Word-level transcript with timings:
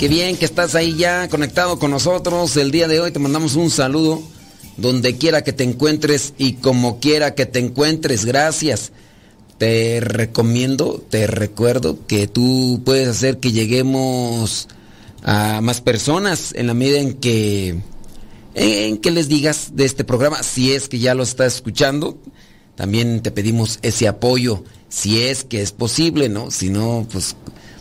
Qué 0.00 0.08
bien 0.08 0.38
que 0.38 0.46
estás 0.46 0.74
ahí 0.74 0.96
ya 0.96 1.28
conectado 1.28 1.78
con 1.78 1.90
nosotros. 1.90 2.56
El 2.56 2.70
día 2.70 2.88
de 2.88 3.00
hoy 3.00 3.10
te 3.10 3.18
mandamos 3.18 3.54
un 3.56 3.68
saludo 3.68 4.22
donde 4.78 5.18
quiera 5.18 5.44
que 5.44 5.52
te 5.52 5.62
encuentres 5.62 6.32
y 6.38 6.54
como 6.54 7.00
quiera 7.00 7.34
que 7.34 7.44
te 7.44 7.58
encuentres. 7.58 8.24
Gracias. 8.24 8.92
Te 9.58 10.00
recomiendo, 10.00 11.04
te 11.10 11.26
recuerdo 11.26 11.98
que 12.06 12.26
tú 12.26 12.80
puedes 12.82 13.08
hacer 13.08 13.40
que 13.40 13.52
lleguemos 13.52 14.68
a 15.22 15.60
más 15.60 15.82
personas 15.82 16.54
en 16.54 16.66
la 16.68 16.72
medida 16.72 16.98
en 16.98 17.12
que 17.12 17.78
en 18.54 18.96
que 18.96 19.10
les 19.10 19.28
digas 19.28 19.72
de 19.74 19.84
este 19.84 20.04
programa 20.04 20.42
si 20.42 20.72
es 20.72 20.88
que 20.88 20.98
ya 20.98 21.12
lo 21.12 21.24
estás 21.24 21.56
escuchando. 21.56 22.16
También 22.74 23.20
te 23.20 23.32
pedimos 23.32 23.78
ese 23.82 24.08
apoyo 24.08 24.64
si 24.88 25.20
es 25.20 25.44
que 25.44 25.60
es 25.60 25.72
posible, 25.72 26.30
¿no? 26.30 26.50
Si 26.50 26.70
no, 26.70 27.06
pues 27.12 27.36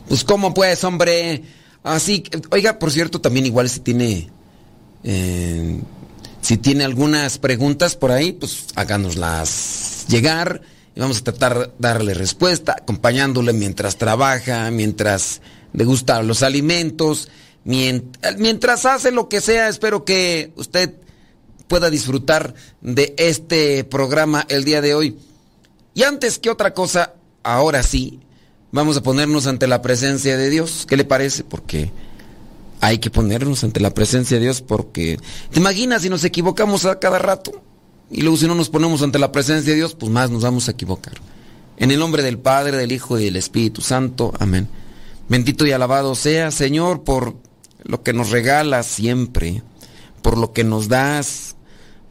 pues 0.09 0.25
cómo 0.25 0.53
pues, 0.53 0.83
hombre. 0.83 1.43
Así, 1.83 2.23
oiga, 2.51 2.77
por 2.79 2.91
cierto, 2.91 3.21
también 3.21 3.45
igual 3.45 3.69
si 3.69 3.79
tiene 3.79 4.29
eh, 5.03 5.81
si 6.41 6.57
tiene 6.57 6.83
algunas 6.83 7.37
preguntas 7.37 7.95
por 7.95 8.11
ahí, 8.11 8.31
pues 8.31 8.67
háganoslas 8.75 10.05
llegar 10.07 10.61
y 10.95 10.99
vamos 10.99 11.19
a 11.19 11.23
tratar 11.23 11.59
de 11.59 11.71
darle 11.79 12.13
respuesta, 12.13 12.75
acompañándole 12.77 13.53
mientras 13.53 13.97
trabaja, 13.97 14.71
mientras 14.71 15.41
le 15.73 15.85
gustan 15.85 16.27
los 16.27 16.41
alimentos, 16.41 17.29
mientras 17.63 18.85
hace 18.85 19.11
lo 19.11 19.29
que 19.29 19.41
sea. 19.41 19.67
Espero 19.69 20.05
que 20.05 20.51
usted 20.55 20.93
pueda 21.67 21.89
disfrutar 21.89 22.55
de 22.81 23.13
este 23.17 23.83
programa 23.83 24.45
el 24.49 24.63
día 24.63 24.81
de 24.81 24.95
hoy. 24.95 25.17
Y 25.93 26.03
antes 26.03 26.39
que 26.39 26.49
otra 26.49 26.73
cosa, 26.73 27.13
ahora 27.43 27.83
sí, 27.83 28.19
vamos 28.71 28.97
a 28.97 29.03
ponernos 29.03 29.47
ante 29.47 29.67
la 29.67 29.81
presencia 29.81 30.37
de 30.37 30.49
Dios. 30.49 30.85
¿Qué 30.87 30.97
le 30.97 31.05
parece? 31.05 31.43
Porque 31.43 31.91
hay 32.81 32.99
que 32.99 33.09
ponernos 33.09 33.63
ante 33.63 33.79
la 33.79 33.93
presencia 33.93 34.37
de 34.37 34.43
Dios 34.43 34.61
porque 34.61 35.19
te 35.51 35.59
imaginas 35.59 36.01
si 36.01 36.09
nos 36.09 36.23
equivocamos 36.23 36.85
a 36.85 36.99
cada 36.99 37.19
rato 37.19 37.61
y 38.09 38.21
luego 38.21 38.37
si 38.37 38.47
no 38.47 38.55
nos 38.55 38.69
ponemos 38.69 39.01
ante 39.01 39.19
la 39.19 39.31
presencia 39.31 39.71
de 39.71 39.77
Dios, 39.77 39.95
pues 39.95 40.11
más 40.11 40.31
nos 40.31 40.43
vamos 40.43 40.67
a 40.67 40.71
equivocar. 40.71 41.13
En 41.77 41.91
el 41.91 41.99
nombre 41.99 42.23
del 42.23 42.39
Padre, 42.39 42.77
del 42.77 42.91
Hijo 42.91 43.19
y 43.19 43.25
del 43.25 43.35
Espíritu 43.35 43.81
Santo. 43.81 44.33
Amén. 44.39 44.67
Bendito 45.29 45.65
y 45.65 45.71
alabado 45.71 46.15
sea, 46.15 46.51
Señor, 46.51 47.03
por 47.03 47.35
lo 47.83 48.01
que 48.01 48.13
nos 48.13 48.31
regalas 48.31 48.87
siempre, 48.87 49.61
por 50.21 50.37
lo 50.37 50.53
que 50.53 50.63
nos 50.63 50.87
das, 50.87 51.55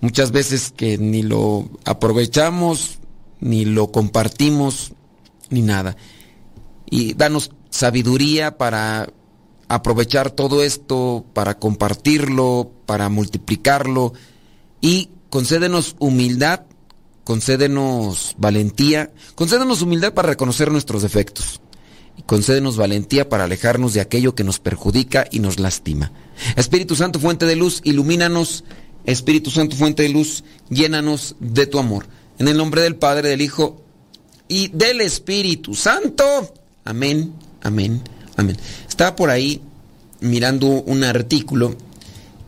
muchas 0.01 0.31
veces 0.31 0.73
que 0.75 0.99
ni 0.99 1.23
lo 1.23 1.69
aprovechamos, 1.85 2.99
ni 3.41 3.65
lo 3.65 3.91
compartimos, 3.91 4.93
ni 5.51 5.63
nada. 5.63 5.97
Y 6.91 7.15
danos 7.15 7.51
sabiduría 7.71 8.57
para 8.57 9.09
aprovechar 9.69 10.31
todo 10.31 10.63
esto 10.63 11.25
para 11.35 11.59
compartirlo, 11.59 12.73
para 12.87 13.09
multiplicarlo 13.09 14.15
y 14.81 15.11
concédenos 15.29 15.95
humildad, 15.99 16.63
concédenos 17.25 18.35
valentía, 18.39 19.13
concédenos 19.35 19.83
humildad 19.83 20.15
para 20.15 20.31
reconocer 20.31 20.73
nuestros 20.73 21.03
defectos 21.03 21.61
y 22.17 22.23
concédenos 22.23 22.77
valentía 22.77 23.29
para 23.29 23.45
alejarnos 23.45 23.93
de 23.93 24.01
aquello 24.01 24.35
que 24.35 24.45
nos 24.45 24.59
perjudica 24.59 25.27
y 25.31 25.41
nos 25.41 25.61
lastima. 25.61 26.13
Espíritu 26.57 26.97
Santo, 26.97 27.21
fuente 27.21 27.47
de 27.47 27.57
luz, 27.57 27.81
ilumínanos. 27.85 28.65
Espíritu 29.05 29.51
Santo, 29.51 29.77
fuente 29.77 30.03
de 30.03 30.09
luz, 30.11 30.45
llénanos 30.69 31.37
de 31.41 31.67
tu 31.67 31.79
amor. 31.79 32.07
En 32.39 32.49
el 32.49 32.57
nombre 32.57 32.83
del 32.83 32.97
Padre, 32.97 33.29
del 33.29 33.41
Hijo 33.41 33.83
y 34.49 34.69
del 34.69 35.01
Espíritu 35.01 35.75
Santo. 35.75 36.53
Amén, 36.89 37.35
amén, 37.61 38.01
amén. 38.39 38.57
Estaba 38.89 39.15
por 39.15 39.29
ahí 39.29 39.61
mirando 40.21 40.69
un 40.69 41.05
artículo 41.05 41.77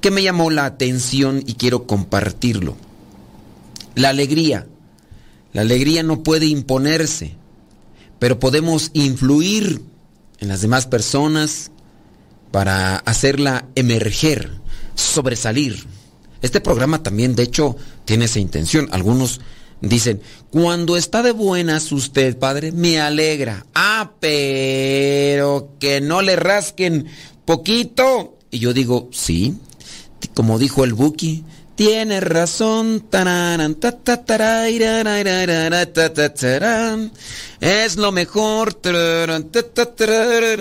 que 0.01 0.11
me 0.11 0.23
llamó 0.23 0.51
la 0.51 0.65
atención 0.65 1.43
y 1.47 1.57
quiero 1.57 1.87
compartirlo. 1.87 2.75
La 3.95 4.09
alegría. 4.09 4.67
La 5.53 5.61
alegría 5.61 6.03
no 6.03 6.23
puede 6.23 6.47
imponerse, 6.47 7.35
pero 8.19 8.39
podemos 8.39 8.91
influir 8.95 9.83
en 10.39 10.49
las 10.49 10.63
demás 10.63 10.87
personas 10.87 11.71
para 12.51 12.97
hacerla 12.97 13.67
emerger, 13.75 14.53
sobresalir. 14.95 15.85
Este 16.41 16.63
programa 16.63 17.03
también, 17.03 17.37
de 17.37 17.43
hecho, 17.43 17.77
tiene 18.07 18.25
esa 18.25 18.39
intención. 18.39 18.89
Algunos 18.91 19.43
Dicen, 19.81 20.21
cuando 20.50 20.97
está 20.97 21.23
de 21.23 21.32
buenas 21.32 21.91
usted, 21.91 22.37
padre, 22.37 22.71
me 22.71 23.00
alegra. 23.00 23.65
Ah, 23.75 24.12
pero 24.21 25.71
que 25.81 26.00
no 26.00 26.21
le 26.21 26.37
rasquen 26.37 27.06
poquito. 27.47 28.37
Y 28.50 28.59
yo 28.59 28.73
digo, 28.75 29.09
sí, 29.12 29.55
como 30.35 30.59
dijo 30.59 30.85
el 30.85 30.93
Buki, 30.93 31.44
tiene 31.77 32.21
razón. 32.21 33.06
Es 37.61 37.97
lo 37.97 38.12
mejor. 38.12 38.81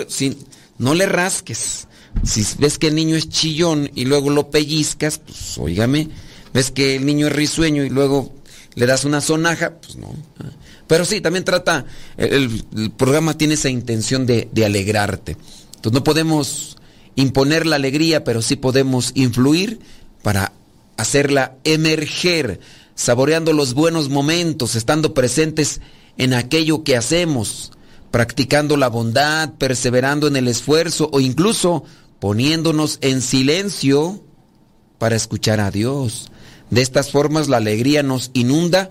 Sí, 0.08 0.38
no 0.78 0.94
le 0.94 1.06
rasques. 1.06 1.88
Si 2.24 2.46
ves 2.58 2.78
que 2.78 2.86
el 2.86 2.94
niño 2.94 3.16
es 3.16 3.28
chillón 3.28 3.90
y 3.94 4.06
luego 4.06 4.30
lo 4.30 4.50
pellizcas, 4.50 5.18
pues 5.18 5.58
óigame. 5.58 6.08
Ves 6.54 6.70
que 6.70 6.96
el 6.96 7.04
niño 7.04 7.26
es 7.26 7.32
risueño 7.34 7.84
y 7.84 7.90
luego 7.90 8.32
le 8.74 8.86
das 8.86 9.04
una 9.04 9.20
sonaja, 9.20 9.74
pues 9.80 9.96
no. 9.96 10.14
Pero 10.86 11.04
sí, 11.04 11.20
también 11.20 11.44
trata, 11.44 11.84
el, 12.16 12.64
programa 12.96 13.36
tiene 13.36 13.54
esa 13.54 13.68
intención 13.68 14.26
de, 14.26 14.48
de, 14.52 14.64
alegrarte. 14.64 15.36
Entonces 15.76 15.92
no 15.92 16.04
podemos 16.04 16.76
imponer 17.14 17.66
la 17.66 17.76
alegría, 17.76 18.24
pero 18.24 18.42
sí 18.42 18.56
podemos 18.56 19.12
influir 19.14 19.80
para 20.22 20.52
hacerla 20.96 21.56
emerger, 21.64 22.60
saboreando 22.94 23.52
los 23.52 23.74
buenos 23.74 24.08
momentos, 24.08 24.74
estando 24.74 25.14
presentes 25.14 25.80
en 26.18 26.34
aquello 26.34 26.84
que 26.84 26.96
hacemos, 26.96 27.72
practicando 28.10 28.76
la 28.76 28.88
bondad, 28.88 29.54
perseverando 29.54 30.26
en 30.26 30.36
el 30.36 30.48
esfuerzo 30.48 31.08
o 31.12 31.20
incluso 31.20 31.84
poniéndonos 32.18 32.98
en 33.00 33.22
silencio 33.22 34.22
para 34.98 35.16
escuchar 35.16 35.60
a 35.60 35.70
Dios. 35.70 36.30
De 36.70 36.82
estas 36.82 37.10
formas 37.10 37.48
la 37.48 37.56
alegría 37.56 38.02
nos 38.02 38.30
inunda 38.32 38.90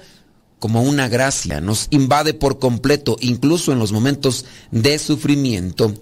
como 0.59 0.83
una 0.83 1.07
gracia, 1.07 1.61
nos 1.61 1.87
invade 1.89 2.33
por 2.33 2.59
completo, 2.59 3.15
incluso 3.21 3.71
en 3.71 3.79
los 3.79 3.93
momentos 3.93 4.45
de 4.71 4.99
sufrimiento. 4.99 5.93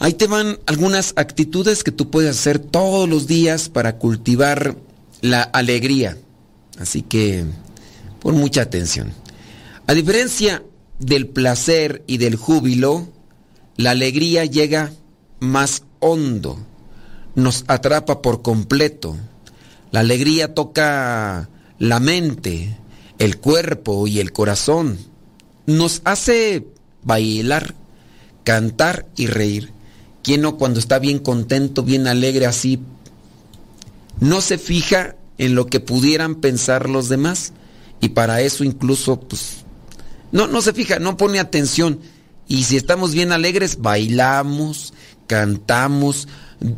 Ahí 0.00 0.14
te 0.14 0.26
van 0.26 0.58
algunas 0.66 1.12
actitudes 1.16 1.84
que 1.84 1.92
tú 1.92 2.10
puedes 2.10 2.36
hacer 2.36 2.58
todos 2.58 3.08
los 3.08 3.28
días 3.28 3.68
para 3.68 3.98
cultivar 3.98 4.76
la 5.20 5.42
alegría. 5.42 6.18
Así 6.78 7.02
que, 7.02 7.44
pon 8.20 8.36
mucha 8.36 8.62
atención. 8.62 9.12
A 9.86 9.94
diferencia 9.94 10.64
del 10.98 11.28
placer 11.28 12.02
y 12.06 12.16
del 12.16 12.34
júbilo, 12.34 13.08
la 13.76 13.92
alegría 13.92 14.44
llega 14.44 14.92
más 15.38 15.84
hondo, 16.00 16.58
nos 17.36 17.64
atrapa 17.68 18.22
por 18.22 18.42
completo 18.42 19.16
la 19.92 20.00
alegría 20.00 20.54
toca 20.54 21.48
la 21.78 22.00
mente, 22.00 22.76
el 23.18 23.38
cuerpo 23.38 24.06
y 24.06 24.20
el 24.20 24.32
corazón. 24.32 24.98
Nos 25.66 26.02
hace 26.04 26.66
bailar, 27.02 27.74
cantar 28.44 29.06
y 29.16 29.26
reír. 29.26 29.72
¿Quién 30.22 30.42
no 30.42 30.56
cuando 30.56 30.78
está 30.78 30.98
bien 30.98 31.18
contento, 31.18 31.82
bien 31.82 32.06
alegre 32.06 32.46
así, 32.46 32.80
no 34.20 34.40
se 34.42 34.58
fija 34.58 35.16
en 35.38 35.54
lo 35.54 35.66
que 35.66 35.80
pudieran 35.80 36.36
pensar 36.36 36.88
los 36.88 37.08
demás? 37.08 37.52
Y 38.00 38.10
para 38.10 38.40
eso 38.42 38.64
incluso, 38.64 39.20
pues, 39.20 39.64
no, 40.32 40.46
no 40.46 40.62
se 40.62 40.72
fija, 40.72 40.98
no 40.98 41.16
pone 41.16 41.40
atención. 41.40 42.00
Y 42.46 42.64
si 42.64 42.76
estamos 42.76 43.12
bien 43.12 43.32
alegres, 43.32 43.80
bailamos, 43.80 44.92
cantamos, 45.26 46.28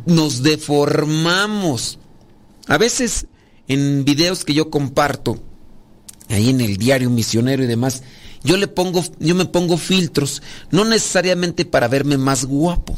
nos 0.05 0.43
deformamos. 0.43 1.99
A 2.67 2.77
veces 2.77 3.27
en 3.67 4.05
videos 4.05 4.45
que 4.45 4.53
yo 4.53 4.69
comparto, 4.69 5.39
ahí 6.29 6.49
en 6.49 6.61
el 6.61 6.77
diario 6.77 7.09
misionero 7.09 7.63
y 7.63 7.67
demás, 7.67 8.03
yo 8.43 8.57
le 8.57 8.67
pongo, 8.67 9.03
yo 9.19 9.35
me 9.35 9.45
pongo 9.45 9.77
filtros, 9.77 10.41
no 10.71 10.83
necesariamente 10.85 11.65
para 11.65 11.87
verme 11.87 12.17
más 12.17 12.45
guapo, 12.45 12.97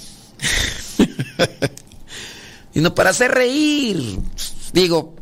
sino 2.74 2.95
para 2.95 3.12
hacer 3.12 3.31
reír. 3.31 4.19
Digo, 4.74 5.15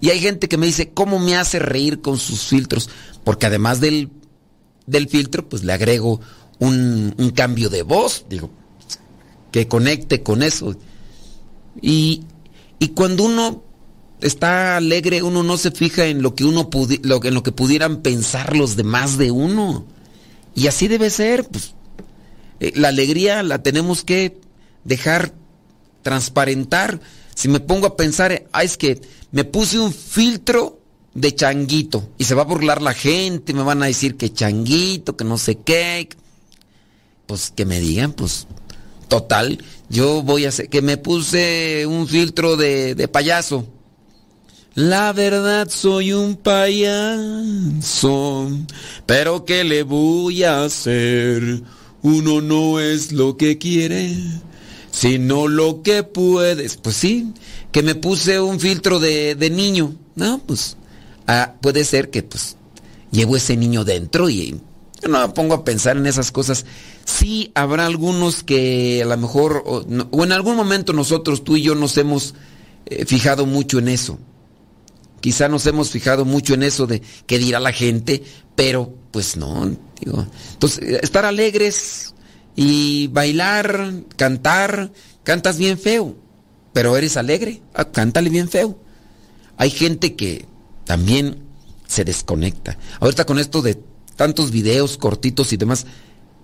y 0.00 0.10
hay 0.10 0.20
gente 0.20 0.48
que 0.48 0.56
me 0.56 0.66
dice, 0.66 0.90
¿cómo 0.90 1.18
me 1.18 1.36
hace 1.36 1.58
reír 1.58 2.00
con 2.00 2.18
sus 2.18 2.44
filtros? 2.44 2.88
Porque 3.24 3.46
además 3.46 3.80
del, 3.80 4.10
del 4.86 5.08
filtro, 5.08 5.48
pues 5.48 5.64
le 5.64 5.72
agrego 5.72 6.20
un, 6.58 7.14
un 7.18 7.30
cambio 7.30 7.68
de 7.68 7.82
voz, 7.82 8.24
digo, 8.28 8.50
que 9.52 9.68
conecte 9.68 10.22
con 10.22 10.42
eso. 10.42 10.74
Y 11.80 12.24
y 12.78 12.88
cuando 12.88 13.24
uno 13.24 13.64
está 14.20 14.76
alegre, 14.76 15.22
uno 15.22 15.42
no 15.42 15.56
se 15.56 15.70
fija 15.70 16.06
en 16.06 16.22
lo 16.22 16.34
que 16.34 16.44
uno 16.44 16.68
en 16.72 17.34
lo 17.34 17.42
que 17.42 17.52
pudieran 17.52 18.02
pensar 18.02 18.56
los 18.56 18.76
demás 18.76 19.18
de 19.18 19.30
uno. 19.30 19.86
Y 20.54 20.66
así 20.68 20.88
debe 20.88 21.10
ser, 21.10 21.46
pues. 21.48 21.74
Eh, 22.60 22.72
la 22.74 22.88
alegría 22.88 23.42
la 23.42 23.62
tenemos 23.62 24.02
que 24.02 24.38
dejar 24.84 25.34
transparentar. 26.02 27.00
Si 27.34 27.48
me 27.48 27.60
pongo 27.60 27.86
a 27.86 27.96
pensar, 27.96 28.46
ah, 28.52 28.64
es 28.64 28.78
que 28.78 29.00
me 29.32 29.44
puse 29.44 29.78
un 29.78 29.92
filtro 29.92 30.80
de 31.14 31.34
changuito 31.34 32.08
y 32.18 32.24
se 32.24 32.34
va 32.34 32.42
a 32.42 32.46
burlar 32.46 32.80
la 32.80 32.94
gente, 32.94 33.52
me 33.52 33.62
van 33.62 33.82
a 33.82 33.86
decir 33.86 34.16
que 34.16 34.32
changuito, 34.32 35.16
que 35.16 35.24
no 35.24 35.36
sé 35.36 35.56
qué. 35.56 36.08
Pues 37.26 37.52
que 37.54 37.66
me 37.66 37.80
digan, 37.80 38.12
pues 38.12 38.46
total, 39.08 39.62
yo 39.88 40.22
voy 40.22 40.44
a 40.44 40.48
hacer 40.48 40.68
que 40.68 40.82
me 40.82 40.96
puse 40.96 41.86
un 41.86 42.06
filtro 42.08 42.56
de, 42.56 42.94
de 42.94 43.08
payaso. 43.08 43.66
La 44.74 45.12
verdad 45.14 45.68
soy 45.70 46.12
un 46.12 46.36
payaso, 46.36 47.30
pero 49.06 49.44
¿qué 49.46 49.64
le 49.64 49.84
voy 49.84 50.44
a 50.44 50.64
hacer? 50.64 51.62
Uno 52.02 52.42
no 52.42 52.78
es 52.78 53.10
lo 53.12 53.38
que 53.38 53.56
quiere, 53.56 54.14
sino 54.90 55.48
lo 55.48 55.80
que 55.82 56.02
puedes. 56.02 56.76
Pues 56.76 56.96
sí, 56.96 57.32
que 57.72 57.82
me 57.82 57.94
puse 57.94 58.38
un 58.38 58.60
filtro 58.60 59.00
de, 59.00 59.34
de 59.34 59.48
niño. 59.48 59.94
No, 60.14 60.42
pues 60.44 60.76
ah, 61.26 61.54
puede 61.62 61.84
ser 61.84 62.10
que 62.10 62.22
pues 62.22 62.56
llevo 63.10 63.36
ese 63.36 63.56
niño 63.56 63.82
dentro 63.82 64.28
y 64.28 64.60
yo 65.02 65.08
no 65.08 65.26
me 65.26 65.32
pongo 65.34 65.54
a 65.54 65.64
pensar 65.64 65.96
en 65.96 66.06
esas 66.06 66.32
cosas. 66.32 66.64
Sí, 67.04 67.50
habrá 67.54 67.86
algunos 67.86 68.42
que 68.42 69.02
a 69.02 69.06
lo 69.06 69.16
mejor, 69.16 69.62
o, 69.66 69.84
en 70.24 70.32
algún 70.32 70.56
momento 70.56 70.92
nosotros, 70.92 71.44
tú 71.44 71.56
y 71.56 71.62
yo, 71.62 71.74
nos 71.74 71.96
hemos 71.98 72.34
eh, 72.86 73.04
fijado 73.04 73.46
mucho 73.46 73.78
en 73.78 73.88
eso. 73.88 74.18
Quizá 75.20 75.48
nos 75.48 75.66
hemos 75.66 75.90
fijado 75.90 76.24
mucho 76.24 76.54
en 76.54 76.62
eso 76.62 76.86
de 76.86 77.02
qué 77.26 77.38
dirá 77.38 77.60
la 77.60 77.72
gente, 77.72 78.22
pero 78.54 78.94
pues 79.10 79.36
no, 79.36 79.70
digo. 80.00 80.26
Entonces, 80.52 81.00
estar 81.02 81.24
alegres 81.24 82.14
y 82.54 83.08
bailar, 83.08 83.92
cantar, 84.16 84.92
cantas 85.24 85.58
bien 85.58 85.78
feo, 85.78 86.16
pero 86.72 86.96
eres 86.96 87.16
alegre, 87.16 87.60
ah, 87.74 87.86
cántale 87.86 88.30
bien 88.30 88.48
feo. 88.48 88.78
Hay 89.56 89.70
gente 89.70 90.14
que 90.14 90.46
también 90.84 91.42
se 91.86 92.04
desconecta. 92.04 92.78
Ahorita 93.00 93.24
con 93.24 93.38
esto 93.38 93.62
de 93.62 93.78
tantos 94.16 94.50
videos 94.50 94.98
cortitos 94.98 95.52
y 95.52 95.56
demás, 95.56 95.86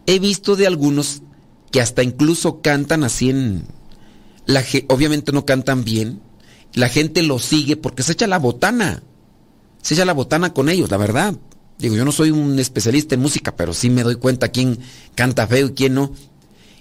he 0.07 0.19
visto 0.19 0.57
de 0.57 0.67
algunos 0.67 1.23
que 1.71 1.81
hasta 1.81 2.03
incluso 2.03 2.61
cantan 2.61 3.05
así 3.05 3.31
en... 3.31 3.65
La, 4.45 4.65
obviamente 4.89 5.33
no 5.33 5.47
cantan 5.47 5.85
bien, 5.85 6.21
la 6.75 6.89
gente 6.89 7.23
lo 7.23 7.39
sigue 7.39 7.77
porque 7.77 8.03
se 8.03 8.13
echa 8.13 8.27
la 8.27 8.39
botana, 8.39 9.03
se 9.83 9.95
echa 9.95 10.05
la 10.05 10.13
botana 10.13 10.53
con 10.53 10.69
ellos, 10.69 10.91
la 10.91 10.97
verdad. 10.97 11.37
Digo, 11.79 11.97
yo 11.97 12.05
no 12.05 12.13
soy 12.13 12.31
un 12.31 12.59
especialista 12.59 13.15
en 13.15 13.23
música, 13.23 13.57
pero 13.57 13.73
sí 13.73 13.91
me 13.91 14.03
doy 14.03 14.17
cuenta 14.17 14.49
quién 14.49 14.79
canta 15.15 15.47
feo 15.47 15.69
y 15.69 15.73
quién 15.73 15.95
no. 15.95 16.13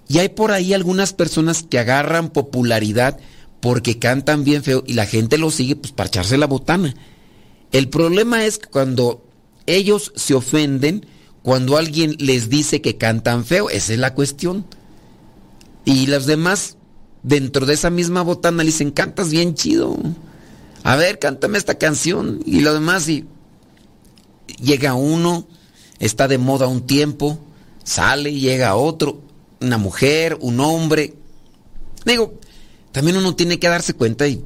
Y 0.08 0.20
hay 0.20 0.30
por 0.30 0.52
ahí 0.52 0.74
algunas 0.74 1.14
personas 1.14 1.64
que 1.64 1.80
agarran 1.80 2.30
popularidad 2.30 3.20
porque 3.62 4.00
cantan 4.00 4.44
bien 4.44 4.64
feo 4.64 4.84
y 4.86 4.94
la 4.94 5.06
gente 5.06 5.38
lo 5.38 5.52
sigue 5.52 5.76
pues 5.76 5.94
para 5.94 6.08
echarse 6.08 6.38
la 6.38 6.48
botana. 6.48 6.96
El 7.72 7.90
problema 7.90 8.46
es 8.46 8.60
cuando 8.60 9.24
ellos 9.76 10.12
se 10.16 10.34
ofenden 10.34 11.06
cuando 11.44 11.78
alguien 11.78 12.16
les 12.20 12.50
dice 12.50 12.82
que 12.82 12.98
cantan 12.98 13.46
feo. 13.46 13.70
Esa 13.70 13.94
es 13.94 14.00
la 14.00 14.14
cuestión. 14.14 14.66
Y 15.86 16.08
los 16.08 16.26
demás, 16.26 16.78
dentro 17.24 17.66
de 17.66 17.74
esa 17.74 17.90
misma 17.90 18.22
botana, 18.22 18.64
le 18.64 18.68
dicen, 18.72 18.92
cantas 18.92 19.32
bien 19.32 19.56
chido. 19.56 19.98
A 20.84 20.96
ver, 20.96 21.20
cántame 21.20 21.58
esta 21.58 21.76
canción. 21.76 22.42
Y 22.46 22.62
lo 22.62 22.74
demás, 22.74 23.08
y 23.10 23.26
llega 24.62 24.94
uno, 24.94 25.48
está 26.00 26.28
de 26.28 26.38
moda 26.38 26.68
un 26.68 26.86
tiempo, 26.86 27.40
sale, 27.84 28.34
llega 28.34 28.76
otro, 28.76 29.22
una 29.60 29.78
mujer, 29.78 30.38
un 30.42 30.60
hombre. 30.60 31.14
Digo, 32.06 32.40
también 32.92 33.18
uno 33.18 33.36
tiene 33.36 33.60
que 33.60 33.68
darse 33.68 33.94
cuenta 33.94 34.28
y 34.28 34.44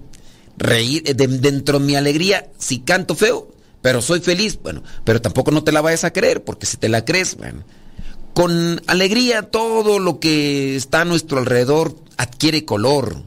reír 0.58 1.03
dentro 1.15 1.79
de 1.79 1.86
mi 1.86 1.96
alegría, 1.96 2.50
si 2.58 2.79
canto 2.79 3.15
feo, 3.15 3.54
pero 3.86 4.01
soy 4.01 4.20
feliz, 4.20 4.58
bueno, 4.63 4.82
pero 5.04 5.22
tampoco 5.22 5.51
no 5.51 5.63
te 5.63 5.72
la 5.72 5.80
vayas 5.80 6.06
a 6.06 6.12
creer, 6.12 6.44
porque 6.44 6.65
si 6.65 6.75
te 6.77 6.89
la 6.89 7.06
crees, 7.06 7.38
bueno, 7.38 7.63
con 8.34 8.82
alegría 8.88 9.44
todo 9.44 10.00
lo 10.00 10.20
que 10.20 10.75
está 10.75 11.01
a 11.01 11.06
nuestro 11.06 11.38
alrededor 11.38 11.96
adquiere 12.18 12.65
color. 12.65 13.22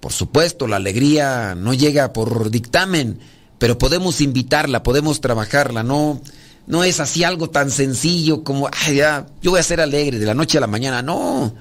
Por 0.00 0.12
supuesto, 0.12 0.66
la 0.66 0.76
alegría 0.76 1.54
no 1.54 1.72
llega 1.72 2.12
por 2.12 2.50
dictamen, 2.50 3.18
pero 3.58 3.78
podemos 3.78 4.20
invitarla, 4.20 4.82
podemos 4.82 5.22
trabajarla, 5.22 5.82
no 5.82 6.20
no 6.66 6.84
es 6.84 7.00
así 7.00 7.24
algo 7.24 7.48
tan 7.48 7.70
sencillo 7.70 8.44
como, 8.44 8.68
ay, 8.70 8.96
ya, 8.96 9.26
yo 9.40 9.52
voy 9.52 9.60
a 9.60 9.62
ser 9.62 9.80
alegre 9.80 10.18
de 10.18 10.26
la 10.26 10.34
noche 10.34 10.58
a 10.58 10.60
la 10.60 10.66
mañana, 10.66 11.00
no. 11.00 11.54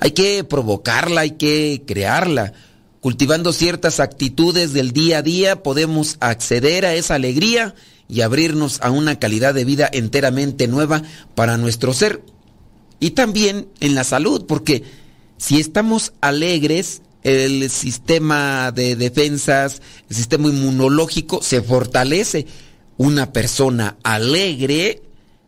Hay 0.00 0.10
que 0.10 0.42
provocarla, 0.42 1.20
hay 1.20 1.36
que 1.36 1.84
crearla. 1.86 2.52
Cultivando 3.00 3.54
ciertas 3.54 3.98
actitudes 3.98 4.74
del 4.74 4.92
día 4.92 5.18
a 5.18 5.22
día 5.22 5.62
podemos 5.62 6.18
acceder 6.20 6.84
a 6.84 6.94
esa 6.94 7.14
alegría 7.14 7.74
y 8.08 8.20
abrirnos 8.20 8.78
a 8.82 8.90
una 8.90 9.18
calidad 9.18 9.54
de 9.54 9.64
vida 9.64 9.88
enteramente 9.90 10.68
nueva 10.68 11.02
para 11.34 11.56
nuestro 11.56 11.94
ser. 11.94 12.22
Y 12.98 13.12
también 13.12 13.68
en 13.80 13.94
la 13.94 14.04
salud, 14.04 14.44
porque 14.46 14.84
si 15.38 15.58
estamos 15.58 16.12
alegres, 16.20 17.00
el 17.22 17.70
sistema 17.70 18.70
de 18.72 18.96
defensas, 18.96 19.80
el 20.10 20.16
sistema 20.16 20.48
inmunológico 20.48 21.42
se 21.42 21.62
fortalece. 21.62 22.46
Una 22.98 23.32
persona 23.32 23.96
alegre 24.02 25.02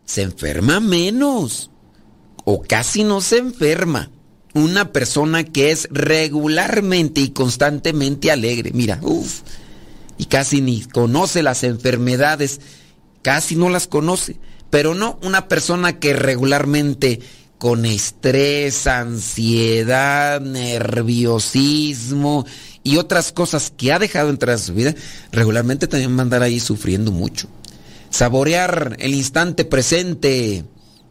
se 0.05 0.23
enferma 0.23 0.79
menos 0.79 1.69
o 2.45 2.63
casi 2.63 3.03
no 3.03 3.21
se 3.21 3.37
enferma 3.37 4.09
una 4.53 4.91
persona 4.91 5.43
que 5.43 5.71
es 5.71 5.87
regularmente 5.91 7.21
y 7.21 7.29
constantemente 7.29 8.31
alegre. 8.31 8.71
Mira, 8.73 8.99
uff, 9.01 9.41
y 10.17 10.25
casi 10.25 10.61
ni 10.61 10.81
conoce 10.81 11.43
las 11.43 11.63
enfermedades, 11.63 12.61
casi 13.21 13.55
no 13.55 13.69
las 13.69 13.87
conoce, 13.87 14.37
pero 14.69 14.95
no 14.95 15.19
una 15.23 15.47
persona 15.47 15.99
que 15.99 16.13
regularmente 16.13 17.19
con 17.57 17.85
estrés, 17.85 18.87
ansiedad, 18.87 20.41
nerviosismo 20.41 22.45
y 22.83 22.97
otras 22.97 23.31
cosas 23.31 23.71
que 23.75 23.93
ha 23.93 23.99
dejado 23.99 24.29
entrar 24.29 24.55
a 24.55 24.59
su 24.59 24.73
vida, 24.73 24.93
regularmente 25.31 25.87
también 25.87 26.15
va 26.15 26.19
a 26.19 26.23
andar 26.23 26.43
ahí 26.43 26.59
sufriendo 26.59 27.11
mucho. 27.11 27.47
Saborear 28.09 28.97
el 28.99 29.13
instante 29.13 29.65
presente 29.65 30.65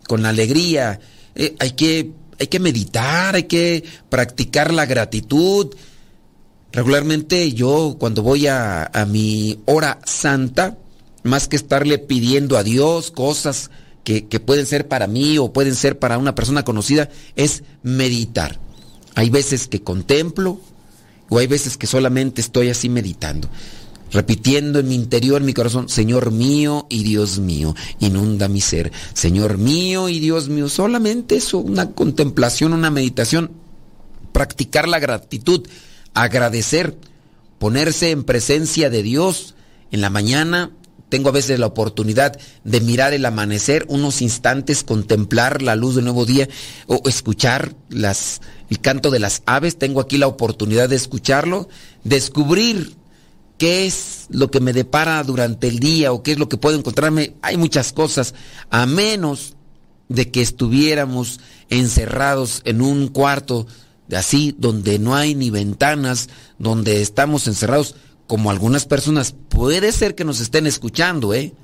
con 0.07 0.27
alegría. 0.27 1.01
Eh, 1.35 1.57
hay 1.59 1.71
que 1.71 2.13
hay 2.39 2.47
que 2.47 2.61
meditar, 2.61 3.35
hay 3.35 3.45
que 3.45 3.85
practicar 4.09 4.73
la 4.73 4.87
gratitud. 4.87 5.75
Regularmente 6.73 7.53
yo 7.53 7.97
cuando 7.99 8.23
voy 8.23 8.47
a, 8.47 8.91
mi 9.09 9.61
hora 9.67 9.99
santa, 10.05 10.77
más 11.23 11.49
que 11.49 11.57
estarle 11.57 11.99
pidiendo 11.99 12.57
a 12.57 12.63
Dios 12.63 13.11
cosas 13.11 13.71
que, 14.05 14.23
pueden 14.41 14.67
ser 14.67 14.89
para 14.89 15.07
mí 15.07 15.39
o 15.39 15.53
pueden 15.53 15.75
ser 15.75 15.99
para 15.99 16.19
una 16.19 16.35
persona 16.35 16.65
conocida, 16.65 17.11
es 17.37 17.63
meditar. 17.83 18.59
Hay 19.15 19.31
veces 19.31 19.69
que 19.69 19.83
contemplo 19.83 20.61
o 21.29 21.39
hay 21.39 21.47
veces 21.47 21.77
que 21.77 21.87
solamente 21.87 22.41
estoy 22.41 22.71
así 22.71 22.89
meditando 22.89 23.49
repitiendo 24.13 24.79
en 24.79 24.89
mi 24.89 24.95
interior, 24.95 25.41
en 25.41 25.47
mi 25.47 25.55
corazón, 25.55 25.89
Señor 25.89 26.31
mío 26.31 26.87
y 26.89 27.03
Dios 27.03 27.39
mío, 27.39 27.75
inunda 27.99 28.49
mi 28.49 28.61
ser. 28.61 28.93
Señor 29.15 29.59
mío 29.59 30.09
y 30.09 30.21
Dios 30.21 30.49
mío, 30.49 30.69
solamente 30.69 31.37
eso, 31.37 31.59
una 31.59 31.91
contemplación, 31.91 32.73
una 32.73 32.91
meditación, 32.91 33.51
practicar 34.33 34.87
la 34.87 34.99
gratitud, 34.99 35.67
agradecer, 36.15 36.97
ponerse 37.59 38.11
en 38.11 38.25
presencia 38.25 38.91
de 38.91 39.03
Dios 39.03 39.55
en 39.91 40.01
la 40.01 40.11
mañana. 40.11 40.71
Tengo 41.09 41.29
a 41.29 41.33
veces 41.33 41.59
la 41.59 41.67
oportunidad 41.67 42.39
de 42.65 42.81
mirar 42.81 43.13
el 43.13 43.27
amanecer, 43.27 43.85
unos 43.89 44.23
instantes, 44.23 44.83
contemplar 44.83 45.61
la 45.61 45.77
luz 45.77 45.95
del 45.95 46.05
nuevo 46.05 46.25
día 46.25 46.49
o 46.87 47.03
escuchar 47.07 47.75
las, 47.91 48.41
el 48.71 48.81
canto 48.81 49.11
de 49.11 49.19
las 49.19 49.43
aves. 49.45 49.79
Tengo 49.79 50.01
aquí 50.01 50.17
la 50.17 50.27
oportunidad 50.27 50.89
de 50.89 50.97
escucharlo, 50.97 51.69
descubrir 52.03 52.97
qué 53.59 53.87
es 53.87 54.27
lo 54.31 54.51
que 54.51 54.61
me 54.61 54.73
depara 54.73 55.23
durante 55.23 55.69
el 55.69 55.79
día 55.79 56.13
o 56.13 56.23
qué 56.23 56.33
es 56.33 56.39
lo 56.39 56.49
que 56.49 56.57
puedo 56.57 56.77
encontrarme. 56.79 57.35
Hay 57.43 57.57
muchas 57.57 57.93
cosas, 57.93 58.35
a 58.71 58.87
menos 58.87 59.55
de 60.09 60.31
que 60.31 60.43
estuviéramos 60.43 61.41
encerrados 61.71 62.63
en 62.65 62.83
un 62.83 63.09
cuarto 63.09 63.67
así, 64.15 64.55
donde 64.59 64.99
no 64.99 65.15
hay 65.15 65.35
ni 65.35 65.51
ventanas, 65.51 66.29
donde 66.59 67.03
estamos 67.03 67.47
encerrados, 67.47 67.95
como 68.27 68.51
algunas 68.51 68.87
personas, 68.87 69.35
puede 69.49 69.93
ser 69.93 70.15
que 70.15 70.25
nos 70.25 70.41
estén 70.41 70.67
escuchando, 70.67 71.35
¿eh? 71.35 71.55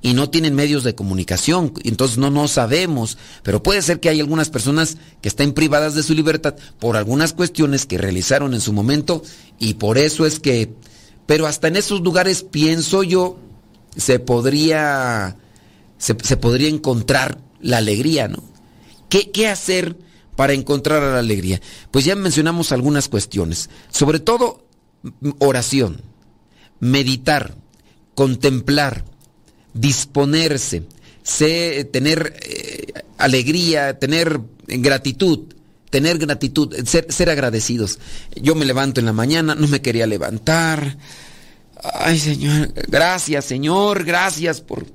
Y 0.00 0.12
no 0.12 0.28
tienen 0.28 0.54
medios 0.54 0.84
de 0.84 0.94
comunicación, 0.94 1.72
entonces 1.82 2.18
no, 2.18 2.30
no 2.30 2.46
sabemos, 2.46 3.16
pero 3.42 3.62
puede 3.62 3.80
ser 3.80 4.00
que 4.00 4.10
hay 4.10 4.20
algunas 4.20 4.50
personas 4.50 4.98
que 5.22 5.28
estén 5.28 5.54
privadas 5.54 5.94
de 5.94 6.02
su 6.02 6.14
libertad 6.14 6.56
por 6.78 6.96
algunas 6.96 7.32
cuestiones 7.32 7.86
que 7.86 7.96
realizaron 7.96 8.52
en 8.52 8.60
su 8.60 8.74
momento 8.74 9.22
y 9.58 9.74
por 9.74 9.96
eso 9.96 10.26
es 10.26 10.40
que 10.40 10.74
pero 11.26 11.46
hasta 11.46 11.68
en 11.68 11.76
esos 11.76 12.00
lugares, 12.00 12.42
pienso 12.42 13.02
yo, 13.02 13.38
se 13.96 14.18
podría, 14.18 15.36
se, 15.98 16.14
podría 16.14 16.68
encontrar 16.68 17.38
la 17.60 17.78
alegría, 17.78 18.28
¿no? 18.28 18.42
¿Qué, 19.08 19.30
¿Qué, 19.30 19.48
hacer 19.48 19.96
para 20.36 20.52
encontrar 20.52 21.02
la 21.02 21.18
alegría? 21.18 21.60
Pues 21.90 22.04
ya 22.04 22.16
mencionamos 22.16 22.72
algunas 22.72 23.08
cuestiones. 23.08 23.70
Sobre 23.90 24.18
todo, 24.18 24.66
oración, 25.38 26.02
meditar, 26.80 27.54
contemplar, 28.14 29.04
disponerse, 29.72 30.84
tener 31.92 32.36
eh, 32.42 32.92
alegría, 33.18 33.98
tener 33.98 34.40
gratitud, 34.66 35.54
tener 35.94 36.18
gratitud, 36.18 36.74
ser, 36.86 37.06
ser 37.08 37.30
agradecidos. 37.30 38.00
Yo 38.34 38.56
me 38.56 38.64
levanto 38.64 38.98
en 38.98 39.06
la 39.06 39.12
mañana, 39.12 39.54
no 39.54 39.68
me 39.68 39.80
quería 39.80 40.08
levantar. 40.08 40.96
Ay, 41.80 42.18
Señor, 42.18 42.72
gracias, 42.88 43.44
Señor, 43.44 44.02
gracias 44.02 44.60
por, 44.60 44.86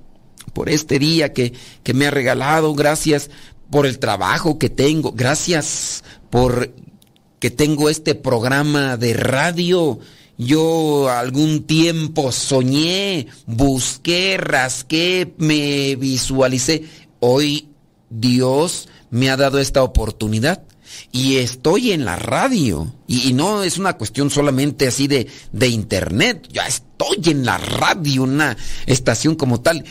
por 0.52 0.68
este 0.68 1.00
día 1.00 1.32
que, 1.32 1.54
que 1.84 1.94
me 1.94 2.08
ha 2.08 2.12
regalado, 2.12 2.74
gracias 2.74 3.30
por 3.72 3.86
el 3.86 3.98
trabajo 3.98 4.60
que 4.60 4.70
tengo, 4.70 5.14
gracias 5.14 6.04
por 6.30 6.70
que 7.40 7.50
tengo 7.50 7.90
este 7.90 8.14
programa 8.14 8.98
de 8.98 9.14
radio. 9.14 10.00
Yo 10.38 11.08
algún 11.08 11.64
tiempo 11.64 12.34
soñé, 12.34 13.28
busqué, 13.46 14.36
rasqué, 14.36 15.34
me 15.38 15.96
visualicé. 15.96 16.84
Hoy 17.22 17.70
Dios 18.10 18.90
me 19.12 19.30
ha 19.30 19.38
dado 19.38 19.60
esta 19.60 19.82
oportunidad 19.82 20.64
y 21.12 21.38
estoy 21.38 21.92
en 21.92 22.06
la 22.06 22.16
radio. 22.16 22.94
Y, 23.08 23.34
no 23.34 23.64
es 23.64 23.78
una 23.78 23.94
cuestión 23.94 24.30
solamente 24.30 24.88
así 24.88 25.08
de, 25.08 25.28
de 25.52 25.68
internet, 25.68 26.48
ya 26.52 26.68
estoy 26.68 27.22
en 27.26 27.46
la 27.46 27.58
radio, 27.58 28.24
una 28.24 28.58
estación 28.86 29.36
como 29.36 29.62
tal. 29.62 29.86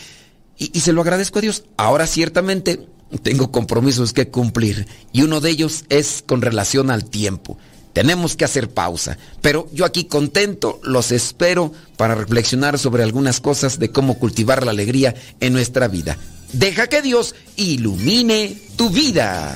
Y, 0.57 0.71
y 0.77 0.81
se 0.81 0.93
lo 0.93 1.01
agradezco 1.01 1.39
a 1.39 1.41
Dios. 1.41 1.63
Ahora 1.77 2.07
ciertamente 2.07 2.87
tengo 3.23 3.51
compromisos 3.51 4.13
que 4.13 4.29
cumplir 4.29 4.87
y 5.11 5.23
uno 5.23 5.41
de 5.41 5.49
ellos 5.49 5.85
es 5.89 6.23
con 6.25 6.41
relación 6.41 6.91
al 6.91 7.05
tiempo. 7.05 7.57
Tenemos 7.93 8.35
que 8.35 8.45
hacer 8.45 8.69
pausa, 8.69 9.17
pero 9.41 9.67
yo 9.73 9.83
aquí 9.83 10.05
contento, 10.05 10.79
los 10.83 11.11
espero 11.11 11.73
para 11.97 12.15
reflexionar 12.15 12.77
sobre 12.77 13.03
algunas 13.03 13.41
cosas 13.41 13.79
de 13.79 13.91
cómo 13.91 14.19
cultivar 14.19 14.63
la 14.63 14.71
alegría 14.71 15.15
en 15.39 15.53
nuestra 15.53 15.87
vida. 15.87 16.17
Deja 16.53 16.87
que 16.87 17.01
Dios 17.01 17.35
ilumine 17.55 18.57
tu 18.75 18.89
vida. 18.89 19.55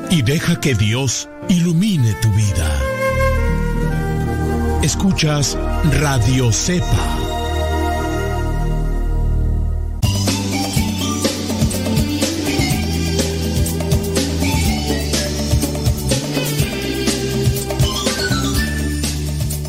y 0.11 0.21
deja 0.23 0.59
que 0.59 0.75
Dios 0.75 1.29
ilumine 1.47 2.13
tu 2.15 2.29
vida. 2.33 2.79
Escuchas 4.83 5.57
Radio 6.01 6.51
Cepa. 6.51 6.85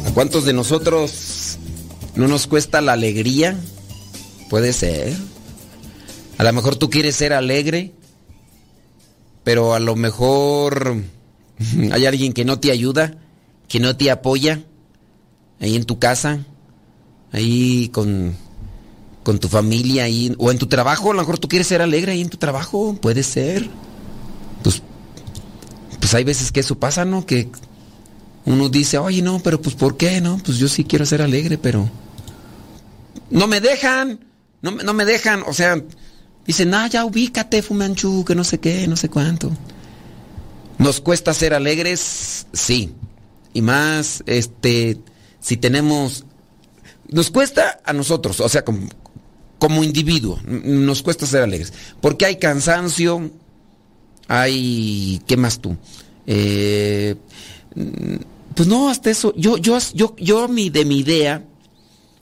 ¿A 0.07 0.11
cuántos 0.13 0.45
de 0.45 0.53
nosotros 0.53 1.59
no 2.17 2.27
nos 2.27 2.49
cuesta 2.49 2.81
la 2.81 2.95
alegría? 2.95 3.57
Puede 4.51 4.73
ser. 4.73 5.15
A 6.37 6.43
lo 6.43 6.53
mejor 6.53 6.75
tú 6.75 6.91
quieres 6.91 7.15
ser 7.15 7.33
alegre 7.33 7.93
pero 9.45 9.75
a 9.75 9.81
lo 9.81 9.97
mejor 9.97 11.03
hay 11.93 12.07
alguien 12.07 12.33
que 12.33 12.45
no 12.45 12.59
te 12.61 12.71
ayuda, 12.71 13.15
que 13.69 13.81
no 13.81 13.97
te 13.97 14.11
apoya 14.11 14.63
ahí 15.61 15.77
en 15.77 15.85
tu 15.85 15.99
casa, 15.99 16.45
ahí 17.33 17.89
con, 17.89 18.35
con 19.23 19.39
tu 19.39 19.49
familia, 19.49 20.05
ahí, 20.05 20.35
o 20.39 20.51
en 20.51 20.59
tu 20.59 20.67
trabajo, 20.67 21.11
a 21.11 21.15
lo 21.15 21.21
mejor 21.21 21.39
tú 21.39 21.49
quieres 21.49 21.67
ser 21.67 21.83
alegre 21.83 22.13
ahí 22.13 22.21
en 22.21 22.31
tu 22.31 22.37
trabajo, 22.37 22.97
puede 23.01 23.23
ser. 23.23 23.69
Pues, 24.63 24.83
pues 25.99 26.15
hay 26.15 26.25
veces 26.25 26.53
que 26.53 26.61
eso 26.61 26.79
pasa, 26.79 27.05
¿no? 27.05 27.25
Que 27.27 27.49
uno 28.45 28.69
dice, 28.69 28.99
oye, 28.99 29.23
no, 29.23 29.41
pero 29.41 29.61
pues 29.61 29.75
¿por 29.75 29.97
qué? 29.97 30.21
No, 30.21 30.39
pues 30.45 30.59
yo 30.59 30.69
sí 30.69 30.85
quiero 30.85 31.07
ser 31.07 31.23
alegre, 31.23 31.59
pero... 31.59 31.89
No 33.31 33.47
me 33.47 33.61
dejan, 33.61 34.21
no, 34.61 34.73
no 34.73 34.93
me 34.93 35.07
dejan, 35.07 35.43
o 35.47 35.55
sea, 35.55 35.83
Dicen, 36.47 36.71
no, 36.71 36.87
ya 36.87 37.05
ubícate, 37.05 37.63
Fumanchu, 37.63 38.25
que 38.25 38.35
no 38.35 38.45
sé 38.45 38.59
qué, 38.59 38.87
no 38.89 38.97
sé 38.97 39.09
cuánto. 39.09 39.51
¿Nos 40.79 41.01
cuesta 41.01 41.33
ser 41.35 41.55
alegres? 41.55 42.47
Sí. 42.53 42.93
Y 43.53 43.63
más, 43.63 44.23
este, 44.27 44.99
si 45.41 45.57
tenemos... 45.57 46.25
Nos 47.09 47.31
cuesta 47.31 47.81
a 47.85 47.93
nosotros, 47.93 48.41
o 48.41 48.49
sea, 48.49 48.65
como, 48.65 48.89
como 49.59 49.85
individuo, 49.85 50.41
nos 50.45 51.03
cuesta 51.03 51.27
ser 51.27 51.43
alegres. 51.43 51.73
Porque 52.01 52.27
hay 52.27 52.37
cansancio, 52.37 53.31
hay... 54.29 55.21
¿Qué 55.27 55.37
más 55.37 55.61
tú? 55.61 55.77
Eh, 56.27 57.17
pues 58.55 58.69
no, 58.69 58.89
hasta 58.89 59.11
eso. 59.11 59.35
Yo, 59.37 59.57
yo, 59.59 59.79
yo, 59.95 60.17
yo 60.17 60.49
de 60.49 60.85
mi 60.85 60.99
idea 60.99 61.45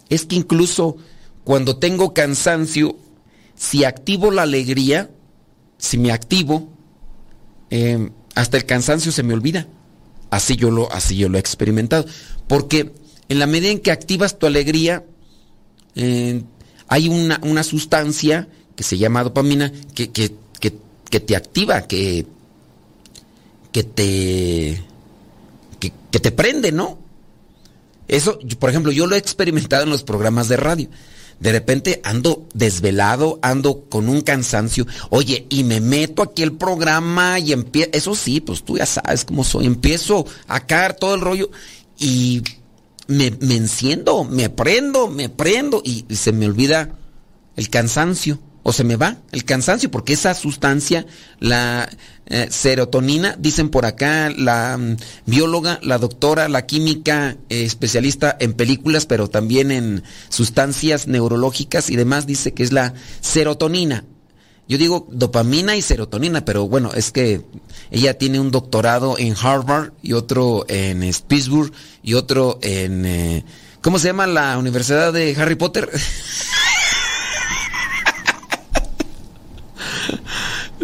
es 0.08 0.26
que 0.26 0.36
incluso 0.36 0.96
cuando 1.44 1.76
tengo 1.76 2.12
cansancio, 2.12 2.96
si 3.60 3.84
activo 3.84 4.30
la 4.30 4.42
alegría, 4.42 5.10
si 5.76 5.98
me 5.98 6.12
activo, 6.12 6.70
em, 7.68 8.10
hasta 8.34 8.56
el 8.56 8.64
cansancio 8.64 9.12
se 9.12 9.22
me 9.22 9.34
olvida. 9.34 9.68
Así 10.30 10.56
yo, 10.56 10.70
lo, 10.70 10.90
así 10.90 11.18
yo 11.18 11.28
lo 11.28 11.36
he 11.36 11.40
experimentado. 11.40 12.06
Porque 12.48 12.90
en 13.28 13.38
la 13.38 13.46
medida 13.46 13.70
en 13.70 13.80
que 13.80 13.90
activas 13.90 14.38
tu 14.38 14.46
alegría, 14.46 15.04
eh, 15.94 16.42
hay 16.88 17.08
una, 17.08 17.62
sustancia 17.62 18.48
que 18.74 18.82
se 18.82 18.96
llama 18.96 19.24
dopamina 19.24 19.70
que, 19.94 20.08
te 20.08 21.36
activa, 21.36 21.82
que, 21.82 22.24
que 23.72 23.84
te. 23.84 24.82
Que, 25.78 25.92
que 26.10 26.18
te 26.18 26.32
prende, 26.32 26.72
¿no? 26.72 26.98
Eso, 28.08 28.38
por 28.58 28.70
ejemplo, 28.70 28.90
yo 28.90 29.06
lo 29.06 29.16
he 29.16 29.18
experimentado 29.18 29.84
en 29.84 29.90
los 29.90 30.02
programas 30.02 30.48
de 30.48 30.56
radio 30.56 30.88
de 31.40 31.52
repente 31.52 32.00
ando 32.04 32.46
desvelado, 32.54 33.38
ando 33.42 33.86
con 33.88 34.08
un 34.08 34.20
cansancio. 34.20 34.86
Oye, 35.08 35.46
y 35.48 35.64
me 35.64 35.80
meto 35.80 36.22
aquí 36.22 36.42
el 36.42 36.52
programa 36.52 37.38
y 37.38 37.52
empiezo, 37.52 37.90
eso 37.92 38.14
sí, 38.14 38.40
pues 38.40 38.62
tú 38.62 38.76
ya 38.76 38.86
sabes 38.86 39.24
cómo 39.24 39.42
soy, 39.42 39.66
empiezo 39.66 40.26
a 40.46 40.60
caer 40.66 40.94
todo 40.94 41.14
el 41.14 41.20
rollo 41.20 41.50
y 41.98 42.42
me, 43.08 43.26
enciendo, 43.26 44.24
me 44.24 44.50
prendo, 44.50 45.08
me 45.08 45.28
prendo 45.28 45.82
y 45.84 46.04
se 46.14 46.32
me 46.32 46.46
olvida 46.46 46.96
el 47.56 47.68
cansancio 47.68 48.38
o 48.62 48.72
se 48.72 48.84
me 48.84 48.96
va 48.96 49.16
el 49.32 49.44
cansancio 49.44 49.90
porque 49.90 50.12
esa 50.12 50.34
sustancia, 50.34 51.06
la 51.38 51.88
eh, 52.26 52.46
serotonina, 52.50 53.34
dicen 53.38 53.70
por 53.70 53.86
acá 53.86 54.30
la 54.30 54.76
mm, 54.76 54.96
bióloga, 55.26 55.80
la 55.82 55.98
doctora, 55.98 56.48
la 56.48 56.66
química 56.66 57.36
eh, 57.48 57.64
especialista 57.64 58.36
en 58.38 58.52
películas, 58.52 59.06
pero 59.06 59.28
también 59.28 59.70
en 59.70 60.02
sustancias 60.28 61.06
neurológicas 61.06 61.90
y 61.90 61.96
demás, 61.96 62.26
dice 62.26 62.52
que 62.52 62.62
es 62.62 62.72
la 62.72 62.94
serotonina. 63.20 64.04
Yo 64.68 64.78
digo 64.78 65.08
dopamina 65.10 65.74
y 65.74 65.82
serotonina, 65.82 66.44
pero 66.44 66.68
bueno, 66.68 66.92
es 66.94 67.10
que 67.10 67.42
ella 67.90 68.16
tiene 68.18 68.38
un 68.38 68.52
doctorado 68.52 69.18
en 69.18 69.34
Harvard 69.34 69.92
y 70.00 70.12
otro 70.12 70.64
en 70.68 71.00
Pittsburgh 71.26 71.72
y 72.04 72.14
otro 72.14 72.60
en... 72.62 73.04
Eh, 73.04 73.44
¿Cómo 73.80 73.98
se 73.98 74.08
llama 74.08 74.28
la 74.28 74.58
universidad 74.58 75.12
de 75.12 75.34
Harry 75.36 75.56
Potter? 75.56 75.90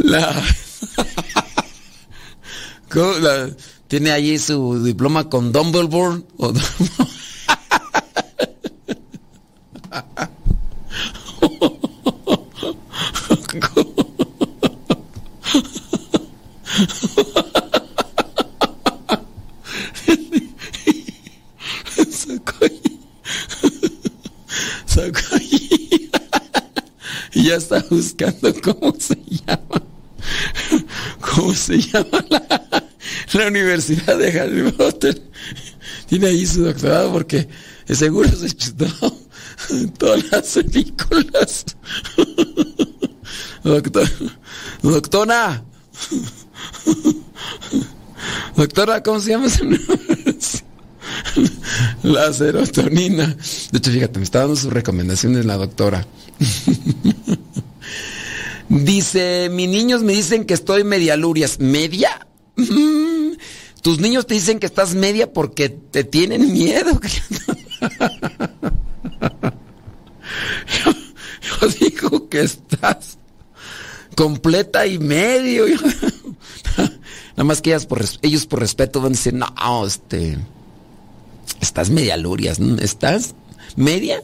la, 3.21 3.51
tiene 3.88 4.12
allí 4.12 4.38
su 4.38 4.83
diploma 4.83 5.29
con 5.29 5.53
Dumbledore. 5.53 6.23
O, 6.38 6.55
ya 27.35 27.57
está 27.57 27.85
buscando 27.90 28.53
cómo 28.61 28.95
se 28.99 29.16
llama. 29.47 29.86
¿Cómo 31.37 31.55
se 31.55 31.79
llama 31.79 32.25
la, 32.31 33.46
Universidad 33.46 34.16
de 34.16 34.40
Harry 34.40 34.72
Potter? 34.72 35.22
Tiene 36.09 36.29
ahí 36.29 36.46
su 36.46 36.64
doctorado 36.64 37.12
porque 37.12 37.46
seguro 37.87 38.31
se 38.31 38.51
chutó 38.53 38.87
todas 39.99 40.25
las 40.31 40.49
películas. 40.49 41.66
Doctor, 43.62 44.09
doctora. 44.83 45.62
Doctora, 48.57 49.03
¿cómo 49.03 49.20
se 49.20 49.31
llama 49.31 49.46
ese 49.46 49.64
La 52.03 52.33
serotonina. 52.33 53.37
De 53.72 53.79
hecho, 53.79 53.90
fíjate, 53.90 54.18
me 54.18 54.25
está 54.25 54.40
dando 54.40 54.57
sus 54.57 54.72
recomendaciones 54.72 55.44
la 55.44 55.59
doctora. 55.59 56.07
Dice, 58.85 59.49
mis 59.51 59.69
niños 59.69 60.03
me 60.03 60.12
dicen 60.12 60.45
que 60.45 60.55
estoy 60.55 60.85
media 60.85 61.17
lurias. 61.17 61.59
¿Media? 61.59 62.27
Tus 63.83 64.01
niños 64.01 64.27
te 64.27 64.35
dicen 64.35 64.59
que 64.59 64.67
estás 64.67 64.95
media 64.95 65.33
porque 65.33 65.69
te 65.69 66.05
tienen 66.05 66.53
miedo. 66.53 67.01
yo, 70.83 71.69
digo 71.81 72.29
que 72.29 72.41
estás 72.41 73.19
completa 74.17 74.87
y 74.87 74.99
medio. 74.99 75.67
Nada 77.37 77.45
más 77.45 77.62
que 77.62 77.77
ellos 78.23 78.47
por 78.47 78.61
respeto 78.61 79.01
van 79.01 79.12
a 79.12 79.17
decir, 79.17 79.35
no, 79.35 79.47
este, 79.87 80.39
estás 81.61 81.91
media 81.91 82.17
lurias, 82.17 82.59
¿estás 82.81 83.35
media? 83.77 84.23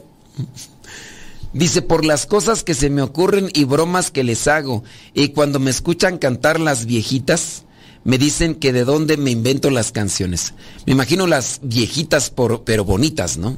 Dice, 1.53 1.83
por 1.83 2.03
las 2.03 2.25
cosas 2.25 2.63
que 2.63 2.73
se 2.73 2.89
me 2.89 3.03
ocurren 3.03 3.49
y 3.53 3.65
bromas 3.65 4.09
que 4.09 4.23
les 4.23 4.47
hago. 4.47 4.83
Y 5.13 5.29
cuando 5.29 5.59
me 5.59 5.69
escuchan 5.69 6.17
cantar 6.17 6.59
las 6.59 6.85
viejitas, 6.85 7.65
me 8.03 8.17
dicen 8.17 8.55
que 8.55 8.73
de 8.73 8.85
dónde 8.85 9.17
me 9.17 9.31
invento 9.31 9.69
las 9.69 9.91
canciones. 9.91 10.53
Me 10.85 10.93
imagino 10.93 11.27
las 11.27 11.59
viejitas, 11.61 12.33
pero 12.65 12.85
bonitas, 12.85 13.37
¿no? 13.37 13.57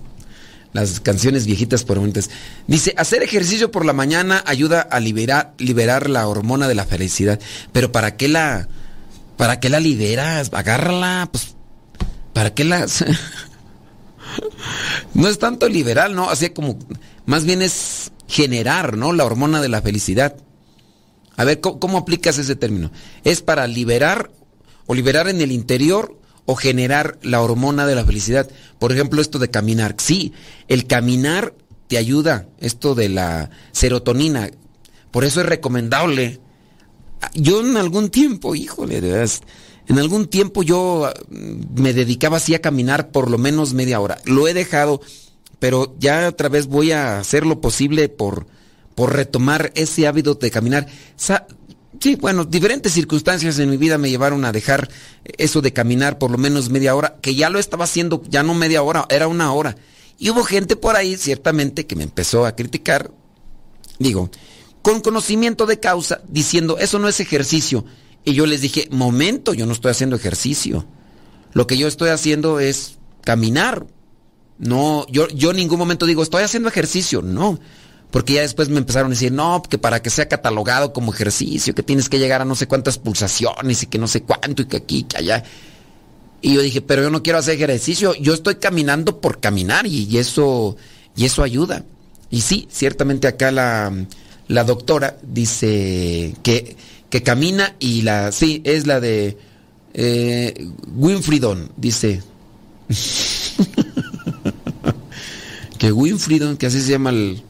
Las 0.73 0.99
canciones 0.99 1.45
viejitas 1.45 1.85
pero 1.85 2.01
bonitas. 2.01 2.29
Dice, 2.67 2.93
hacer 2.97 3.23
ejercicio 3.23 3.71
por 3.71 3.85
la 3.85 3.93
mañana 3.93 4.43
ayuda 4.45 4.81
a 4.81 4.99
liberar, 4.99 5.53
liberar 5.57 6.09
la 6.09 6.27
hormona 6.27 6.67
de 6.67 6.75
la 6.75 6.85
felicidad. 6.85 7.39
Pero 7.71 7.93
¿para 7.93 8.17
qué 8.17 8.27
la, 8.27 8.67
para 9.37 9.61
qué 9.61 9.69
la 9.69 9.79
liberas? 9.79 10.49
Agárrala, 10.53 11.29
pues, 11.31 11.55
¿para 12.33 12.53
qué 12.53 12.65
la... 12.65 12.85
no 15.13 15.29
es 15.29 15.39
tanto 15.39 15.69
liberal, 15.69 16.13
¿no? 16.13 16.29
Así 16.29 16.49
como 16.49 16.77
más 17.25 17.45
bien 17.45 17.61
es 17.61 18.11
generar, 18.27 18.97
¿no? 18.97 19.13
La 19.13 19.25
hormona 19.25 19.61
de 19.61 19.69
la 19.69 19.81
felicidad. 19.81 20.35
A 21.37 21.43
ver, 21.43 21.59
¿cómo, 21.59 21.97
aplicas 21.97 22.37
ese 22.37 22.55
término? 22.55 22.91
¿Es 23.23 23.41
para 23.41 23.67
liberar 23.67 24.31
o 24.85 24.95
liberar 24.95 25.27
en 25.27 25.41
el 25.41 25.51
interior 25.51 26.17
o 26.45 26.55
generar 26.55 27.17
la 27.23 27.41
hormona 27.41 27.85
de 27.85 27.95
la 27.95 28.05
felicidad? 28.05 28.49
Por 28.79 28.91
ejemplo, 28.91 29.21
esto 29.21 29.39
de 29.39 29.49
caminar. 29.49 29.95
Sí, 29.97 30.33
el 30.67 30.87
caminar 30.87 31.53
te 31.87 31.97
ayuda, 31.97 32.47
esto 32.59 32.95
de 32.95 33.09
la 33.09 33.49
serotonina. 33.71 34.49
Por 35.11 35.25
eso 35.25 35.41
es 35.41 35.47
recomendable. 35.47 36.39
Yo 37.33 37.61
en 37.61 37.75
algún 37.75 38.09
tiempo, 38.09 38.55
híjole, 38.55 39.01
de 39.01 39.11
verdad, 39.11 39.31
en 39.87 39.99
algún 39.99 40.27
tiempo 40.27 40.63
yo 40.63 41.11
mm, 41.29 41.81
me 41.81 41.93
dedicaba 41.93 42.37
así 42.37 42.55
a 42.55 42.61
caminar 42.61 43.11
por 43.11 43.29
lo 43.29 43.37
menos 43.37 43.73
media 43.73 43.99
hora. 43.99 44.19
Lo 44.25 44.47
he 44.47 44.53
dejado 44.53 45.01
pero 45.65 45.95
ya 45.97 46.27
otra 46.27 46.47
vez 46.47 46.67
voy 46.67 46.91
a 46.91 47.17
hacer 47.17 47.43
lo 47.43 47.59
posible 47.59 48.07
por, 48.07 48.45
por 48.93 49.15
retomar 49.15 49.71
ese 49.73 50.05
hábito 50.05 50.35
de 50.35 50.51
caminar. 50.51 50.85
sí, 51.99 52.15
bueno, 52.17 52.45
diferentes 52.45 52.93
circunstancias 52.93 53.57
en 53.57 53.71
mi 53.71 53.77
vida 53.77 53.97
me 53.97 54.11
llevaron 54.11 54.45
a 54.45 54.51
dejar 54.51 54.87
eso 55.39 55.61
de 55.61 55.73
caminar 55.73 56.19
por 56.19 56.29
lo 56.29 56.37
menos 56.37 56.69
media 56.69 56.93
hora, 56.93 57.17
que 57.19 57.33
ya 57.33 57.49
lo 57.49 57.57
estaba 57.57 57.85
haciendo, 57.85 58.21
ya 58.29 58.43
no 58.43 58.53
media 58.53 58.83
hora, 58.83 59.07
era 59.09 59.27
una 59.27 59.51
hora. 59.53 59.75
Y 60.19 60.29
hubo 60.29 60.43
gente 60.43 60.75
por 60.75 60.95
ahí, 60.95 61.17
ciertamente, 61.17 61.87
que 61.87 61.95
me 61.95 62.03
empezó 62.03 62.45
a 62.45 62.55
criticar, 62.55 63.09
digo, 63.97 64.29
con 64.83 65.01
conocimiento 65.01 65.65
de 65.65 65.79
causa, 65.79 66.21
diciendo, 66.27 66.77
eso 66.77 66.99
no 66.99 67.07
es 67.07 67.19
ejercicio. 67.19 67.85
Y 68.23 68.33
yo 68.33 68.45
les 68.45 68.61
dije, 68.61 68.87
momento, 68.91 69.55
yo 69.55 69.65
no 69.65 69.73
estoy 69.73 69.89
haciendo 69.89 70.15
ejercicio. 70.15 70.85
Lo 71.53 71.65
que 71.65 71.75
yo 71.75 71.87
estoy 71.87 72.09
haciendo 72.09 72.59
es 72.59 72.99
caminar. 73.23 73.87
No, 74.57 75.05
yo, 75.07 75.27
yo 75.29 75.51
en 75.51 75.57
ningún 75.57 75.79
momento 75.79 76.05
digo, 76.05 76.23
estoy 76.23 76.43
haciendo 76.43 76.69
ejercicio, 76.69 77.21
no. 77.21 77.59
Porque 78.11 78.33
ya 78.33 78.41
después 78.41 78.69
me 78.69 78.77
empezaron 78.77 79.07
a 79.07 79.15
decir, 79.15 79.31
no, 79.31 79.61
que 79.61 79.77
para 79.77 80.01
que 80.01 80.09
sea 80.09 80.29
catalogado 80.29 80.93
como 80.93 81.13
ejercicio, 81.13 81.75
que 81.75 81.83
tienes 81.83 82.07
que 82.07 82.19
llegar 82.19 82.41
a 82.41 82.45
no 82.45 82.55
sé 82.55 82.67
cuántas 82.67 82.97
pulsaciones 82.97 83.83
y 83.83 83.87
que 83.87 83.97
no 83.97 84.07
sé 84.07 84.23
cuánto 84.23 84.61
y 84.61 84.65
que 84.65 84.77
aquí, 84.77 85.03
que 85.03 85.17
allá. 85.17 85.43
Y 86.41 86.53
yo 86.53 86.61
dije, 86.61 86.81
pero 86.81 87.01
yo 87.01 87.09
no 87.09 87.23
quiero 87.23 87.39
hacer 87.39 87.55
ejercicio, 87.55 88.13
yo 88.15 88.33
estoy 88.33 88.55
caminando 88.55 89.19
por 89.19 89.39
caminar 89.39 89.85
y, 89.87 90.17
eso, 90.17 90.77
y 91.15 91.25
eso 91.25 91.43
ayuda. 91.43 91.83
Y 92.29 92.41
sí, 92.41 92.67
ciertamente 92.71 93.27
acá 93.27 93.51
la, 93.51 93.91
la 94.47 94.63
doctora 94.63 95.17
dice 95.21 96.35
que, 96.43 96.77
que, 97.09 97.23
camina 97.23 97.75
y 97.79 98.03
la, 98.03 98.31
sí, 98.31 98.61
es 98.63 98.87
la 98.87 98.99
de 98.99 99.37
eh, 99.93 100.67
Winfridon, 100.95 101.71
dice. 101.75 102.21
que 105.77 105.91
Winfried, 105.91 106.57
que 106.57 106.67
así 106.67 106.81
se 106.81 106.91
llama 106.91 107.09
el 107.09 107.41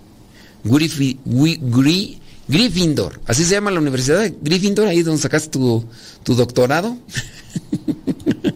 Gryffindor, 2.47 3.21
así 3.25 3.43
se 3.43 3.51
llama 3.51 3.71
la 3.71 3.79
universidad 3.79 4.19
de 4.19 4.35
Gryffindor, 4.41 4.87
ahí 4.87 5.03
donde 5.03 5.21
sacaste 5.21 5.49
tu, 5.49 5.85
tu 6.23 6.35
doctorado. 6.35 6.97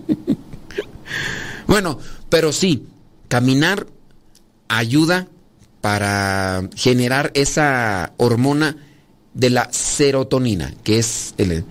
bueno, 1.67 1.99
pero 2.29 2.51
sí, 2.51 2.87
caminar 3.27 3.87
ayuda 4.67 5.27
para 5.81 6.69
generar 6.75 7.31
esa 7.33 8.13
hormona 8.17 8.77
de 9.33 9.49
la 9.49 9.71
serotonina, 9.71 10.73
que 10.83 10.99
es 10.99 11.33
el, 11.37 11.51
eh, 11.51 11.63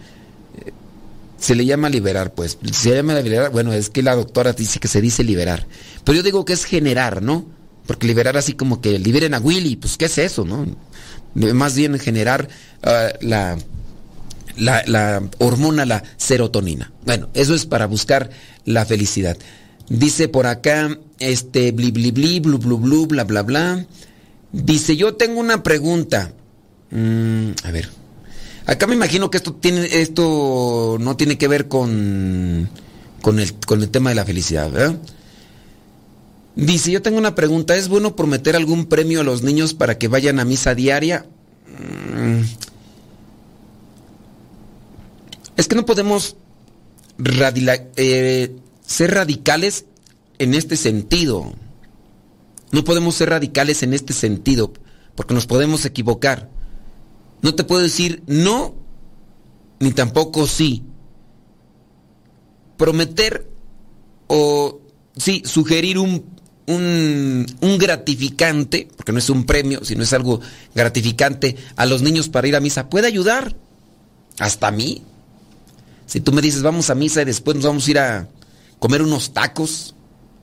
se 1.38 1.54
le 1.54 1.64
llama 1.66 1.88
liberar, 1.88 2.34
pues. 2.34 2.58
Se 2.72 2.94
llama 2.94 3.14
liberar, 3.20 3.50
bueno, 3.50 3.72
es 3.72 3.90
que 3.90 4.02
la 4.02 4.14
doctora 4.16 4.52
dice 4.52 4.80
que 4.80 4.88
se 4.88 5.00
dice 5.00 5.24
liberar. 5.24 5.66
Pero 6.04 6.16
yo 6.16 6.22
digo 6.22 6.44
que 6.44 6.52
es 6.52 6.64
generar, 6.64 7.22
¿no? 7.22 7.57
Porque 7.88 8.06
liberar 8.06 8.36
así 8.36 8.52
como 8.52 8.82
que 8.82 8.98
liberen 8.98 9.32
a 9.32 9.38
Willy, 9.38 9.76
pues 9.76 9.96
¿qué 9.96 10.04
es 10.04 10.18
eso, 10.18 10.44
no? 10.44 10.66
Más 11.34 11.74
bien 11.74 11.98
generar 11.98 12.46
ah, 12.82 13.08
la, 13.22 13.56
la, 14.58 15.22
hormona, 15.38 15.86
la 15.86 16.04
serotonina. 16.18 16.92
Bueno, 17.06 17.30
eso 17.32 17.54
es 17.54 17.64
para 17.64 17.86
buscar 17.86 18.28
la 18.66 18.84
felicidad. 18.84 19.38
Dice 19.88 20.28
por 20.28 20.46
acá, 20.46 20.98
este, 21.18 21.72
bli, 21.72 21.90
bli, 21.90 22.10
bli, 22.10 22.40
blu, 22.40 22.58
blu, 22.58 22.76
blu, 22.76 23.06
bla, 23.06 23.24
bla, 23.24 23.42
bla. 23.42 23.86
Dice, 24.52 24.94
yo 24.94 25.14
tengo 25.14 25.40
una 25.40 25.62
pregunta. 25.62 26.34
Mm, 26.90 27.52
a 27.64 27.70
ver. 27.70 27.88
Acá 28.66 28.86
me 28.86 28.96
imagino 28.96 29.30
que 29.30 29.38
esto 29.38 29.54
tiene, 29.54 29.88
esto 30.02 30.98
no 31.00 31.16
tiene 31.16 31.38
que 31.38 31.48
ver 31.48 31.68
con, 31.68 32.68
con 33.22 33.40
el, 33.40 33.54
con 33.54 33.80
el 33.80 33.88
tema 33.88 34.10
de 34.10 34.16
la 34.16 34.26
felicidad, 34.26 34.70
¿verdad? 34.70 34.98
Dice, 36.58 36.90
yo 36.90 37.00
tengo 37.02 37.18
una 37.18 37.36
pregunta, 37.36 37.76
¿es 37.76 37.86
bueno 37.86 38.16
prometer 38.16 38.56
algún 38.56 38.86
premio 38.86 39.20
a 39.20 39.24
los 39.24 39.44
niños 39.44 39.74
para 39.74 39.96
que 39.96 40.08
vayan 40.08 40.40
a 40.40 40.44
misa 40.44 40.74
diaria? 40.74 41.24
Mm. 41.68 42.42
Es 45.56 45.68
que 45.68 45.76
no 45.76 45.86
podemos 45.86 46.34
eh, 47.96 48.56
ser 48.84 49.14
radicales 49.14 49.84
en 50.40 50.54
este 50.54 50.76
sentido. 50.76 51.52
No 52.72 52.82
podemos 52.82 53.14
ser 53.14 53.30
radicales 53.30 53.84
en 53.84 53.94
este 53.94 54.12
sentido, 54.12 54.72
porque 55.14 55.34
nos 55.34 55.46
podemos 55.46 55.84
equivocar. 55.84 56.50
No 57.40 57.54
te 57.54 57.62
puedo 57.62 57.82
decir 57.82 58.24
no, 58.26 58.74
ni 59.78 59.92
tampoco 59.92 60.48
sí. 60.48 60.82
Prometer 62.76 63.48
o, 64.26 64.80
sí, 65.16 65.44
sugerir 65.46 65.98
un, 65.98 66.37
un, 66.68 67.46
un, 67.60 67.78
gratificante, 67.78 68.88
porque 68.96 69.12
no 69.12 69.18
es 69.18 69.30
un 69.30 69.44
premio, 69.44 69.84
sino 69.84 70.02
es 70.02 70.12
algo 70.12 70.40
gratificante 70.74 71.56
a 71.76 71.86
los 71.86 72.02
niños 72.02 72.28
para 72.28 72.46
ir 72.46 72.54
a 72.54 72.60
misa, 72.60 72.88
puede 72.88 73.06
ayudar. 73.06 73.56
Hasta 74.38 74.68
a 74.68 74.70
mí. 74.70 75.02
Si 76.06 76.20
tú 76.20 76.32
me 76.32 76.42
dices, 76.42 76.62
vamos 76.62 76.90
a 76.90 76.94
misa 76.94 77.22
y 77.22 77.24
después 77.24 77.56
nos 77.56 77.66
vamos 77.66 77.86
a 77.86 77.90
ir 77.90 77.98
a 77.98 78.28
comer 78.78 79.02
unos 79.02 79.32
tacos, 79.32 79.94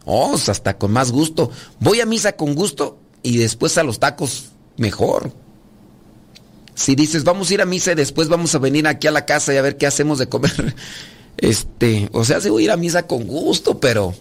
oh, 0.03 0.35
hasta 0.35 0.77
con 0.77 0.91
más 0.91 1.11
gusto. 1.11 1.51
Voy 1.79 2.01
a 2.01 2.05
misa 2.05 2.33
con 2.33 2.55
gusto 2.55 2.99
y 3.23 3.38
después 3.38 3.77
a 3.77 3.83
los 3.83 3.99
tacos 3.99 4.49
mejor. 4.77 5.31
Si 6.73 6.95
dices, 6.95 7.23
vamos 7.23 7.49
a 7.49 7.53
ir 7.53 7.61
a 7.61 7.65
misa 7.65 7.93
y 7.93 7.95
después 7.95 8.27
vamos 8.27 8.53
a 8.53 8.59
venir 8.59 8.88
aquí 8.88 9.07
a 9.07 9.11
la 9.11 9.25
casa 9.25 9.53
y 9.53 9.57
a 9.57 9.61
ver 9.61 9.77
qué 9.77 9.88
hacemos 9.88 10.19
de 10.19 10.27
comer. 10.27 10.75
Este, 11.38 12.07
o 12.13 12.23
sea, 12.23 12.39
se 12.39 12.49
voy 12.49 12.61
a 12.61 12.65
ir 12.65 12.71
a 12.71 12.77
misa 12.77 13.07
con 13.07 13.27
gusto, 13.27 13.77
pero 13.81 14.15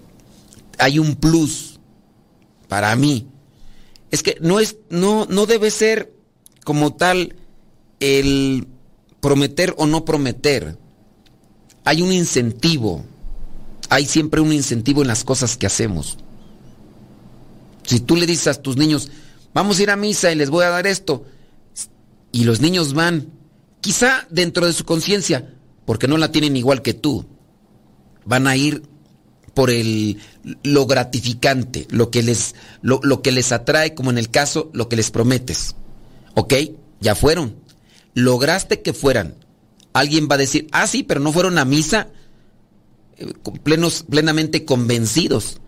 hay 0.81 0.99
un 0.99 1.15
plus 1.15 1.74
para 2.69 2.95
mí. 2.97 3.27
Es 4.11 4.23
que 4.23 4.37
no 4.41 4.61
es, 4.61 4.77
no, 4.91 5.27
no 5.27 5.47
debe 5.47 5.71
ser 5.71 6.13
como 6.65 6.95
tal 6.95 7.37
el 8.01 8.67
prometer 9.21 9.75
o 9.79 9.87
no 9.87 10.05
prometer. 10.05 10.79
Hay 11.85 12.03
un 12.03 12.13
incentivo. 12.13 13.05
Hay 13.91 14.07
siempre 14.07 14.41
un 14.41 14.53
incentivo 14.53 15.03
en 15.03 15.09
las 15.09 15.25
cosas 15.25 15.57
que 15.57 15.67
hacemos. 15.67 16.19
Si 17.85 18.01
tú 18.01 18.17
le 18.17 18.27
dices 18.27 18.49
a 18.49 18.63
tus 18.63 18.77
niños, 18.77 19.11
vamos 19.53 19.79
a 19.79 19.83
ir 19.83 19.91
a 19.91 19.97
misa 19.97 20.33
y 20.33 20.37
les 20.37 20.51
voy 20.51 20.65
a 20.65 20.71
dar 20.71 20.87
esto, 20.87 21.25
y 22.33 22.45
los 22.45 22.61
niños 22.61 22.95
van, 22.95 23.29
quizá 23.81 24.27
dentro 24.31 24.67
de 24.67 24.73
su 24.73 24.85
conciencia, 24.85 25.55
porque 25.85 26.09
no 26.09 26.17
la 26.17 26.33
tienen 26.33 26.57
igual 26.57 26.83
que 26.83 26.95
tú. 26.95 27.27
Van 28.25 28.47
a 28.47 28.57
ir 28.57 28.83
por 29.55 29.71
el, 29.71 30.19
lo 30.63 30.87
gratificante, 30.87 31.87
lo 31.91 32.11
que, 32.11 32.23
les, 32.23 32.55
lo, 32.83 33.01
lo 33.03 33.23
que 33.23 33.33
les 33.33 33.53
atrae, 33.53 33.95
como 33.95 34.11
en 34.11 34.19
el 34.19 34.31
caso, 34.31 34.71
lo 34.73 34.89
que 34.89 34.97
les 34.97 35.11
prometes. 35.11 35.77
¿Ok? 36.35 36.55
Ya 37.01 37.15
fueron. 37.15 37.55
Lograste 38.15 38.83
que 38.83 38.93
fueran. 38.93 39.35
Alguien 39.93 40.29
va 40.31 40.35
a 40.35 40.39
decir, 40.39 40.67
ah, 40.73 40.87
sí, 40.87 41.03
pero 41.05 41.21
no 41.21 41.33
fueron 41.33 41.57
a 41.59 41.65
misa 41.65 42.09
eh, 43.17 43.33
plenos, 43.63 44.05
plenamente 44.09 44.65
convencidos. 44.65 45.61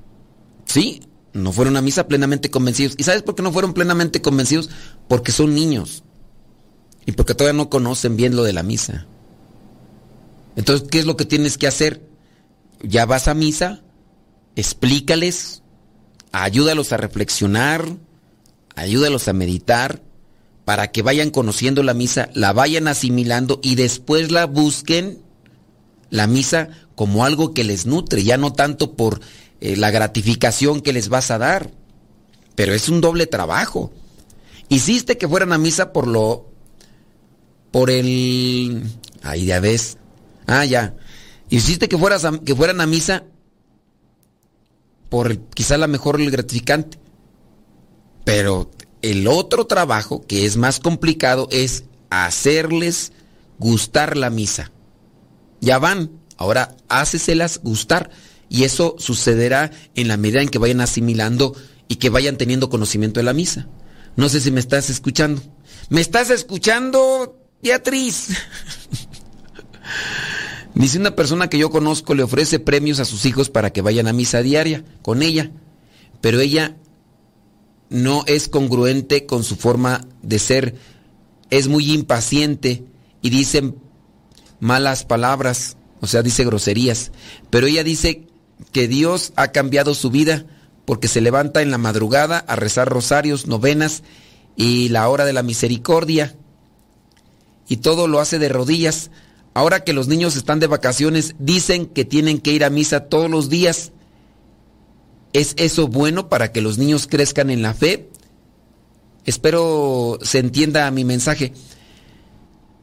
Sí, 0.65 1.03
no 1.33 1.53
fueron 1.53 1.77
a 1.77 1.83
misa 1.83 2.09
plenamente 2.09 2.51
convencidos. 2.51 2.95
¿Y 2.99 3.05
sabes 3.05 3.23
por 3.23 3.35
qué 3.35 3.43
no 3.43 3.53
fueron 3.53 3.73
plenamente 3.73 4.21
convencidos? 4.21 4.71
Porque 5.09 5.33
son 5.33 5.55
niños. 5.55 6.03
Y 7.05 7.13
porque 7.13 7.35
todavía 7.35 7.57
no 7.57 7.71
conocen 7.71 8.17
bien 8.17 8.35
lo 8.35 8.43
de 8.43 8.53
la 8.53 8.63
misa. 8.65 9.07
Entonces, 10.57 10.89
¿qué 10.91 10.99
es 10.99 11.07
lo 11.07 11.17
que 11.17 11.25
tienes 11.25 11.59
que 11.59 11.67
hacer? 11.67 12.03
Ya 12.89 13.07
vas 13.07 13.29
a 13.29 13.35
misa, 13.35 13.83
explícales, 14.55 15.63
ayúdalos 16.33 16.93
a 16.93 16.97
reflexionar, 16.97 17.97
ayúdalos 18.75 19.29
a 19.29 19.33
meditar, 19.33 20.03
para 20.65 20.91
que 20.91 21.03
vayan 21.03 21.31
conociendo 21.31 21.85
la 21.85 21.95
misa, 21.95 22.29
la 22.35 22.53
vayan 22.53 22.89
asimilando 22.89 23.61
y 23.63 23.77
después 23.77 24.33
la 24.33 24.47
busquen, 24.47 25.23
la 26.11 26.27
misa, 26.27 26.71
como 26.97 27.25
algo 27.25 27.55
que 27.55 27.63
les 27.63 27.87
nutre, 27.87 28.25
ya 28.25 28.37
no 28.37 28.53
tanto 28.53 28.95
por 28.95 29.21
eh, 29.61 29.77
la 29.77 29.93
gratificación 29.93 30.81
que 30.81 30.93
les 30.93 31.09
vas 31.09 31.31
a 31.31 31.39
dar. 31.39 31.71
Pero 32.57 32.75
es 32.75 32.89
un 32.89 33.01
doble 33.01 33.27
trabajo. 33.27 33.93
Hiciste 34.69 35.19
que 35.19 35.29
fueran 35.29 35.53
a 35.53 35.59
misa 35.59 35.93
por 35.93 36.09
lo... 36.09 36.51
por 37.71 37.91
el... 37.91 38.83
Ahí 39.23 39.47
ya 39.47 39.61
ves. 39.61 39.99
Ah, 40.47 40.65
ya. 40.65 40.97
Hiciste 41.49 41.89
que, 41.89 41.97
fueras 41.97 42.27
que 42.45 42.55
fueran 42.55 42.81
a 42.81 42.87
misa 42.87 43.25
por 45.09 45.39
quizá 45.39 45.77
la 45.77 45.87
mejor 45.87 46.21
el 46.21 46.31
gratificante. 46.31 46.99
Pero 48.25 48.71
el 49.03 49.29
otro 49.29 49.67
trabajo, 49.67 50.25
que 50.27 50.47
es 50.47 50.57
más 50.57 50.81
complicado, 50.81 51.49
es 51.53 51.85
hacerles 52.11 53.13
gustar 53.59 54.17
la 54.17 54.31
misa. 54.31 54.73
Ya 55.61 55.79
van, 55.79 56.11
ahora 56.37 56.77
háceselas 56.89 57.61
gustar. 57.63 58.11
Y 58.49 58.65
eso 58.65 58.97
sucederá 58.99 59.71
en 59.95 60.09
la 60.09 60.17
medida 60.17 60.43
en 60.43 60.49
que 60.49 60.59
vayan 60.59 60.81
asimilando 60.81 61.55
y 61.89 61.97
que 61.97 62.11
vayan 62.11 62.37
teniendo 62.37 62.69
conocimiento 62.69 63.21
de 63.21 63.25
la 63.25 63.33
misa. 63.33 63.69
No 64.17 64.29
sé 64.29 64.41
si 64.41 64.51
me 64.51 64.61
estás 64.61 64.91
escuchando. 64.91 65.41
¿Me 65.89 66.01
estás 66.01 66.31
escuchando, 66.31 67.39
Beatriz? 67.63 68.31
Dice 70.77 70.99
una 70.99 71.17
persona 71.17 71.49
que 71.49 71.57
yo 71.57 71.71
conozco 71.71 72.15
le 72.15 72.23
ofrece 72.23 72.61
premios 72.61 73.01
a 73.01 73.07
sus 73.07 73.25
hijos 73.25 73.49
para 73.49 73.73
que 73.73 73.81
vayan 73.81 74.09
a 74.09 74.13
misa 74.13 74.43
diaria 74.43 74.85
con 75.01 75.23
ella, 75.23 75.51
pero 76.21 76.39
ella 76.39 76.77
no 77.89 78.25
es 78.27 78.49
congruente 78.49 79.25
con 79.25 79.43
su 79.43 79.57
forma 79.57 80.07
de 80.21 80.39
ser, 80.39 80.75
es 81.49 81.69
muy 81.69 81.93
impaciente 81.93 82.85
y 83.23 83.31
dice 83.31 83.73
malas 84.61 85.07
palabras, 85.07 85.79
o 86.03 86.07
sea, 86.07 86.23
dice 86.23 86.45
groserías, 86.45 87.11
pero 87.49 87.67
ella 87.67 87.83
dice 87.83 88.27
que 88.71 88.87
Dios 88.87 89.33
ha 89.37 89.53
cambiado 89.53 89.95
su 89.95 90.11
vida 90.11 90.45
porque 90.85 91.09
se 91.09 91.23
levanta 91.23 91.63
en 91.63 91.71
la 91.71 91.79
madrugada 91.79 92.39
a 92.39 92.55
rezar 92.55 92.91
rosarios, 92.91 93.47
novenas 93.47 94.03
y 94.57 94.91
la 94.91 95.09
hora 95.09 95.25
de 95.25 95.33
la 95.33 95.43
misericordia. 95.43 96.37
Y 97.67 97.79
todo 97.79 98.07
lo 98.07 98.21
hace 98.21 98.39
de 98.39 98.49
rodillas. 98.49 99.11
Ahora 99.57 99.85
que 99.85 99.95
los 99.95 100.07
niños 100.07 100.37
están 100.37 100.61
de 100.61 100.67
vacaciones, 100.67 101.35
dicen 101.39 101.87
que 101.87 102.05
tienen 102.05 102.41
que 102.41 102.53
ir 102.53 102.63
a 102.63 102.69
misa 102.69 103.07
todos 103.07 103.31
los 103.31 103.49
días. 103.49 103.91
¿Es 105.33 105.55
eso 105.57 105.89
bueno 105.89 106.29
para 106.29 106.53
que 106.53 106.61
los 106.61 106.77
niños 106.77 107.07
crezcan 107.07 107.49
en 107.49 107.63
la 107.63 107.73
fe? 107.73 108.11
Espero 109.25 110.19
se 110.21 110.41
entienda 110.41 110.91
mi 110.91 111.05
mensaje. 111.05 111.55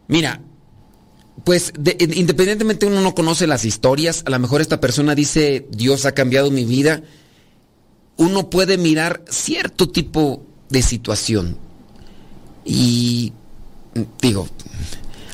Mira, 0.08 0.42
pues 1.44 1.74
independientemente 2.00 2.88
uno 2.88 3.02
no 3.02 3.14
conoce 3.14 3.46
las 3.46 3.66
historias, 3.66 4.24
a 4.26 4.32
lo 4.32 4.40
mejor 4.40 4.60
esta 4.60 4.82
persona 4.82 5.14
dice, 5.14 5.68
Dios 5.70 6.08
ha 6.08 6.14
cambiado 6.14 6.50
mi 6.50 6.66
vida, 6.66 7.04
uno 8.18 8.50
puede 8.50 8.80
mirar 8.80 9.24
cierto 9.30 9.90
tipo 9.90 10.44
de 10.70 10.82
situación. 10.82 11.56
Y 12.66 13.32
digo, 14.20 14.48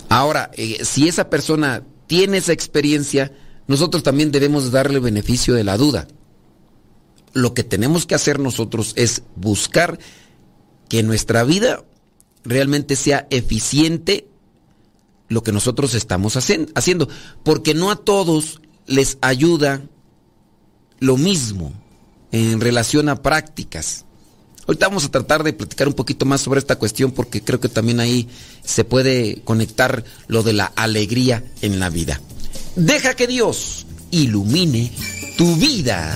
ahora, 0.10 0.52
eh, 0.56 0.84
si 0.84 1.08
esa 1.08 1.30
persona 1.30 1.84
tiene 2.08 2.38
esa 2.38 2.54
experiencia, 2.54 3.32
nosotros 3.68 4.04
también 4.04 4.32
debemos 4.32 4.72
darle 4.72 5.00
beneficio 5.00 5.54
de 5.54 5.64
la 5.64 5.78
duda. 5.78 6.08
Lo 7.34 7.54
que 7.54 7.64
tenemos 7.64 8.06
que 8.06 8.16
hacer 8.16 8.40
nosotros 8.40 8.94
es 8.96 9.22
buscar 9.36 10.00
que 10.90 11.04
nuestra 11.04 11.44
vida 11.44 11.84
realmente 12.44 12.96
sea 12.96 13.28
eficiente 13.30 14.28
lo 15.28 15.44
que 15.44 15.52
nosotros 15.52 15.94
estamos 15.94 16.36
haciendo, 16.36 17.08
porque 17.44 17.76
no 17.76 17.92
a 17.92 17.98
todos 17.98 18.62
les 18.88 19.20
ayuda 19.22 19.84
lo 21.00 21.18
mismo 21.18 21.72
en 22.32 22.60
relación 22.60 23.10
a 23.10 23.22
prácticas. 23.22 24.06
Ahorita 24.70 24.88
vamos 24.88 25.06
a 25.06 25.10
tratar 25.10 25.42
de 25.42 25.52
platicar 25.52 25.88
un 25.88 25.96
poquito 25.96 26.28
más 26.28 26.42
sobre 26.42 26.60
esta 26.60 26.76
cuestión 26.76 27.10
porque 27.10 27.42
creo 27.42 27.60
que 27.60 27.70
también 27.70 28.00
ahí 28.00 28.30
se 28.64 28.84
puede 28.84 29.42
conectar 29.44 30.04
lo 30.28 30.44
de 30.44 30.54
la 30.54 30.66
alegría 30.76 31.44
en 31.64 31.80
la 31.80 31.90
vida. 31.90 32.22
Deja 32.76 33.16
que 33.16 33.26
Dios 33.26 33.88
ilumine 34.12 34.92
tu 35.40 35.56
vida. 35.56 36.16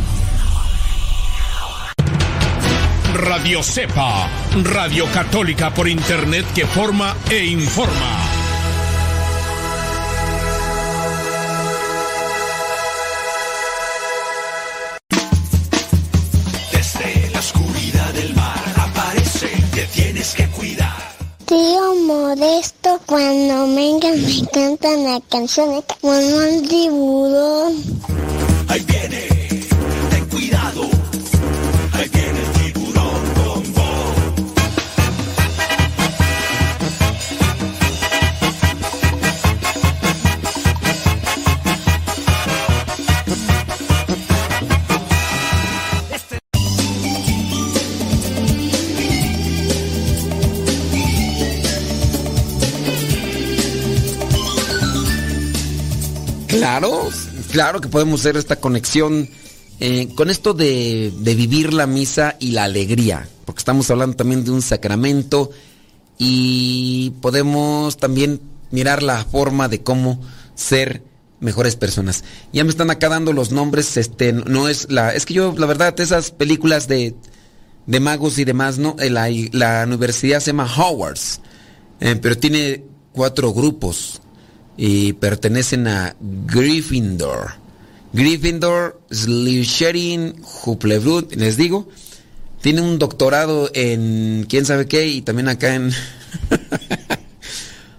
Radio 3.13 3.61
Cepa, 3.61 4.29
Radio 4.63 5.05
Católica 5.07 5.73
por 5.73 5.87
Internet 5.87 6.45
que 6.53 6.65
forma 6.65 7.15
e 7.29 7.45
informa. 7.45 8.17
Desde 16.71 17.29
la 17.31 17.39
oscuridad 17.39 18.13
del 18.13 18.33
mar 18.33 18.63
aparece, 18.77 19.49
te 19.73 19.83
tienes 19.87 20.33
que 20.33 20.47
cuidar. 20.47 20.95
Tío 21.45 21.95
Modesto, 22.07 23.01
cuando 23.05 23.75
venga 23.75 24.09
me 24.13 24.47
cantan 24.53 25.03
la 25.03 25.19
canción 25.29 25.83
como 25.99 26.13
un 26.13 26.67
tiburón. 26.67 27.73
Ahí 28.69 28.79
viene, 28.87 29.40
Claro, 56.51 57.09
claro 57.51 57.81
que 57.81 57.87
podemos 57.89 58.19
hacer 58.19 58.37
esta 58.37 58.57
conexión 58.57 59.29
eh, 59.79 60.09
con 60.15 60.29
esto 60.29 60.53
de, 60.53 61.11
de 61.17 61.35
vivir 61.35 61.73
la 61.73 61.87
misa 61.87 62.35
y 62.39 62.51
la 62.51 62.65
alegría, 62.65 63.27
porque 63.45 63.59
estamos 63.59 63.89
hablando 63.89 64.15
también 64.15 64.43
de 64.43 64.51
un 64.51 64.61
sacramento 64.61 65.49
y 66.17 67.11
podemos 67.21 67.97
también 67.97 68.41
mirar 68.69 69.01
la 69.01 69.25
forma 69.25 69.67
de 69.67 69.81
cómo 69.81 70.21
ser 70.55 71.03
mejores 71.39 71.75
personas. 71.75 72.23
Ya 72.53 72.63
me 72.63 72.69
están 72.69 72.91
acá 72.91 73.09
dando 73.09 73.33
los 73.33 73.51
nombres, 73.51 73.97
este, 73.97 74.31
no 74.33 74.67
es 74.67 74.91
la, 74.91 75.13
es 75.13 75.25
que 75.25 75.33
yo, 75.33 75.55
la 75.57 75.65
verdad, 75.65 75.99
esas 75.99 76.31
películas 76.31 76.87
de, 76.87 77.15
de 77.87 77.99
magos 77.99 78.37
y 78.37 78.45
demás, 78.45 78.77
¿no? 78.77 78.95
Eh, 78.99 79.09
La, 79.09 79.27
la 79.51 79.83
universidad 79.87 80.39
se 80.39 80.47
llama 80.47 80.71
Hogwarts, 80.71 81.41
eh, 81.99 82.15
pero 82.21 82.37
tiene 82.37 82.83
cuatro 83.13 83.51
grupos 83.53 84.21
y 84.77 85.13
pertenecen 85.13 85.87
a 85.87 86.15
Gryffindor. 86.19 87.53
Gryffindor, 88.13 88.99
Slytherin, 89.11 90.41
Hufflepuff, 90.65 91.35
les 91.35 91.55
digo, 91.57 91.87
tiene 92.61 92.81
un 92.81 92.99
doctorado 92.99 93.69
en 93.73 94.45
quién 94.49 94.65
sabe 94.65 94.87
qué 94.87 95.07
y 95.07 95.21
también 95.21 95.49
acá 95.49 95.75
en... 95.75 95.91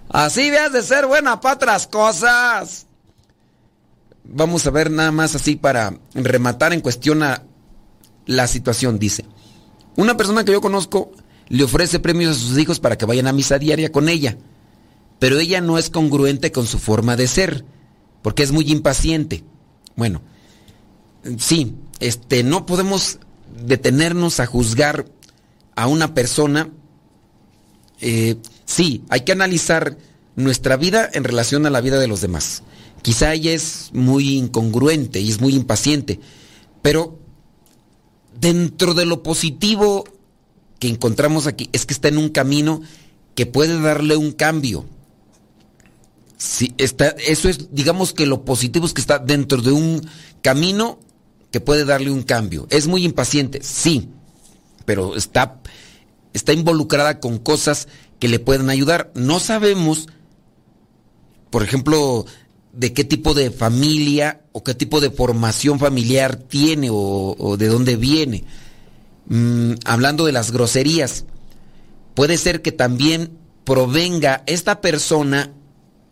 Así 0.09 0.51
veas 0.51 0.71
de 0.71 0.83
ser 0.83 1.07
buena 1.07 1.41
para 1.41 1.55
otras 1.55 1.87
cosas. 1.87 2.85
Vamos 4.23 4.65
a 4.67 4.69
ver 4.69 4.91
nada 4.91 5.11
más 5.11 5.33
así 5.35 5.55
para 5.55 5.97
rematar 6.13 6.71
en 6.71 6.81
cuestión 6.81 7.23
a 7.23 7.43
la 8.27 8.47
situación, 8.47 8.99
dice. 8.99 9.25
Una 9.95 10.15
persona 10.15 10.45
que 10.45 10.51
yo 10.51 10.61
conozco 10.61 11.11
le 11.49 11.63
ofrece 11.63 11.99
premios 11.99 12.37
a 12.37 12.39
sus 12.39 12.57
hijos 12.59 12.79
para 12.79 12.95
que 12.95 13.05
vayan 13.05 13.27
a 13.27 13.33
misa 13.33 13.57
diaria 13.57 13.91
con 13.91 14.07
ella, 14.07 14.37
pero 15.19 15.39
ella 15.39 15.61
no 15.61 15.77
es 15.77 15.89
congruente 15.89 16.51
con 16.51 16.67
su 16.67 16.79
forma 16.79 17.15
de 17.15 17.27
ser, 17.27 17.65
porque 18.21 18.43
es 18.43 18.51
muy 18.51 18.69
impaciente. 18.71 19.43
Bueno, 19.95 20.21
sí, 21.37 21.75
este, 21.99 22.43
no 22.43 22.65
podemos 22.65 23.19
detenernos 23.65 24.39
a 24.39 24.45
juzgar 24.45 25.05
a 25.75 25.87
una 25.87 26.13
persona. 26.13 26.69
Eh, 28.01 28.35
sí, 28.65 29.03
hay 29.09 29.21
que 29.21 29.31
analizar 29.31 29.97
nuestra 30.35 30.77
vida 30.77 31.09
en 31.13 31.23
relación 31.23 31.65
a 31.65 31.69
la 31.69 31.81
vida 31.81 31.99
de 31.99 32.07
los 32.07 32.21
demás. 32.21 32.63
Quizá 33.01 33.33
ella 33.33 33.51
es 33.51 33.89
muy 33.93 34.37
incongruente 34.37 35.19
y 35.19 35.29
es 35.29 35.41
muy 35.41 35.55
impaciente, 35.55 36.19
pero 36.81 37.19
dentro 38.39 38.93
de 38.93 39.05
lo 39.05 39.23
positivo 39.23 40.05
que 40.79 40.87
encontramos 40.87 41.47
aquí 41.47 41.69
es 41.71 41.85
que 41.85 41.93
está 41.93 42.07
en 42.07 42.17
un 42.17 42.29
camino 42.29 42.81
que 43.35 43.45
puede 43.45 43.79
darle 43.79 44.15
un 44.15 44.31
cambio. 44.31 44.85
Sí, 46.37 46.73
está, 46.77 47.09
eso 47.09 47.47
es, 47.49 47.73
digamos 47.73 48.13
que 48.13 48.25
lo 48.25 48.43
positivo 48.43 48.85
es 48.85 48.93
que 48.93 49.01
está 49.01 49.19
dentro 49.19 49.61
de 49.61 49.71
un 49.71 50.07
camino 50.41 50.99
que 51.51 51.61
puede 51.61 51.85
darle 51.85 52.11
un 52.11 52.23
cambio. 52.23 52.67
Es 52.69 52.87
muy 52.87 53.05
impaciente, 53.05 53.61
sí, 53.61 54.09
pero 54.85 55.15
está, 55.15 55.61
está 56.33 56.51
involucrada 56.53 57.19
con 57.19 57.37
cosas 57.37 57.87
que 58.19 58.27
le 58.27 58.39
pueden 58.39 58.69
ayudar. 58.69 59.11
No 59.15 59.39
sabemos, 59.39 60.07
por 61.49 61.63
ejemplo, 61.63 62.25
de 62.73 62.91
qué 62.91 63.03
tipo 63.03 63.33
de 63.33 63.51
familia 63.51 64.41
o 64.51 64.63
qué 64.63 64.73
tipo 64.73 64.99
de 64.99 65.11
formación 65.11 65.79
familiar 65.79 66.35
tiene 66.35 66.89
o, 66.91 67.55
de 67.57 67.67
dónde 67.67 67.95
viene. 67.95 68.43
Mm, 69.27 69.73
hablando 69.85 70.25
de 70.25 70.31
las 70.31 70.51
groserías, 70.51 71.25
puede 72.15 72.37
ser 72.37 72.61
que 72.61 72.71
también 72.71 73.37
provenga 73.63 74.43
esta 74.47 74.81
persona 74.81 75.53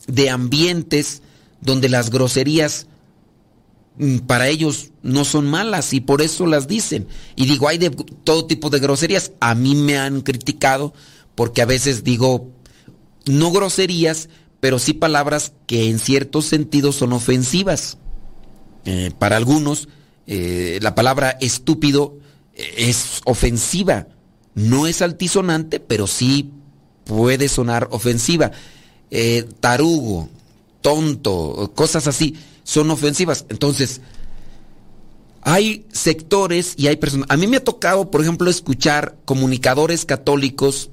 de 0.07 0.29
ambientes 0.29 1.21
donde 1.61 1.89
las 1.89 2.09
groserías 2.09 2.87
mm, 3.97 4.19
para 4.19 4.47
ellos 4.47 4.91
no 5.03 5.25
son 5.25 5.49
malas 5.49 5.93
y 5.93 6.01
por 6.01 6.21
eso 6.21 6.45
las 6.45 6.67
dicen. 6.67 7.07
Y 7.35 7.45
digo, 7.45 7.67
hay 7.67 7.77
de 7.77 7.89
todo 7.89 8.45
tipo 8.45 8.69
de 8.69 8.79
groserías. 8.79 9.31
A 9.39 9.55
mí 9.55 9.75
me 9.75 9.97
han 9.97 10.21
criticado 10.21 10.93
porque 11.35 11.61
a 11.61 11.65
veces 11.65 12.03
digo, 12.03 12.49
no 13.25 13.51
groserías, 13.51 14.29
pero 14.59 14.79
sí 14.79 14.93
palabras 14.93 15.53
que 15.67 15.89
en 15.89 15.99
ciertos 15.99 16.45
sentidos 16.45 16.95
son 16.95 17.13
ofensivas. 17.13 17.97
Eh, 18.85 19.11
para 19.17 19.37
algunos, 19.37 19.89
eh, 20.27 20.79
la 20.81 20.95
palabra 20.95 21.37
estúpido 21.39 22.17
eh, 22.53 22.73
es 22.77 23.21
ofensiva. 23.25 24.07
No 24.53 24.87
es 24.87 25.01
altisonante, 25.01 25.79
pero 25.79 26.07
sí 26.07 26.51
puede 27.05 27.47
sonar 27.47 27.87
ofensiva. 27.91 28.51
Eh, 29.11 29.45
tarugo, 29.59 30.29
tonto, 30.81 31.71
cosas 31.75 32.07
así, 32.07 32.35
son 32.63 32.89
ofensivas. 32.91 33.45
Entonces, 33.49 34.01
hay 35.41 35.85
sectores 35.91 36.75
y 36.77 36.87
hay 36.87 36.95
personas. 36.95 37.27
A 37.29 37.37
mí 37.37 37.47
me 37.47 37.57
ha 37.57 37.63
tocado, 37.63 38.09
por 38.09 38.21
ejemplo, 38.21 38.49
escuchar 38.49 39.17
comunicadores 39.25 40.05
católicos 40.05 40.89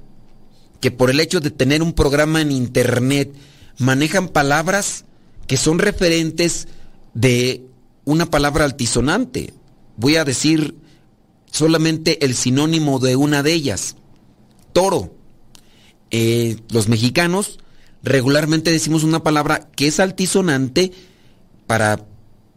que 0.81 0.91
por 0.91 1.11
el 1.11 1.21
hecho 1.21 1.41
de 1.41 1.51
tener 1.51 1.83
un 1.83 1.93
programa 1.93 2.41
en 2.41 2.53
internet 2.53 3.33
manejan 3.79 4.29
palabras 4.29 5.05
que 5.47 5.57
son 5.57 5.79
referentes 5.79 6.69
de 7.15 7.65
una 8.05 8.27
palabra 8.27 8.65
altisonante. 8.65 9.55
Voy 9.97 10.17
a 10.17 10.25
decir 10.25 10.77
solamente 11.51 12.25
el 12.25 12.35
sinónimo 12.35 12.99
de 12.99 13.17
una 13.17 13.43
de 13.43 13.53
ellas, 13.53 13.97
toro. 14.73 15.15
Eh, 16.11 16.57
los 16.71 16.89
mexicanos 16.89 17.59
regularmente 18.03 18.71
decimos 18.71 19.05
una 19.05 19.23
palabra 19.23 19.71
que 19.75 19.87
es 19.87 20.01
altisonante 20.01 20.93
para 21.67 22.07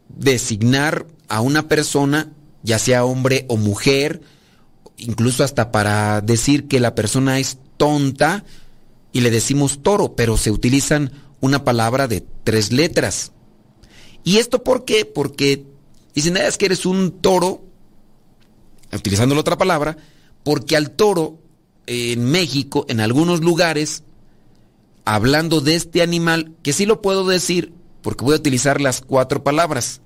designar 0.09 1.05
a 1.27 1.41
una 1.41 1.67
persona, 1.67 2.31
ya 2.63 2.79
sea 2.79 3.05
hombre 3.05 3.45
o 3.47 3.57
mujer, 3.57 4.21
incluso 4.97 5.43
hasta 5.43 5.71
para 5.71 6.21
decir 6.21 6.67
que 6.67 6.79
la 6.79 6.95
persona 6.95 7.39
es 7.39 7.57
tonta 7.77 8.43
y 9.11 9.21
le 9.21 9.31
decimos 9.31 9.81
toro, 9.81 10.15
pero 10.15 10.37
se 10.37 10.51
utilizan 10.51 11.11
una 11.39 11.63
palabra 11.63 12.07
de 12.07 12.23
tres 12.43 12.71
letras. 12.71 13.31
¿Y 14.23 14.37
esto 14.37 14.63
por 14.63 14.85
qué? 14.85 15.05
Porque 15.05 15.65
dicen, 16.13 16.37
"Ah, 16.37 16.47
es 16.47 16.57
que 16.57 16.67
eres 16.67 16.85
un 16.85 17.11
toro, 17.21 17.63
utilizando 18.93 19.35
la 19.35 19.41
otra 19.41 19.57
palabra, 19.57 19.97
porque 20.43 20.75
al 20.75 20.91
toro 20.91 21.39
en 21.87 22.25
México, 22.25 22.85
en 22.87 22.99
algunos 22.99 23.41
lugares, 23.41 24.03
hablando 25.15 25.59
de 25.59 25.75
este 25.75 26.01
animal, 26.01 26.55
que 26.63 26.71
sí 26.71 26.85
lo 26.85 27.01
puedo 27.01 27.27
decir, 27.27 27.73
porque 28.01 28.23
voy 28.23 28.33
a 28.33 28.37
utilizar 28.37 28.79
las 28.79 29.01
cuatro 29.01 29.43
palabras. 29.43 29.99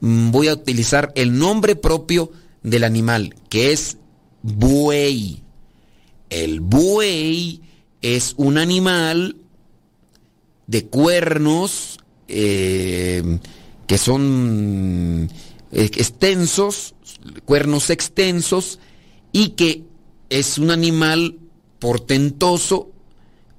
Mm, 0.00 0.30
Voy 0.30 0.48
a 0.48 0.54
utilizar 0.54 1.10
el 1.14 1.38
nombre 1.38 1.74
propio 1.74 2.30
del 2.62 2.84
animal, 2.84 3.34
que 3.48 3.72
es 3.72 3.96
buey. 4.42 5.42
El 6.28 6.60
buey 6.60 7.62
es 8.02 8.34
un 8.36 8.58
animal 8.58 9.36
de 10.66 10.84
cuernos 10.84 11.98
eh, 12.28 13.38
que 13.86 13.96
son 13.96 15.30
eh, 15.72 15.90
extensos, 15.96 16.94
cuernos 17.46 17.88
extensos, 17.88 18.78
y 19.32 19.50
que 19.50 19.84
es 20.28 20.58
un 20.58 20.70
animal 20.70 21.38
portentoso, 21.78 22.90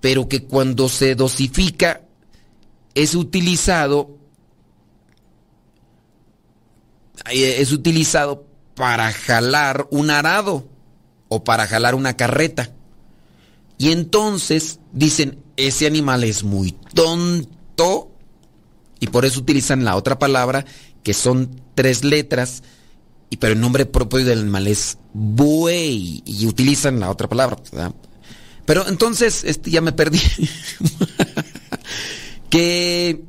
pero 0.05 0.29
que 0.29 0.43
cuando 0.43 0.87
se 0.87 1.15
dosifica 1.15 2.01
es 2.93 3.15
utilizado 3.15 4.19
es 7.31 7.71
utilizado 7.71 8.45
para 8.75 9.11
jalar 9.11 9.87
un 9.89 10.11
arado 10.11 10.69
o 11.27 11.43
para 11.43 11.65
jalar 11.65 11.95
una 11.95 12.15
carreta. 12.15 12.71
Y 13.79 13.93
entonces 13.93 14.79
dicen, 14.93 15.39
ese 15.57 15.87
animal 15.87 16.23
es 16.23 16.43
muy 16.43 16.73
tonto 16.93 18.11
y 18.99 19.07
por 19.07 19.25
eso 19.25 19.39
utilizan 19.39 19.85
la 19.85 19.95
otra 19.95 20.19
palabra 20.19 20.65
que 21.01 21.15
son 21.15 21.59
tres 21.73 22.03
letras, 22.03 22.61
pero 23.39 23.53
el 23.53 23.59
nombre 23.59 23.87
propio 23.87 24.23
del 24.23 24.41
animal 24.41 24.67
es 24.67 24.99
buey 25.13 26.21
y 26.27 26.45
utilizan 26.45 26.99
la 26.99 27.09
otra 27.09 27.27
palabra. 27.27 27.57
Pero 28.65 28.87
entonces, 28.87 29.43
este 29.43 29.71
ya 29.71 29.81
me 29.81 29.91
perdí. 29.91 30.19
que 32.49 33.23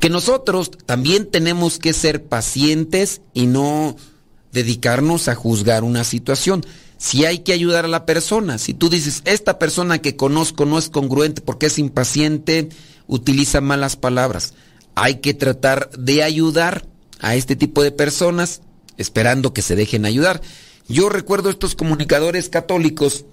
que 0.00 0.10
nosotros 0.10 0.70
también 0.86 1.26
tenemos 1.26 1.78
que 1.78 1.92
ser 1.92 2.24
pacientes 2.24 3.22
y 3.32 3.46
no 3.46 3.96
dedicarnos 4.52 5.28
a 5.28 5.34
juzgar 5.34 5.84
una 5.84 6.04
situación. 6.04 6.64
Si 6.98 7.24
hay 7.24 7.40
que 7.40 7.52
ayudar 7.52 7.84
a 7.84 7.88
la 7.88 8.06
persona, 8.06 8.58
si 8.58 8.72
tú 8.72 8.88
dices, 8.88 9.22
esta 9.24 9.58
persona 9.58 9.98
que 9.98 10.16
conozco 10.16 10.64
no 10.64 10.78
es 10.78 10.88
congruente 10.88 11.42
porque 11.42 11.66
es 11.66 11.78
impaciente, 11.78 12.68
utiliza 13.06 13.60
malas 13.60 13.96
palabras, 13.96 14.54
hay 14.94 15.16
que 15.16 15.34
tratar 15.34 15.90
de 15.90 16.22
ayudar 16.22 16.86
a 17.20 17.34
este 17.34 17.56
tipo 17.56 17.82
de 17.82 17.92
personas 17.92 18.62
esperando 18.96 19.52
que 19.52 19.62
se 19.62 19.76
dejen 19.76 20.06
ayudar. 20.06 20.40
Yo 20.88 21.08
recuerdo 21.08 21.50
estos 21.50 21.74
comunicadores 21.74 22.48
católicos, 22.48 23.24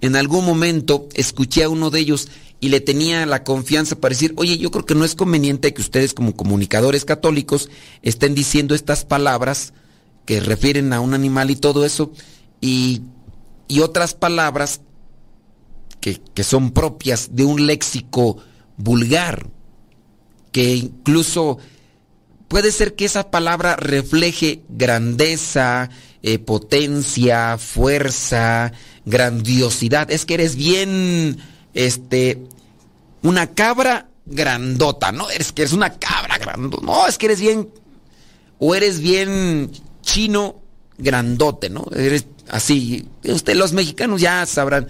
en 0.00 0.16
algún 0.16 0.44
momento 0.44 1.08
escuché 1.14 1.64
a 1.64 1.68
uno 1.68 1.90
de 1.90 2.00
ellos 2.00 2.28
y 2.60 2.68
le 2.68 2.80
tenía 2.80 3.24
la 3.26 3.42
confianza 3.42 3.96
para 3.96 4.14
decir, 4.14 4.34
oye, 4.36 4.58
yo 4.58 4.70
creo 4.70 4.84
que 4.84 4.94
no 4.94 5.04
es 5.04 5.14
conveniente 5.14 5.72
que 5.72 5.80
ustedes 5.80 6.14
como 6.14 6.36
comunicadores 6.36 7.04
católicos 7.04 7.70
estén 8.02 8.34
diciendo 8.34 8.74
estas 8.74 9.04
palabras 9.04 9.72
que 10.26 10.40
refieren 10.40 10.92
a 10.92 11.00
un 11.00 11.14
animal 11.14 11.50
y 11.50 11.56
todo 11.56 11.84
eso, 11.84 12.12
y, 12.60 13.02
y 13.68 13.80
otras 13.80 14.14
palabras 14.14 14.82
que, 16.00 16.20
que 16.34 16.44
son 16.44 16.70
propias 16.72 17.30
de 17.34 17.44
un 17.44 17.66
léxico 17.66 18.36
vulgar, 18.76 19.48
que 20.52 20.76
incluso 20.76 21.58
puede 22.48 22.72
ser 22.72 22.94
que 22.94 23.04
esa 23.04 23.30
palabra 23.30 23.76
refleje 23.76 24.62
grandeza, 24.68 25.88
eh, 26.22 26.38
potencia, 26.38 27.56
fuerza, 27.58 28.72
grandiosidad. 29.04 30.10
Es 30.10 30.24
que 30.24 30.34
eres 30.34 30.56
bien 30.56 31.38
este, 31.74 32.42
una 33.22 33.48
cabra 33.54 34.08
grandota, 34.26 35.12
¿no? 35.12 35.28
Es 35.30 35.52
que 35.52 35.62
eres 35.62 35.72
una 35.72 35.98
cabra 35.98 36.38
grandota, 36.38 36.84
no, 36.84 37.06
es 37.06 37.18
que 37.18 37.26
eres 37.26 37.40
bien, 37.40 37.68
o 38.58 38.74
eres 38.74 39.00
bien 39.00 39.70
chino 40.02 40.60
grandote, 40.98 41.70
¿no? 41.70 41.86
Eres 41.94 42.26
así, 42.48 43.06
usted, 43.24 43.56
los 43.56 43.72
mexicanos 43.72 44.20
ya 44.20 44.44
sabrán. 44.46 44.88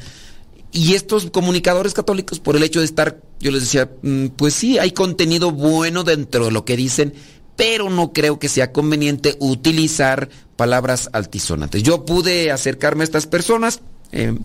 Y 0.72 0.94
estos 0.94 1.30
comunicadores 1.30 1.94
católicos, 1.94 2.38
por 2.38 2.56
el 2.56 2.62
hecho 2.62 2.78
de 2.78 2.84
estar, 2.84 3.20
yo 3.40 3.50
les 3.50 3.62
decía, 3.62 3.90
mm, 4.02 4.26
pues 4.28 4.54
sí, 4.54 4.78
hay 4.78 4.92
contenido 4.92 5.50
bueno 5.50 6.04
dentro 6.04 6.44
de 6.44 6.52
lo 6.52 6.64
que 6.64 6.76
dicen, 6.76 7.12
pero 7.56 7.90
no 7.90 8.12
creo 8.12 8.38
que 8.38 8.48
sea 8.48 8.72
conveniente 8.72 9.36
utilizar 9.40 10.28
palabras 10.56 11.10
altisonantes. 11.12 11.82
Yo 11.82 12.04
pude 12.04 12.52
acercarme 12.52 13.02
a 13.02 13.04
estas 13.04 13.26
personas, 13.26 13.80
eh, 14.12 14.38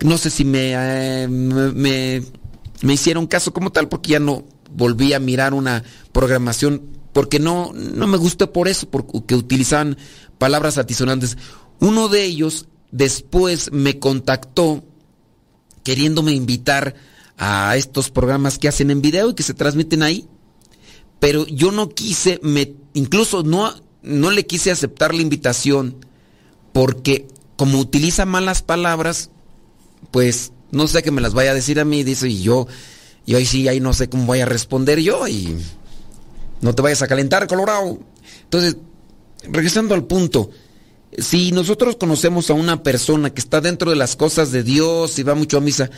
no 0.00 0.18
sé 0.18 0.30
si 0.30 0.44
eh, 0.54 1.26
me, 1.28 2.22
me, 2.82 2.92
hicieron 2.92 3.26
caso 3.26 3.52
como 3.52 3.72
tal, 3.72 3.88
porque 3.88 4.12
ya 4.12 4.20
no 4.20 4.44
volví 4.70 5.12
a 5.12 5.20
mirar 5.20 5.54
una 5.54 5.84
programación, 6.12 6.82
porque 7.12 7.38
no, 7.38 7.72
no 7.72 8.06
me 8.06 8.18
gustó 8.18 8.52
por 8.52 8.68
eso, 8.68 8.88
porque 8.90 9.34
utilizaban 9.34 9.96
palabras 10.38 10.78
atisonantes. 10.78 11.36
Uno 11.80 12.08
de 12.08 12.24
ellos 12.24 12.66
después 12.90 13.72
me 13.72 13.98
contactó 13.98 14.84
queriéndome 15.82 16.32
invitar 16.32 16.94
a 17.38 17.76
estos 17.76 18.10
programas 18.10 18.58
que 18.58 18.68
hacen 18.68 18.90
en 18.90 19.02
video 19.02 19.30
y 19.30 19.34
que 19.34 19.42
se 19.42 19.54
transmiten 19.54 20.02
ahí, 20.02 20.26
pero 21.20 21.46
yo 21.46 21.70
no 21.70 21.88
quise, 21.88 22.40
me, 22.42 22.74
incluso 22.94 23.42
no, 23.42 23.72
no 24.02 24.30
le 24.30 24.46
quise 24.46 24.70
aceptar 24.70 25.14
la 25.14 25.22
invitación, 25.22 25.96
porque 26.72 27.28
como 27.56 27.78
utiliza 27.80 28.26
malas 28.26 28.62
palabras, 28.62 29.30
pues 30.10 30.52
no 30.70 30.86
sé 30.86 31.02
que 31.02 31.10
me 31.10 31.20
las 31.20 31.34
vaya 31.34 31.50
a 31.50 31.54
decir 31.54 31.80
a 31.80 31.84
mí, 31.84 32.04
dice, 32.04 32.28
y 32.28 32.42
yo, 32.42 32.66
y 33.24 33.34
hoy 33.34 33.46
sí, 33.46 33.66
ahí 33.68 33.80
no 33.80 33.92
sé 33.92 34.08
cómo 34.08 34.26
voy 34.26 34.40
a 34.40 34.46
responder 34.46 35.00
yo, 35.00 35.26
y 35.26 35.56
no 36.60 36.74
te 36.74 36.82
vayas 36.82 37.02
a 37.02 37.08
calentar, 37.08 37.46
Colorado. 37.46 37.98
Entonces, 38.44 38.76
regresando 39.44 39.94
al 39.94 40.04
punto, 40.04 40.50
si 41.18 41.52
nosotros 41.52 41.96
conocemos 41.96 42.50
a 42.50 42.54
una 42.54 42.82
persona 42.82 43.30
que 43.30 43.40
está 43.40 43.60
dentro 43.60 43.90
de 43.90 43.96
las 43.96 44.16
cosas 44.16 44.52
de 44.52 44.62
Dios 44.62 45.18
y 45.18 45.22
va 45.22 45.34
mucho 45.34 45.58
a 45.58 45.60
misa, 45.60 45.90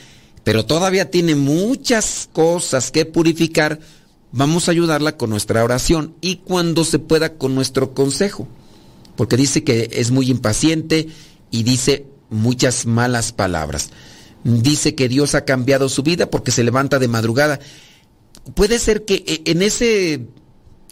pero 0.44 0.64
todavía 0.64 1.10
tiene 1.10 1.34
muchas 1.34 2.28
cosas 2.32 2.90
que 2.90 3.04
purificar, 3.04 3.80
vamos 4.32 4.68
a 4.68 4.70
ayudarla 4.70 5.16
con 5.16 5.30
nuestra 5.30 5.64
oración 5.64 6.14
y 6.20 6.36
cuando 6.36 6.84
se 6.84 6.98
pueda 6.98 7.34
con 7.34 7.54
nuestro 7.54 7.94
consejo. 7.94 8.46
Porque 9.16 9.36
dice 9.36 9.64
que 9.64 9.90
es 9.92 10.12
muy 10.12 10.30
impaciente 10.30 11.08
y 11.50 11.62
dice 11.62 12.06
muchas 12.30 12.86
malas 12.86 13.32
palabras. 13.32 13.90
Dice 14.44 14.94
que 14.94 15.08
Dios 15.08 15.34
ha 15.34 15.44
cambiado 15.44 15.88
su 15.88 16.02
vida 16.02 16.30
porque 16.30 16.50
se 16.50 16.64
levanta 16.64 16.98
de 16.98 17.08
madrugada. 17.08 17.58
Puede 18.54 18.78
ser 18.78 19.04
que 19.04 19.24
eh, 19.26 19.42
en 19.46 19.62
ese 19.62 20.26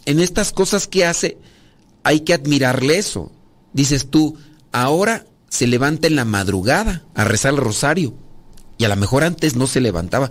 en 0.05 0.19
estas 0.19 0.51
cosas 0.51 0.87
que 0.87 1.05
hace 1.05 1.37
hay 2.03 2.21
que 2.21 2.33
admirarle 2.33 2.97
eso. 2.97 3.31
Dices 3.73 4.09
tú, 4.09 4.37
ahora 4.71 5.25
se 5.49 5.67
levanta 5.67 6.07
en 6.07 6.15
la 6.15 6.25
madrugada 6.25 7.03
a 7.13 7.23
rezar 7.23 7.53
el 7.53 7.59
rosario 7.59 8.15
y 8.77 8.85
a 8.85 8.89
lo 8.89 8.95
mejor 8.95 9.23
antes 9.23 9.55
no 9.55 9.67
se 9.67 9.81
levantaba. 9.81 10.29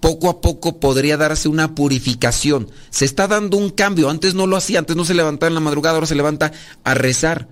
Poco 0.00 0.28
a 0.28 0.40
poco 0.40 0.78
podría 0.78 1.16
darse 1.16 1.48
una 1.48 1.74
purificación. 1.74 2.70
Se 2.90 3.04
está 3.04 3.26
dando 3.26 3.56
un 3.56 3.70
cambio. 3.70 4.10
Antes 4.10 4.34
no 4.34 4.46
lo 4.46 4.56
hacía, 4.56 4.78
antes 4.78 4.94
no 4.94 5.04
se 5.04 5.14
levantaba 5.14 5.48
en 5.48 5.54
la 5.54 5.60
madrugada, 5.60 5.94
ahora 5.94 6.06
se 6.06 6.14
levanta 6.14 6.52
a 6.84 6.94
rezar, 6.94 7.48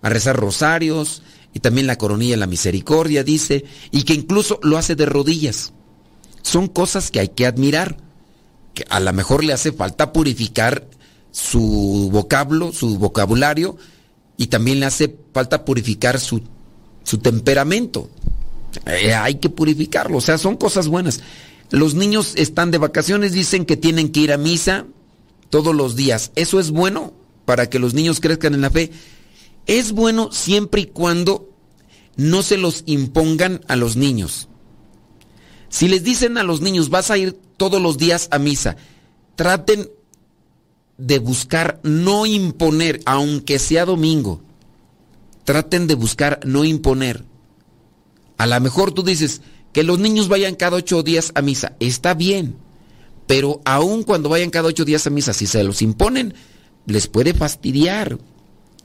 a 0.00 0.08
rezar 0.08 0.36
rosarios, 0.36 1.22
y 1.54 1.60
también 1.60 1.86
la 1.86 1.98
coronilla 1.98 2.34
de 2.34 2.38
la 2.38 2.46
misericordia, 2.46 3.24
dice, 3.24 3.64
y 3.90 4.04
que 4.04 4.14
incluso 4.14 4.58
lo 4.62 4.78
hace 4.78 4.94
de 4.96 5.06
rodillas. 5.06 5.72
Son 6.42 6.66
cosas 6.68 7.10
que 7.10 7.20
hay 7.20 7.28
que 7.28 7.46
admirar, 7.46 7.96
que 8.74 8.84
a 8.88 9.00
lo 9.00 9.12
mejor 9.12 9.44
le 9.44 9.52
hace 9.52 9.72
falta 9.72 10.12
purificar 10.12 10.88
su 11.30 12.08
vocablo, 12.10 12.72
su 12.72 12.98
vocabulario, 12.98 13.76
y 14.36 14.46
también 14.46 14.80
le 14.80 14.86
hace 14.86 15.14
falta 15.32 15.64
purificar 15.64 16.18
su, 16.20 16.42
su 17.04 17.18
temperamento. 17.18 18.10
Eh, 18.86 19.14
hay 19.14 19.36
que 19.36 19.50
purificarlo, 19.50 20.18
o 20.18 20.20
sea, 20.22 20.38
son 20.38 20.56
cosas 20.56 20.88
buenas. 20.88 21.20
Los 21.70 21.94
niños 21.94 22.32
están 22.36 22.70
de 22.70 22.78
vacaciones, 22.78 23.32
dicen 23.32 23.64
que 23.64 23.76
tienen 23.76 24.10
que 24.10 24.20
ir 24.20 24.32
a 24.32 24.38
misa 24.38 24.86
todos 25.50 25.74
los 25.74 25.96
días. 25.96 26.32
¿Eso 26.34 26.60
es 26.60 26.70
bueno 26.70 27.12
para 27.44 27.68
que 27.68 27.78
los 27.78 27.94
niños 27.94 28.20
crezcan 28.20 28.54
en 28.54 28.62
la 28.62 28.70
fe? 28.70 28.90
Es 29.66 29.92
bueno 29.92 30.32
siempre 30.32 30.82
y 30.82 30.86
cuando 30.86 31.48
no 32.16 32.42
se 32.42 32.56
los 32.56 32.82
impongan 32.86 33.60
a 33.68 33.76
los 33.76 33.96
niños. 33.96 34.48
Si 35.68 35.88
les 35.88 36.04
dicen 36.04 36.36
a 36.36 36.42
los 36.42 36.60
niños, 36.60 36.90
vas 36.90 37.10
a 37.10 37.18
ir 37.18 37.38
todos 37.56 37.80
los 37.80 37.96
días 37.96 38.28
a 38.30 38.38
misa, 38.38 38.76
traten 39.36 39.88
de 40.98 41.18
buscar 41.18 41.80
no 41.82 42.26
imponer, 42.26 43.00
aunque 43.06 43.58
sea 43.58 43.84
domingo. 43.84 44.40
Traten 45.44 45.86
de 45.86 45.94
buscar 45.94 46.40
no 46.44 46.64
imponer. 46.64 47.24
A 48.36 48.46
lo 48.46 48.60
mejor 48.60 48.92
tú 48.92 49.02
dices 49.02 49.40
que 49.72 49.82
los 49.82 49.98
niños 49.98 50.28
vayan 50.28 50.54
cada 50.54 50.76
ocho 50.76 51.02
días 51.02 51.32
a 51.34 51.42
misa. 51.42 51.74
Está 51.80 52.14
bien. 52.14 52.56
Pero 53.26 53.60
aun 53.64 54.02
cuando 54.02 54.28
vayan 54.28 54.50
cada 54.50 54.68
ocho 54.68 54.84
días 54.84 55.06
a 55.06 55.10
misa, 55.10 55.32
si 55.32 55.46
se 55.46 55.64
los 55.64 55.82
imponen, 55.82 56.34
les 56.86 57.06
puede 57.08 57.34
fastidiar 57.34 58.18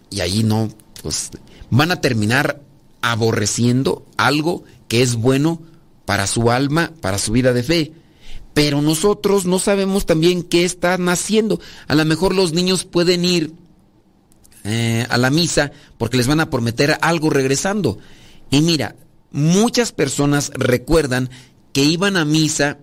y 0.09 0.21
ahí 0.21 0.43
no, 0.43 0.69
pues 1.01 1.31
van 1.69 1.91
a 1.91 2.01
terminar 2.01 2.61
aborreciendo 3.01 4.05
algo 4.17 4.63
que 4.87 5.01
es 5.01 5.15
bueno 5.15 5.61
para 6.05 6.27
su 6.27 6.51
alma, 6.51 6.93
para 7.01 7.17
su 7.17 7.31
vida 7.31 7.53
de 7.53 7.63
fe. 7.63 7.91
Pero 8.53 8.81
nosotros 8.81 9.45
no 9.45 9.59
sabemos 9.59 10.05
también 10.05 10.41
qué 10.43 10.63
están 10.65 11.09
haciendo. 11.09 11.59
A 11.87 11.95
lo 11.95 12.05
mejor 12.05 12.33
los 12.33 12.53
niños 12.53 12.85
pueden 12.85 13.23
ir 13.23 13.53
eh, 14.63 15.05
a 15.09 15.17
la 15.17 15.29
misa 15.29 15.71
porque 15.97 16.17
les 16.17 16.27
van 16.27 16.39
a 16.39 16.49
prometer 16.49 16.97
algo 17.01 17.29
regresando. 17.29 17.99
Y 18.49 18.61
mira, 18.61 18.95
muchas 19.31 19.91
personas 19.91 20.51
recuerdan 20.55 21.29
que 21.73 21.83
iban 21.83 22.17
a 22.17 22.25
misa 22.25 22.79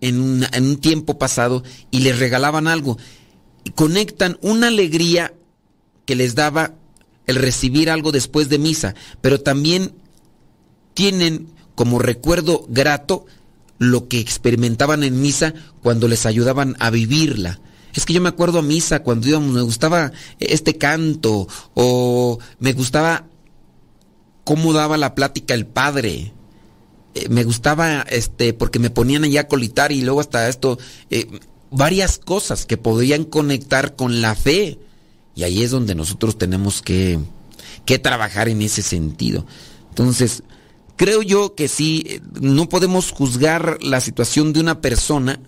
en, 0.00 0.46
en 0.52 0.64
un 0.64 0.76
tiempo 0.76 1.18
pasado 1.18 1.64
y 1.90 2.00
les 2.00 2.18
regalaban 2.18 2.68
algo. 2.68 2.98
Y 3.64 3.70
conectan 3.70 4.38
una 4.42 4.68
alegría 4.68 5.34
que 6.08 6.16
les 6.16 6.34
daba 6.34 6.72
el 7.26 7.36
recibir 7.36 7.90
algo 7.90 8.12
después 8.12 8.48
de 8.48 8.58
misa, 8.58 8.94
pero 9.20 9.42
también 9.42 9.92
tienen 10.94 11.48
como 11.74 11.98
recuerdo 11.98 12.64
grato 12.66 13.26
lo 13.76 14.08
que 14.08 14.18
experimentaban 14.18 15.04
en 15.04 15.20
misa 15.20 15.52
cuando 15.82 16.08
les 16.08 16.24
ayudaban 16.24 16.76
a 16.78 16.88
vivirla. 16.88 17.60
Es 17.92 18.06
que 18.06 18.14
yo 18.14 18.22
me 18.22 18.30
acuerdo 18.30 18.60
a 18.60 18.62
misa 18.62 19.02
cuando 19.02 19.28
íbamos, 19.28 19.52
me 19.52 19.60
gustaba 19.60 20.12
este 20.38 20.78
canto 20.78 21.46
o 21.74 22.38
me 22.58 22.72
gustaba 22.72 23.26
cómo 24.44 24.72
daba 24.72 24.96
la 24.96 25.14
plática 25.14 25.52
el 25.52 25.66
padre. 25.66 26.32
Eh, 27.12 27.28
me 27.28 27.44
gustaba 27.44 28.00
este 28.08 28.54
porque 28.54 28.78
me 28.78 28.88
ponían 28.88 29.24
allá 29.24 29.42
a 29.42 29.48
colitar 29.48 29.92
y 29.92 30.00
luego 30.00 30.20
hasta 30.20 30.48
esto 30.48 30.78
eh, 31.10 31.28
varias 31.70 32.16
cosas 32.16 32.64
que 32.64 32.78
podían 32.78 33.24
conectar 33.24 33.94
con 33.94 34.22
la 34.22 34.34
fe. 34.34 34.78
Y 35.38 35.44
ahí 35.44 35.62
es 35.62 35.70
donde 35.70 35.94
nosotros 35.94 36.36
tenemos 36.36 36.82
que, 36.82 37.20
que 37.86 38.00
trabajar 38.00 38.48
en 38.48 38.60
ese 38.60 38.82
sentido. 38.82 39.46
Entonces, 39.90 40.42
creo 40.96 41.22
yo 41.22 41.54
que 41.54 41.68
sí, 41.68 42.20
no 42.40 42.68
podemos 42.68 43.12
juzgar 43.12 43.78
la 43.80 44.00
situación 44.00 44.52
de 44.52 44.58
una 44.58 44.80
persona 44.80 45.38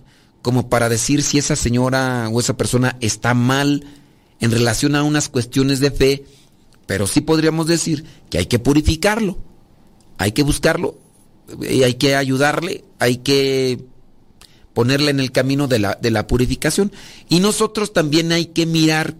como 0.42 0.68
para 0.68 0.88
decir 0.88 1.24
si 1.24 1.38
esa 1.38 1.56
señora 1.56 2.28
o 2.28 2.38
esa 2.38 2.56
persona 2.56 2.98
está 3.00 3.34
mal 3.34 3.84
en 4.38 4.52
relación 4.52 4.94
a 4.94 5.02
unas 5.02 5.28
cuestiones 5.28 5.80
de 5.80 5.90
fe, 5.90 6.24
pero 6.86 7.08
sí 7.08 7.20
podríamos 7.20 7.66
decir 7.66 8.04
que 8.30 8.38
hay 8.38 8.46
que 8.46 8.60
purificarlo, 8.60 9.38
hay 10.18 10.30
que 10.30 10.44
buscarlo, 10.44 10.98
y 11.68 11.82
hay 11.82 11.94
que 11.94 12.14
ayudarle, 12.14 12.84
hay 13.00 13.16
que 13.16 13.80
ponerle 14.72 15.10
en 15.10 15.18
el 15.18 15.32
camino 15.32 15.66
de 15.66 15.80
la, 15.80 15.98
de 16.00 16.12
la 16.12 16.28
purificación. 16.28 16.92
Y 17.28 17.40
nosotros 17.40 17.92
también 17.92 18.30
hay 18.30 18.46
que 18.46 18.66
mirar 18.66 19.16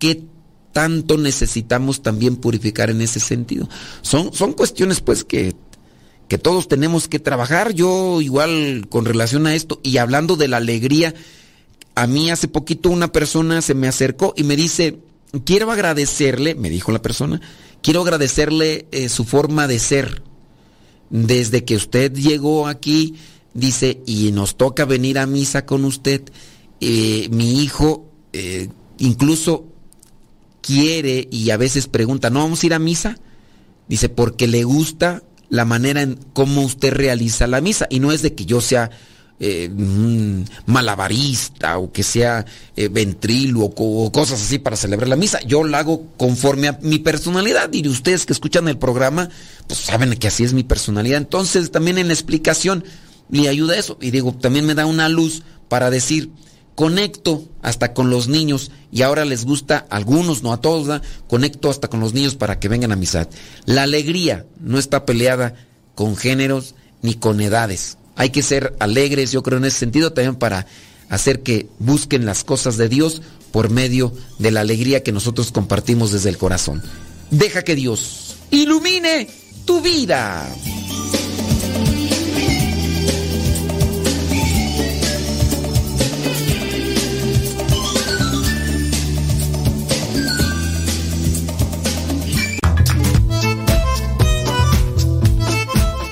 qué 0.00 0.24
tanto 0.72 1.16
necesitamos 1.16 2.02
también 2.02 2.36
purificar 2.36 2.90
en 2.90 3.00
ese 3.00 3.20
sentido. 3.20 3.68
Son, 4.02 4.32
son 4.32 4.52
cuestiones 4.54 5.00
pues 5.00 5.22
que, 5.22 5.54
que 6.28 6.38
todos 6.38 6.66
tenemos 6.66 7.06
que 7.06 7.20
trabajar. 7.20 7.72
Yo 7.74 8.20
igual 8.20 8.86
con 8.88 9.04
relación 9.04 9.46
a 9.46 9.54
esto 9.54 9.80
y 9.84 9.98
hablando 9.98 10.36
de 10.36 10.48
la 10.48 10.56
alegría, 10.56 11.14
a 11.94 12.06
mí 12.06 12.30
hace 12.30 12.48
poquito 12.48 12.90
una 12.90 13.12
persona 13.12 13.62
se 13.62 13.74
me 13.74 13.88
acercó 13.88 14.32
y 14.36 14.44
me 14.44 14.56
dice, 14.56 14.98
quiero 15.44 15.70
agradecerle, 15.70 16.54
me 16.54 16.70
dijo 16.70 16.92
la 16.92 17.02
persona, 17.02 17.40
quiero 17.82 18.02
agradecerle 18.02 18.86
eh, 18.90 19.08
su 19.08 19.24
forma 19.24 19.66
de 19.68 19.78
ser. 19.78 20.22
Desde 21.10 21.64
que 21.64 21.74
usted 21.74 22.12
llegó 22.14 22.68
aquí, 22.68 23.16
dice, 23.52 24.00
y 24.06 24.30
nos 24.30 24.56
toca 24.56 24.84
venir 24.84 25.18
a 25.18 25.26
misa 25.26 25.66
con 25.66 25.84
usted, 25.84 26.22
eh, 26.80 27.28
mi 27.32 27.60
hijo 27.60 28.06
eh, 28.32 28.68
incluso 28.98 29.69
quiere 30.60 31.28
y 31.30 31.50
a 31.50 31.56
veces 31.56 31.88
pregunta, 31.88 32.30
¿no 32.30 32.40
vamos 32.40 32.62
a 32.62 32.66
ir 32.66 32.74
a 32.74 32.78
misa? 32.78 33.16
Dice, 33.88 34.08
porque 34.08 34.46
le 34.46 34.64
gusta 34.64 35.22
la 35.48 35.64
manera 35.64 36.00
en 36.00 36.18
cómo 36.32 36.62
usted 36.62 36.92
realiza 36.92 37.46
la 37.46 37.60
misa. 37.60 37.86
Y 37.90 38.00
no 38.00 38.12
es 38.12 38.22
de 38.22 38.34
que 38.34 38.46
yo 38.46 38.60
sea 38.60 38.90
eh, 39.40 39.70
malabarista 40.66 41.78
o 41.78 41.90
que 41.90 42.02
sea 42.02 42.44
eh, 42.76 42.88
ventrilo 42.88 43.60
o, 43.62 44.12
cosas 44.12 44.40
así 44.40 44.58
para 44.58 44.76
celebrar 44.76 45.08
la 45.08 45.16
misa. 45.16 45.40
Yo 45.40 45.64
la 45.64 45.80
hago 45.80 46.06
conforme 46.16 46.68
a 46.68 46.78
mi 46.82 46.98
personalidad. 46.98 47.72
Y 47.72 47.86
ustedes 47.88 48.26
que 48.26 48.32
escuchan 48.32 48.68
el 48.68 48.78
programa, 48.78 49.28
pues 49.66 49.80
saben 49.80 50.14
que 50.14 50.28
así 50.28 50.44
es 50.44 50.52
mi 50.52 50.62
personalidad. 50.62 51.18
Entonces 51.18 51.70
también 51.70 51.98
en 51.98 52.06
la 52.08 52.14
explicación 52.14 52.84
le 53.30 53.48
ayuda 53.48 53.76
eso. 53.76 53.98
Y 54.00 54.10
digo, 54.10 54.32
también 54.34 54.66
me 54.66 54.74
da 54.74 54.86
una 54.86 55.08
luz 55.08 55.42
para 55.68 55.90
decir, 55.90 56.30
conecto 56.80 57.44
hasta 57.60 57.92
con 57.92 58.08
los 58.08 58.28
niños 58.28 58.70
y 58.90 59.02
ahora 59.02 59.26
les 59.26 59.44
gusta 59.44 59.86
a 59.90 59.96
algunos, 59.96 60.42
no 60.42 60.50
a 60.50 60.62
todos, 60.62 61.02
conecto 61.28 61.68
hasta 61.68 61.88
con 61.88 62.00
los 62.00 62.14
niños 62.14 62.36
para 62.36 62.58
que 62.58 62.68
vengan 62.70 62.90
a 62.90 62.96
misa. 62.96 63.28
La 63.66 63.82
alegría 63.82 64.46
no 64.60 64.78
está 64.78 65.04
peleada 65.04 65.56
con 65.94 66.16
géneros 66.16 66.74
ni 67.02 67.16
con 67.16 67.38
edades. 67.42 67.98
Hay 68.16 68.30
que 68.30 68.42
ser 68.42 68.76
alegres, 68.80 69.30
yo 69.30 69.42
creo 69.42 69.58
en 69.58 69.66
ese 69.66 69.78
sentido 69.78 70.14
también 70.14 70.36
para 70.36 70.64
hacer 71.10 71.42
que 71.42 71.68
busquen 71.80 72.24
las 72.24 72.44
cosas 72.44 72.78
de 72.78 72.88
Dios 72.88 73.20
por 73.52 73.68
medio 73.68 74.14
de 74.38 74.50
la 74.50 74.62
alegría 74.62 75.02
que 75.02 75.12
nosotros 75.12 75.52
compartimos 75.52 76.12
desde 76.12 76.30
el 76.30 76.38
corazón. 76.38 76.82
Deja 77.30 77.62
que 77.62 77.74
Dios 77.74 78.36
ilumine 78.50 79.28
tu 79.66 79.82
vida. 79.82 80.48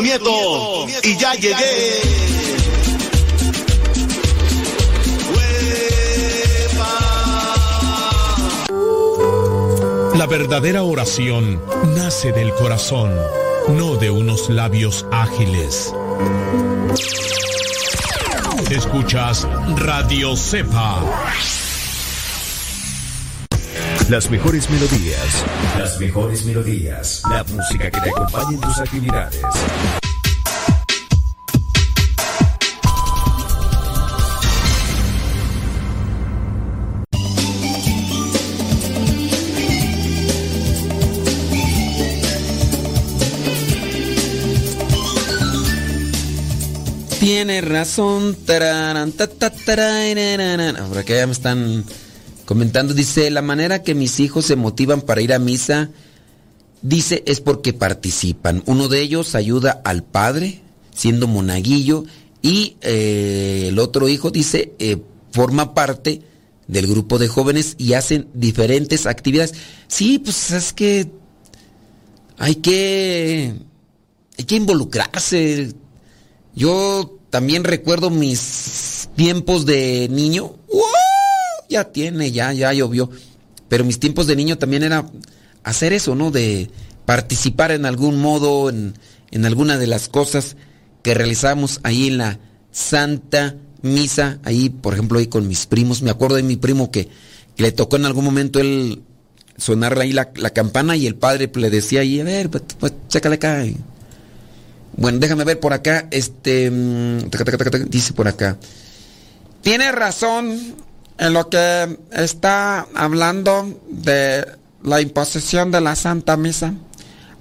Tu 0.00 0.06
nieto 0.06 0.86
y 1.02 1.16
ya 1.18 1.34
llegué. 1.34 2.00
La 10.16 10.26
verdadera 10.26 10.82
oración 10.82 11.60
nace 11.96 12.32
del 12.32 12.52
corazón, 12.54 13.14
no 13.68 13.96
de 13.96 14.10
unos 14.10 14.48
labios 14.50 15.06
ágiles. 15.10 15.94
Escuchas 18.70 19.46
Radio 19.76 20.36
Cepa. 20.36 21.02
Las 24.10 24.28
mejores 24.28 24.68
melodías. 24.68 25.44
Las 25.78 26.00
mejores 26.00 26.44
melodías. 26.44 27.22
La 27.30 27.44
música 27.44 27.92
que 27.92 28.00
te 28.00 28.10
acompañe 28.10 28.56
en 28.56 28.60
tus 28.60 28.78
actividades. 28.80 29.40
Tiene 47.20 47.60
razón. 47.60 48.36
Ahora 50.80 51.04
que 51.04 51.14
ya 51.14 51.26
me 51.28 51.32
están 51.32 51.84
comentando, 52.50 52.94
dice, 52.94 53.30
la 53.30 53.42
manera 53.42 53.84
que 53.84 53.94
mis 53.94 54.18
hijos 54.18 54.44
se 54.44 54.56
motivan 54.56 55.02
para 55.02 55.22
ir 55.22 55.32
a 55.32 55.38
misa, 55.38 55.90
dice, 56.82 57.22
es 57.24 57.40
porque 57.40 57.72
participan. 57.72 58.64
Uno 58.66 58.88
de 58.88 59.02
ellos 59.02 59.36
ayuda 59.36 59.80
al 59.84 60.02
padre, 60.02 60.60
siendo 60.92 61.28
monaguillo, 61.28 62.06
y 62.42 62.74
eh, 62.80 63.66
el 63.68 63.78
otro 63.78 64.08
hijo, 64.08 64.32
dice, 64.32 64.72
eh, 64.80 64.96
forma 65.30 65.74
parte 65.74 66.22
del 66.66 66.88
grupo 66.88 67.18
de 67.20 67.28
jóvenes 67.28 67.76
y 67.78 67.92
hacen 67.92 68.26
diferentes 68.34 69.06
actividades. 69.06 69.54
Sí, 69.86 70.18
pues 70.18 70.50
es 70.50 70.72
que 70.72 71.08
hay 72.36 72.56
que, 72.56 73.54
hay 74.36 74.44
que 74.44 74.56
involucrarse. 74.56 75.72
Yo 76.56 77.16
también 77.30 77.62
recuerdo 77.62 78.10
mis 78.10 79.08
tiempos 79.14 79.66
de 79.66 80.08
niño. 80.10 80.56
¡Wow! 80.66 80.99
Ya 81.70 81.84
tiene, 81.84 82.32
ya, 82.32 82.52
ya 82.52 82.72
llovió. 82.74 83.08
Pero 83.68 83.84
mis 83.84 83.98
tiempos 83.98 84.26
de 84.26 84.36
niño 84.36 84.58
también 84.58 84.82
era 84.82 85.06
hacer 85.64 85.92
eso, 85.94 86.14
¿no? 86.14 86.30
De 86.30 86.70
participar 87.06 87.70
en 87.70 87.86
algún 87.86 88.20
modo 88.20 88.68
en, 88.68 88.94
en 89.30 89.46
alguna 89.46 89.78
de 89.78 89.86
las 89.86 90.08
cosas 90.08 90.56
que 91.02 91.14
realizamos 91.14 91.80
ahí 91.82 92.08
en 92.08 92.18
la 92.18 92.38
Santa 92.72 93.56
misa 93.82 94.38
ahí, 94.44 94.68
por 94.68 94.94
ejemplo, 94.94 95.18
ahí 95.18 95.26
con 95.26 95.48
mis 95.48 95.66
primos. 95.66 96.02
Me 96.02 96.10
acuerdo 96.10 96.36
de 96.36 96.42
mi 96.42 96.56
primo 96.56 96.90
que, 96.90 97.08
que 97.56 97.62
le 97.62 97.72
tocó 97.72 97.96
en 97.96 98.06
algún 98.06 98.24
momento 98.24 98.60
él 98.60 99.02
sonar 99.56 99.98
ahí 99.98 100.12
la, 100.12 100.30
la, 100.36 100.50
campana 100.50 100.96
y 100.96 101.06
el 101.06 101.14
padre 101.14 101.50
le 101.54 101.70
decía 101.70 102.00
ahí, 102.00 102.20
a 102.20 102.24
ver, 102.24 102.50
pues, 102.50 102.64
pues 102.78 102.92
chécale 103.08 103.36
acá. 103.36 103.64
Bueno, 104.96 105.18
déjame 105.18 105.44
ver 105.44 105.60
por 105.60 105.72
acá, 105.72 106.08
este, 106.10 106.70
mm, 106.70 107.30
dice 107.88 108.12
por 108.12 108.28
acá. 108.28 108.58
Tiene 109.62 109.92
razón 109.92 110.74
en 111.20 111.34
lo 111.34 111.50
que 111.50 111.98
está 112.12 112.88
hablando 112.94 113.78
de 113.90 114.46
la 114.82 115.02
imposición 115.02 115.70
de 115.70 115.82
la 115.82 115.94
Santa 115.94 116.38
Misa. 116.38 116.72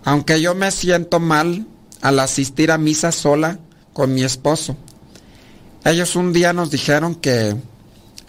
Aunque 0.03 0.41
yo 0.41 0.53
me 0.53 0.69
siento 0.71 1.21
mal 1.21 1.65
al 2.01 2.19
asistir 2.19 2.71
a 2.71 2.77
misa 2.77 3.13
sola 3.13 3.57
con 3.93 4.13
mi 4.13 4.23
esposo. 4.23 4.75
Ellos 5.86 6.17
un 6.17 6.34
día 6.34 6.51
nos 6.51 6.71
dijeron 6.71 7.15
que 7.15 7.55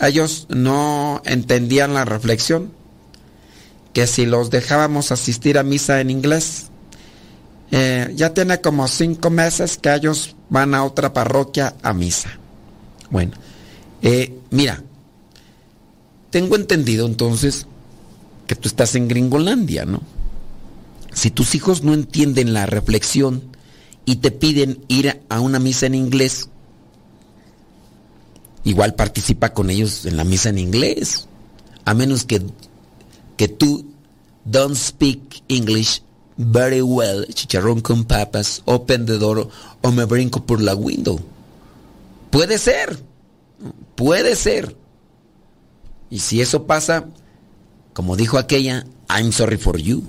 ellos 0.01 0.46
no 0.51 1.20
entendían 1.24 1.94
la 1.94 2.05
reflexión, 2.05 2.72
que 3.92 4.07
si 4.07 4.26
los 4.26 4.51
dejábamos 4.51 5.11
asistir 5.11 5.59
a 5.59 5.64
misa 5.64 6.01
en 6.01 6.11
inglés, 6.11 6.66
eh, 7.72 8.12
ya 8.14 8.34
tiene 8.34 8.61
como 8.61 8.86
cinco 8.86 9.30
meses 9.30 9.78
que 9.78 9.92
ellos 9.92 10.36
van 10.48 10.76
a 10.76 10.84
otra 10.84 11.12
parroquia 11.12 11.74
a 11.82 11.92
misa. 11.92 12.30
Bueno, 13.11 13.32
eh, 14.03 14.38
mira, 14.51 14.84
tengo 16.31 16.57
entendido 16.57 17.07
entonces 17.07 17.66
que 18.47 18.57
tú 18.57 18.68
estás 18.68 18.95
en 18.95 19.09
Gringolandia, 19.09 19.85
¿no? 19.85 20.03
Si 21.12 21.31
tus 21.31 21.55
hijos 21.55 21.83
no 21.83 21.93
entienden 21.93 22.53
la 22.53 22.66
reflexión 22.66 23.43
y 24.05 24.16
te 24.16 24.31
piden 24.31 24.85
ir 24.89 25.22
a 25.28 25.41
una 25.41 25.59
misa 25.59 25.87
en 25.87 25.95
inglés, 25.95 26.49
igual 28.64 28.95
participa 28.95 29.53
con 29.53 29.70
ellos 29.70 30.07
en 30.07 30.16
la 30.16 30.24
misa 30.24 30.51
en 30.51 30.59
inglés. 30.59 31.26
A 31.85 31.95
menos 31.95 32.24
que, 32.24 32.43
que 33.37 33.49
tú 33.49 33.87
don't 34.45 34.76
speak 34.76 35.43
English 35.49 36.03
very 36.37 36.81
well, 36.81 37.26
chicharrón 37.35 37.81
con 37.81 38.05
papas, 38.05 38.62
open 38.64 39.05
the 39.05 39.18
door 39.18 39.49
o 39.83 39.91
me 39.93 40.05
brinco 40.07 40.45
por 40.47 40.61
la 40.61 40.74
window. 40.74 41.20
Puede 42.31 42.59
ser, 42.59 42.99
puede 43.95 44.37
ser. 44.37 44.76
Y 46.11 46.18
si 46.18 46.40
eso 46.40 46.66
pasa, 46.66 47.06
como 47.92 48.16
dijo 48.16 48.38
aquella, 48.38 48.84
I'm 49.08 49.32
sorry 49.32 49.56
for 49.56 49.78
you. 49.78 50.02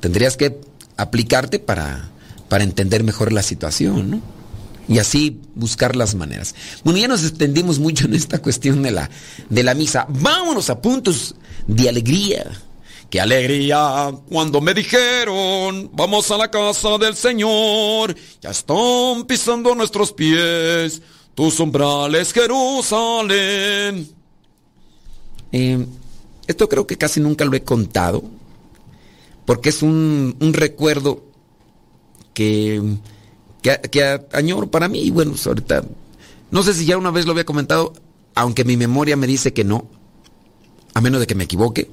Tendrías 0.00 0.36
que 0.36 0.58
aplicarte 0.96 1.58
para, 1.58 2.10
para 2.48 2.64
entender 2.64 3.04
mejor 3.04 3.32
la 3.32 3.42
situación, 3.42 4.10
¿no? 4.10 4.22
Y 4.88 4.98
así 4.98 5.40
buscar 5.54 5.96
las 5.96 6.14
maneras. 6.14 6.54
Bueno, 6.84 6.98
ya 6.98 7.08
nos 7.08 7.24
extendimos 7.24 7.78
mucho 7.78 8.06
en 8.06 8.14
esta 8.14 8.40
cuestión 8.40 8.82
de 8.82 8.92
la, 8.92 9.10
de 9.50 9.62
la 9.64 9.74
misa. 9.74 10.06
Vámonos 10.08 10.70
a 10.70 10.80
puntos 10.80 11.34
de 11.66 11.88
alegría. 11.88 12.46
Qué 13.10 13.20
alegría 13.20 14.12
cuando 14.28 14.60
me 14.60 14.74
dijeron, 14.74 15.90
vamos 15.92 16.30
a 16.30 16.38
la 16.38 16.50
casa 16.50 16.98
del 16.98 17.16
Señor. 17.16 18.14
Ya 18.40 18.50
están 18.50 19.24
pisando 19.26 19.74
nuestros 19.74 20.12
pies 20.12 21.02
tus 21.34 21.60
umbrales, 21.60 22.32
Jerusalén. 22.32 24.08
Eh, 25.52 25.86
esto 26.46 26.68
creo 26.68 26.86
que 26.86 26.96
casi 26.96 27.20
nunca 27.20 27.44
lo 27.44 27.56
he 27.56 27.62
contado, 27.62 28.22
porque 29.44 29.70
es 29.70 29.82
un, 29.82 30.36
recuerdo 30.52 31.24
que, 32.34 32.82
que, 33.62 34.20
añoro 34.32 34.70
para 34.70 34.88
mí. 34.88 35.00
Y 35.00 35.10
bueno, 35.10 35.32
pues 35.32 35.46
ahorita, 35.46 35.84
no 36.50 36.62
sé 36.62 36.74
si 36.74 36.86
ya 36.86 36.98
una 36.98 37.10
vez 37.10 37.26
lo 37.26 37.32
había 37.32 37.44
comentado, 37.44 37.92
aunque 38.34 38.64
mi 38.64 38.76
memoria 38.76 39.16
me 39.16 39.26
dice 39.26 39.52
que 39.52 39.64
no, 39.64 39.88
a 40.94 41.00
menos 41.00 41.20
de 41.20 41.26
que 41.26 41.34
me 41.34 41.44
equivoque. 41.44 41.90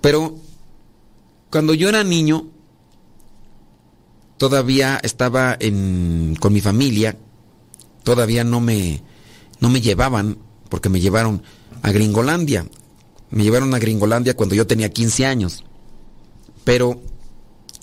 Pero 0.00 0.36
cuando 1.50 1.74
yo 1.74 1.88
era 1.88 2.04
niño, 2.04 2.46
todavía 4.36 4.98
estaba 5.02 5.56
en, 5.58 6.36
con 6.40 6.52
mi 6.52 6.60
familia, 6.60 7.16
todavía 8.02 8.44
no 8.44 8.60
me, 8.60 9.02
no 9.60 9.68
me 9.68 9.80
llevaban, 9.80 10.38
porque 10.68 10.88
me 10.88 11.00
llevaron 11.00 11.42
a 11.82 11.92
Gringolandia. 11.92 12.66
Me 13.30 13.44
llevaron 13.44 13.74
a 13.74 13.78
Gringolandia 13.78 14.34
cuando 14.34 14.54
yo 14.54 14.66
tenía 14.66 14.90
15 14.90 15.26
años. 15.26 15.64
Pero 16.64 17.00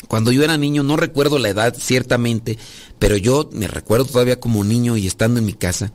cuando 0.08 0.32
yo 0.32 0.43
era 0.43 0.58
niño, 0.58 0.84
no 0.84 0.95
recuerdo 0.98 1.39
la 1.39 1.50
edad 1.50 1.76
ciertamente, 1.78 2.58
pero 3.00 3.18
yo 3.18 3.50
me 3.52 3.68
recuerdo 3.68 4.06
todavía 4.06 4.39
como 4.39 4.64
niño 4.64 4.95
y 4.98 5.08
estando 5.08 5.39
en 5.39 5.45
mi 5.45 5.54
casa, 5.54 5.91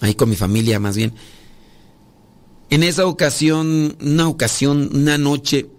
ahí 0.00 0.14
con 0.14 0.28
mi 0.28 0.36
familia 0.36 0.78
más 0.78 0.96
bien. 0.96 1.14
En 2.68 2.82
esa 2.82 3.06
ocasión, 3.06 3.96
una 4.00 4.28
ocasión, 4.28 4.90
una 4.92 5.16
noche, 5.16 5.70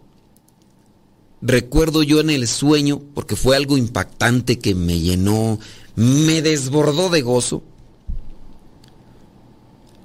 recuerdo 1.41 2.01
yo 2.01 2.22
en 2.22 2.30
el 2.30 2.47
sueño, 2.47 3.01
porque 3.13 3.36
fue 3.36 3.55
algo 3.55 3.78
impactante 3.78 4.57
que 4.57 4.74
me 4.74 4.99
llenó, 4.99 5.59
me 5.95 6.41
desbordó 6.41 7.09
de 7.09 7.22
gozo. 7.22 7.63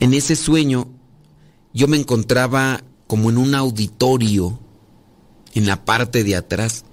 En 0.01 0.15
ese 0.15 0.35
sueño 0.35 0.89
yo 1.75 1.89
me 1.89 1.97
encontraba 1.97 2.83
como 3.07 3.31
en 3.31 3.39
un 3.39 3.55
auditorio 3.55 4.59
en 5.55 5.67
la 5.67 5.85
parte 5.85 6.25
de 6.25 6.37
atrás. 6.37 6.85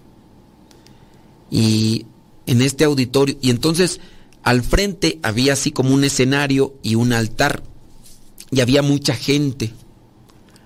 Y 1.52 2.06
en 2.46 2.62
este 2.62 2.84
auditorio, 2.84 3.38
y 3.42 3.50
entonces 3.50 4.00
al 4.44 4.62
frente 4.64 5.20
había 5.24 5.54
así 5.54 5.72
como 5.72 5.94
un 5.94 6.04
escenario 6.04 6.76
y 6.84 6.96
un 6.96 7.14
altar. 7.14 7.64
Y 8.52 8.62
había 8.62 8.82
mucha 8.82 9.16
gente, 9.16 9.74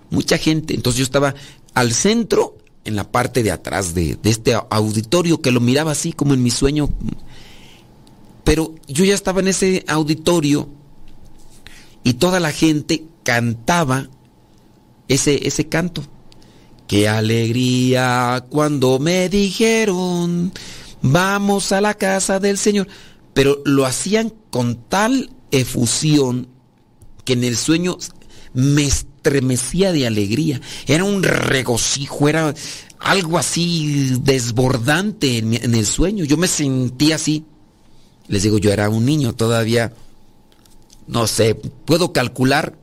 mucha 0.10 0.38
gente. 0.38 0.74
Entonces 0.74 1.00
yo 1.00 1.04
estaba 1.04 1.36
al 1.74 1.94
centro, 1.94 2.58
en 2.86 2.96
la 2.96 3.12
parte 3.12 3.44
de 3.44 3.52
atrás 3.52 3.94
de, 3.94 4.18
de 4.22 4.30
este 4.30 4.54
auditorio, 4.70 5.42
que 5.42 5.52
lo 5.52 5.62
miraba 5.62 5.92
así 5.92 6.14
como 6.14 6.34
en 6.34 6.44
mi 6.44 6.52
sueño. 6.52 6.90
Pero 8.44 8.76
yo 8.88 9.06
ya 9.06 9.14
estaba 9.14 9.40
en 9.40 9.48
ese 9.48 9.86
auditorio 9.88 10.68
y 12.04 12.16
toda 12.16 12.42
la 12.42 12.52
gente 12.52 13.06
cantaba 13.24 14.10
ese, 15.08 15.48
ese 15.48 15.68
canto. 15.68 16.04
Qué 16.88 17.08
alegría 17.08 18.46
cuando 18.50 19.00
me 19.00 19.30
dijeron, 19.30 20.52
vamos 21.02 21.72
a 21.72 21.82
la 21.82 21.94
casa 21.94 22.40
del 22.40 22.58
Señor. 22.58 22.88
Pero 23.34 23.62
lo 23.66 23.86
hacían 23.86 24.34
con 24.50 24.76
tal 24.76 25.32
efusión 25.52 26.48
que 27.26 27.34
en 27.34 27.44
el 27.44 27.58
sueño 27.58 27.98
me 28.54 28.84
estremecía 28.84 29.92
de 29.92 30.06
alegría. 30.06 30.62
Era 30.86 31.04
un 31.04 31.24
regocijo, 31.24 32.30
era 32.30 32.54
algo 33.00 33.38
así 33.38 34.18
desbordante 34.22 35.38
en, 35.40 35.54
en 35.54 35.74
el 35.74 35.86
sueño. 35.86 36.26
Yo 36.26 36.38
me 36.38 36.48
sentía 36.48 37.16
así. 37.16 37.46
Les 38.28 38.44
digo, 38.44 38.58
yo 38.58 38.72
era 38.72 38.90
un 38.90 39.06
niño 39.06 39.34
todavía, 39.34 39.94
no 41.08 41.28
sé, 41.28 41.56
puedo 41.56 42.14
calcular 42.14 42.78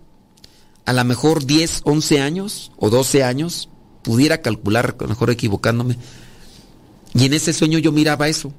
a 0.85 0.93
lo 0.93 1.05
mejor 1.05 1.45
10, 1.45 1.83
11 1.85 2.21
años 2.21 2.73
o 2.77 2.91
12 2.91 3.23
años, 3.23 3.69
pudiera 4.03 4.41
calcular, 4.41 4.97
a 4.99 5.03
lo 5.03 5.09
mejor 5.09 5.31
equivocándome. 5.31 5.97
Y 7.15 7.27
en 7.27 7.35
ese 7.35 7.53
sueño 7.53 7.79
yo 7.79 7.93
miraba 7.93 8.29
eso, 8.29 8.53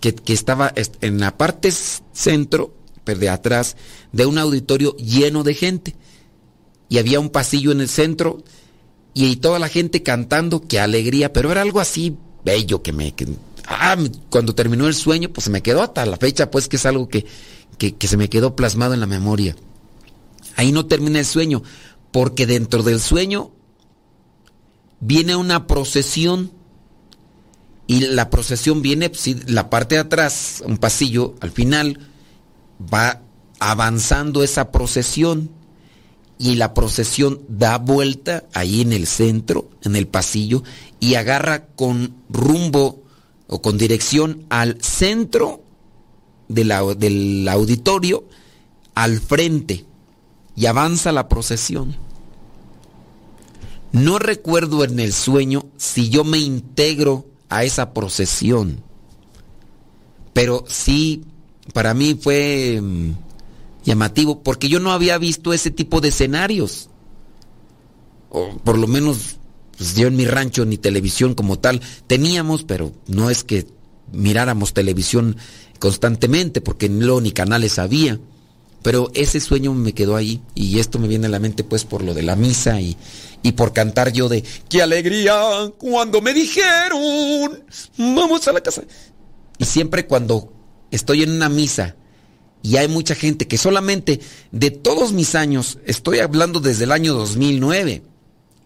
que, 0.00 0.14
estaba 0.32 0.72
en 1.00 1.20
la 1.20 1.36
parte 1.36 1.70
centro, 2.12 2.74
pero 3.04 3.20
de 3.20 3.28
atrás, 3.28 3.76
de 4.12 4.26
un 4.26 4.38
auditorio 4.38 4.96
lleno 4.96 5.44
de 5.44 5.54
gente. 5.54 5.96
Y 6.88 6.98
había 6.98 7.20
un 7.20 7.30
pasillo 7.30 7.72
en 7.72 7.80
el 7.80 7.88
centro 7.88 8.42
y 9.14 9.36
toda 9.36 9.58
la 9.58 9.68
gente 9.68 10.02
cantando, 10.02 10.66
qué 10.66 10.78
alegría, 10.78 11.32
pero 11.32 11.50
era 11.50 11.62
algo 11.62 11.80
así 11.80 12.16
bello 12.44 12.82
que 12.82 12.92
me... 12.92 13.12
ah, 13.66 13.96
cuando 14.30 14.54
terminó 14.54 14.86
el 14.86 14.94
sueño, 14.94 15.30
pues 15.30 15.44
se 15.44 15.50
me 15.50 15.62
quedó 15.62 15.82
hasta 15.82 16.06
la 16.06 16.16
fecha, 16.16 16.50
pues 16.50 16.68
que 16.68 16.76
es 16.76 16.86
algo 16.86 17.08
que, 17.08 17.26
que 17.78 18.08
se 18.08 18.16
me 18.16 18.28
quedó 18.28 18.54
plasmado 18.54 18.94
en 18.94 19.00
la 19.00 19.06
memoria. 19.06 19.56
Ahí 20.56 20.72
no 20.72 20.86
termina 20.86 21.20
el 21.20 21.26
sueño, 21.26 21.62
porque 22.10 22.46
dentro 22.46 22.82
del 22.82 22.98
sueño 22.98 23.52
viene 25.00 25.36
una 25.36 25.66
procesión 25.66 26.50
y 27.86 28.00
la 28.00 28.30
procesión 28.30 28.82
viene, 28.82 29.10
pues, 29.10 29.48
la 29.48 29.70
parte 29.70 29.94
de 29.94 30.00
atrás, 30.00 30.62
un 30.66 30.78
pasillo, 30.78 31.34
al 31.40 31.52
final 31.52 32.00
va 32.92 33.22
avanzando 33.60 34.42
esa 34.42 34.72
procesión 34.72 35.50
y 36.38 36.56
la 36.56 36.74
procesión 36.74 37.40
da 37.48 37.78
vuelta 37.78 38.44
ahí 38.54 38.80
en 38.80 38.92
el 38.92 39.06
centro, 39.06 39.70
en 39.82 39.94
el 39.94 40.08
pasillo, 40.08 40.64
y 40.98 41.14
agarra 41.14 41.66
con 41.66 42.16
rumbo 42.28 43.04
o 43.46 43.62
con 43.62 43.78
dirección 43.78 44.46
al 44.48 44.82
centro 44.82 45.62
del 46.48 47.48
auditorio, 47.48 48.24
al 48.94 49.20
frente 49.20 49.84
y 50.56 50.66
avanza 50.66 51.12
la 51.12 51.28
procesión. 51.28 51.96
No 53.92 54.18
recuerdo 54.18 54.84
en 54.84 54.98
el 54.98 55.12
sueño 55.12 55.66
si 55.76 56.08
yo 56.08 56.24
me 56.24 56.38
integro 56.38 57.26
a 57.48 57.64
esa 57.64 57.92
procesión, 57.94 58.82
pero 60.32 60.64
sí, 60.66 61.24
para 61.72 61.94
mí 61.94 62.18
fue 62.20 62.80
mm, 62.82 63.10
llamativo, 63.84 64.42
porque 64.42 64.68
yo 64.68 64.80
no 64.80 64.92
había 64.92 65.18
visto 65.18 65.52
ese 65.52 65.70
tipo 65.70 66.00
de 66.00 66.08
escenarios. 66.08 66.90
O 68.28 68.56
por 68.58 68.76
lo 68.76 68.86
menos 68.86 69.36
pues, 69.78 69.94
yo 69.94 70.08
en 70.08 70.16
mi 70.16 70.26
rancho 70.26 70.64
ni 70.64 70.78
televisión 70.78 71.34
como 71.34 71.58
tal 71.58 71.80
teníamos, 72.06 72.64
pero 72.64 72.92
no 73.06 73.30
es 73.30 73.44
que 73.44 73.66
miráramos 74.12 74.74
televisión 74.74 75.36
constantemente, 75.78 76.60
porque 76.60 76.88
lo 76.88 77.20
ni 77.20 77.32
canales 77.32 77.78
había. 77.78 78.18
Pero 78.86 79.10
ese 79.14 79.40
sueño 79.40 79.74
me 79.74 79.94
quedó 79.94 80.14
ahí 80.14 80.40
y 80.54 80.78
esto 80.78 81.00
me 81.00 81.08
viene 81.08 81.26
a 81.26 81.28
la 81.28 81.40
mente 81.40 81.64
pues 81.64 81.84
por 81.84 82.04
lo 82.04 82.14
de 82.14 82.22
la 82.22 82.36
misa 82.36 82.80
y, 82.80 82.96
y 83.42 83.50
por 83.50 83.72
cantar 83.72 84.12
yo 84.12 84.28
de 84.28 84.44
qué 84.68 84.80
alegría 84.80 85.72
cuando 85.76 86.20
me 86.20 86.32
dijeron 86.32 87.64
vamos 87.98 88.46
a 88.46 88.52
la 88.52 88.60
casa. 88.60 88.84
Y 89.58 89.64
siempre 89.64 90.06
cuando 90.06 90.52
estoy 90.92 91.24
en 91.24 91.32
una 91.32 91.48
misa 91.48 91.96
y 92.62 92.76
hay 92.76 92.86
mucha 92.86 93.16
gente 93.16 93.48
que 93.48 93.58
solamente 93.58 94.20
de 94.52 94.70
todos 94.70 95.12
mis 95.12 95.34
años, 95.34 95.78
estoy 95.84 96.20
hablando 96.20 96.60
desde 96.60 96.84
el 96.84 96.92
año 96.92 97.12
2009, 97.14 98.04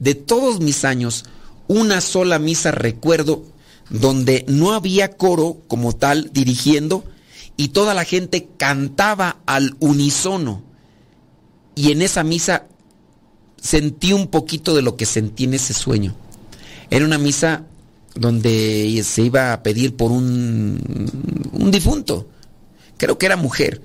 de 0.00 0.14
todos 0.14 0.60
mis 0.60 0.84
años, 0.84 1.24
una 1.66 2.02
sola 2.02 2.38
misa 2.38 2.72
recuerdo 2.72 3.42
donde 3.88 4.44
no 4.48 4.74
había 4.74 5.12
coro 5.12 5.62
como 5.66 5.94
tal 5.96 6.28
dirigiendo 6.30 7.04
y 7.60 7.68
toda 7.68 7.92
la 7.92 8.06
gente 8.06 8.48
cantaba 8.56 9.42
al 9.44 9.76
unísono. 9.80 10.62
Y 11.74 11.92
en 11.92 12.00
esa 12.00 12.24
misa 12.24 12.68
sentí 13.60 14.14
un 14.14 14.28
poquito 14.28 14.74
de 14.74 14.80
lo 14.80 14.96
que 14.96 15.04
sentí 15.04 15.44
en 15.44 15.52
ese 15.52 15.74
sueño. 15.74 16.14
Era 16.88 17.04
una 17.04 17.18
misa 17.18 17.66
donde 18.14 19.02
se 19.04 19.20
iba 19.20 19.52
a 19.52 19.62
pedir 19.62 19.94
por 19.94 20.10
un, 20.10 21.50
un 21.52 21.70
difunto. 21.70 22.30
Creo 22.96 23.18
que 23.18 23.26
era 23.26 23.36
mujer. 23.36 23.82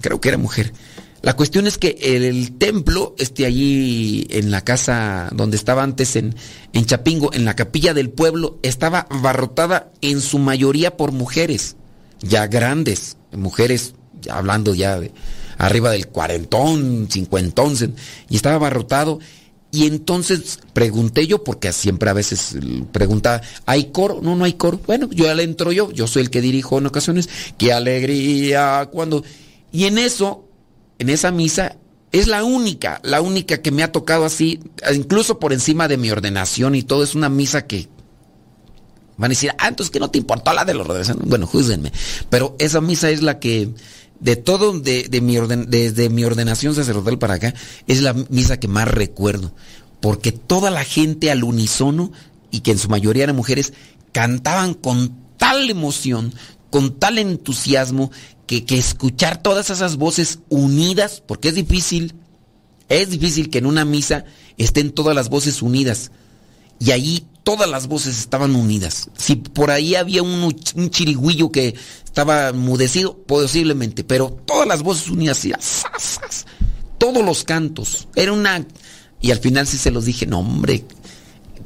Creo 0.00 0.18
que 0.18 0.30
era 0.30 0.38
mujer. 0.38 0.72
La 1.20 1.36
cuestión 1.36 1.66
es 1.66 1.76
que 1.76 1.98
el, 2.00 2.56
templo, 2.56 3.14
este 3.18 3.44
allí 3.44 4.26
en 4.30 4.50
la 4.50 4.62
casa 4.62 5.28
donde 5.34 5.58
estaba 5.58 5.82
antes 5.82 6.16
en, 6.16 6.34
en 6.72 6.86
Chapingo, 6.86 7.30
en 7.34 7.44
la 7.44 7.56
capilla 7.56 7.92
del 7.92 8.08
pueblo, 8.08 8.58
estaba 8.62 9.06
abarrotada 9.10 9.92
en 10.00 10.22
su 10.22 10.38
mayoría 10.38 10.96
por 10.96 11.12
mujeres, 11.12 11.76
ya 12.22 12.46
grandes, 12.46 13.16
mujeres, 13.32 13.94
hablando 14.30 14.74
ya 14.74 14.98
de 14.98 15.12
arriba 15.58 15.90
del 15.90 16.08
cuarentón, 16.08 17.08
cincuentón, 17.10 17.74
y 18.28 18.36
estaba 18.36 18.56
abarrotado. 18.56 19.18
Y 19.74 19.86
entonces 19.86 20.58
pregunté 20.74 21.26
yo, 21.26 21.44
porque 21.44 21.72
siempre 21.72 22.10
a 22.10 22.12
veces 22.12 22.56
preguntaba, 22.92 23.40
¿hay 23.64 23.86
coro? 23.86 24.20
No, 24.22 24.36
no 24.36 24.44
hay 24.44 24.52
coro. 24.52 24.78
Bueno, 24.86 25.08
yo 25.10 25.24
ya 25.24 25.34
le 25.34 25.44
entro 25.44 25.72
yo, 25.72 25.90
yo 25.90 26.06
soy 26.06 26.22
el 26.22 26.30
que 26.30 26.42
dirijo 26.42 26.78
en 26.78 26.86
ocasiones. 26.86 27.28
¡Qué 27.56 27.72
alegría! 27.72 28.88
Cuando... 28.92 29.24
Y 29.72 29.84
en 29.84 29.96
eso 29.96 30.44
en 31.02 31.08
esa 31.08 31.32
misa 31.32 31.76
es 32.12 32.28
la 32.28 32.44
única, 32.44 33.00
la 33.02 33.20
única 33.20 33.60
que 33.60 33.72
me 33.72 33.82
ha 33.82 33.90
tocado 33.90 34.24
así, 34.24 34.60
incluso 34.94 35.40
por 35.40 35.52
encima 35.52 35.88
de 35.88 35.96
mi 35.96 36.10
ordenación 36.10 36.76
y 36.76 36.82
todo. 36.82 37.02
Es 37.02 37.14
una 37.14 37.28
misa 37.28 37.66
que 37.66 37.88
van 39.22 39.30
a 39.30 39.34
decir, 39.34 39.52
ah, 39.56 39.68
entonces 39.68 39.92
que 39.92 40.00
no 40.00 40.10
te 40.10 40.18
importó 40.18 40.52
la 40.52 40.64
de 40.64 40.74
los 40.74 40.84
ordenación. 40.84 41.20
Bueno, 41.24 41.46
júzguenme. 41.46 41.92
Pero 42.28 42.56
esa 42.58 42.80
misa 42.80 43.08
es 43.08 43.22
la 43.22 43.38
que, 43.38 43.70
de 44.18 44.34
todo, 44.34 44.80
de, 44.80 45.20
mi 45.22 45.38
orden, 45.38 45.66
desde 45.70 46.10
mi 46.10 46.24
ordenación 46.24 46.74
sacerdotal 46.74 47.20
para 47.20 47.34
acá, 47.34 47.54
es 47.86 48.02
la 48.02 48.14
misa 48.14 48.58
que 48.58 48.66
más 48.66 48.88
recuerdo. 48.88 49.52
Porque 50.00 50.32
toda 50.32 50.72
la 50.72 50.82
gente 50.82 51.30
al 51.30 51.44
unísono, 51.44 52.10
y 52.50 52.60
que 52.60 52.72
en 52.72 52.78
su 52.78 52.88
mayoría 52.88 53.22
eran 53.22 53.36
mujeres, 53.36 53.74
cantaban 54.10 54.74
con 54.74 55.14
tal 55.36 55.70
emoción, 55.70 56.34
con 56.70 56.98
tal 56.98 57.18
entusiasmo, 57.18 58.10
que, 58.48 58.64
escuchar 58.76 59.40
todas 59.40 59.70
esas 59.70 59.98
voces 59.98 60.40
unidas, 60.48 61.22
porque 61.24 61.48
es 61.48 61.54
difícil, 61.54 62.14
es 62.88 63.08
difícil 63.08 63.50
que 63.50 63.58
en 63.58 63.66
una 63.66 63.84
misa 63.84 64.24
estén 64.58 64.90
todas 64.90 65.14
las 65.14 65.28
voces 65.28 65.62
unidas. 65.62 66.10
Y 66.80 66.90
ahí 66.90 67.24
todas 67.42 67.68
las 67.68 67.88
voces 67.88 68.18
estaban 68.18 68.54
unidas. 68.54 69.08
Si 69.16 69.36
por 69.36 69.70
ahí 69.70 69.94
había 69.94 70.22
un, 70.22 70.54
un 70.74 70.90
chirigüillo 70.90 71.50
que 71.50 71.74
estaba 72.04 72.52
mudecido, 72.52 73.16
posiblemente, 73.16 74.04
pero 74.04 74.30
todas 74.44 74.68
las 74.68 74.82
voces 74.82 75.08
unidas, 75.08 75.46
todos 76.98 77.24
los 77.24 77.44
cantos. 77.44 78.08
Era 78.14 78.32
una... 78.32 78.66
Y 79.20 79.30
al 79.30 79.38
final 79.38 79.66
sí 79.66 79.78
se 79.78 79.90
los 79.90 80.04
dije, 80.04 80.26
no 80.26 80.40
hombre, 80.40 80.84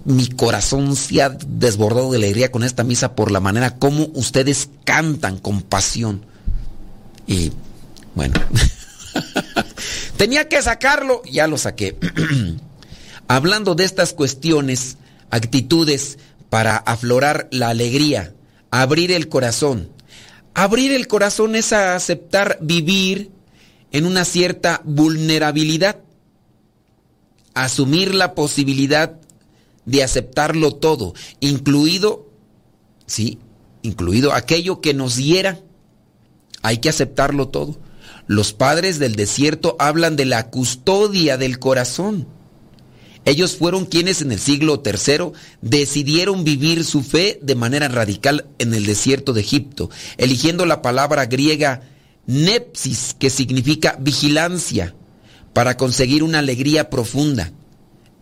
mi 0.05 0.29
corazón 0.29 0.95
se 0.95 1.21
ha 1.21 1.31
desbordado 1.31 2.13
de 2.13 2.19
alegría 2.19 2.53
con 2.53 2.63
esta 2.63 2.85
misa 2.85 3.17
por 3.17 3.33
la 3.33 3.41
manera 3.41 3.77
como 3.77 4.09
ustedes 4.15 4.69
cantan 4.85 5.39
con 5.39 5.63
pasión. 5.63 6.25
Y 7.27 7.51
bueno, 8.15 8.35
tenía 10.17 10.49
que 10.49 10.63
sacarlo, 10.63 11.23
ya 11.25 11.49
lo 11.49 11.59
saqué. 11.59 11.99
Hablando 13.29 13.75
de 13.75 13.85
estas 13.85 14.13
cuestiones, 14.13 14.97
actitudes 15.31 16.19
para 16.51 16.77
aflorar 16.77 17.49
la 17.51 17.69
alegría, 17.69 18.35
abrir 18.71 19.13
el 19.13 19.29
corazón. 19.29 19.91
Abrir 20.55 20.93
el 20.93 21.07
corazón 21.07 21.55
es 21.55 21.73
aceptar 21.73 22.59
vivir 22.63 23.31
en 23.93 24.07
una 24.07 24.25
cierta 24.25 24.81
vulnerabilidad, 24.85 26.01
asumir 27.55 28.15
la 28.15 28.35
posibilidad 28.35 29.21
de 29.85 30.03
aceptarlo 30.03 30.73
todo, 30.73 31.15
incluido, 31.41 32.31
sí, 33.07 33.39
incluido 33.83 34.33
aquello 34.33 34.81
que 34.81 34.95
nos 34.95 35.17
hiera 35.17 35.61
hay 36.67 36.79
que 36.79 36.89
aceptarlo 36.89 37.47
todo. 37.47 37.77
Los 38.27 38.53
padres 38.53 38.99
del 38.99 39.15
desierto 39.15 39.77
hablan 39.79 40.17
de 40.17 40.25
la 40.25 40.51
custodia 40.51 41.37
del 41.37 41.61
corazón. 41.61 42.27
Ellos 43.27 43.57
fueron 43.57 43.87
quienes 43.87 44.23
en 44.23 44.31
el 44.31 44.39
siglo 44.39 44.83
III 44.85 45.33
decidieron 45.61 46.45
vivir 46.45 46.85
su 46.85 47.03
fe 47.03 47.41
de 47.43 47.57
manera 47.57 47.89
radical 47.89 48.47
en 48.61 48.73
el 48.73 48.87
desierto 48.87 49.33
de 49.33 49.41
Egipto, 49.41 49.91
eligiendo 50.17 50.65
la 50.65 50.81
palabra 50.81 51.27
griega 51.27 51.83
nepsis, 52.27 53.17
que 53.19 53.29
significa 53.29 53.97
vigilancia, 54.01 54.95
para 55.53 55.77
conseguir 55.77 56.23
una 56.23 56.39
alegría 56.39 56.89
profunda. 56.89 57.51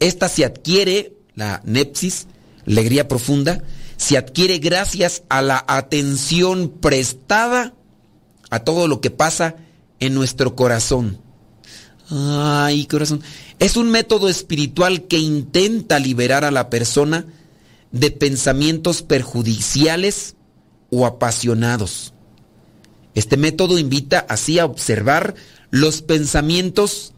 Esta 0.01 0.27
se 0.29 0.47
adquiere, 0.47 1.13
la 1.35 1.61
nepsis, 1.67 2.27
alegría 2.67 3.07
profunda, 3.07 3.63
se 3.99 4.17
adquiere 4.17 4.59
gracias 4.59 5.23
a 5.29 5.43
la 5.43 5.63
atención 5.69 6.71
prestada 6.81 7.75
a 8.49 8.61
todo 8.61 8.89
lo 8.89 9.03
que 9.03 9.11
pasa 9.11 9.57
en 10.01 10.15
nuestro 10.15 10.57
corazón. 10.57 11.24
Ay, 12.11 12.87
corazón. 12.87 13.23
Es 13.59 13.77
un 13.77 13.91
método 13.91 14.29
espiritual 14.29 15.07
que 15.07 15.19
intenta 15.19 15.99
liberar 15.99 16.45
a 16.45 16.51
la 16.51 16.71
persona 16.71 17.27
de 17.93 18.11
pensamientos 18.11 19.03
perjudiciales 19.03 20.37
o 20.91 21.07
apasionados. 21.07 22.13
Este 23.15 23.37
método 23.37 23.79
invita 23.79 24.27
así 24.29 24.59
a 24.59 24.65
observar 24.65 25.35
los 25.71 26.03
pensamientos 26.03 27.13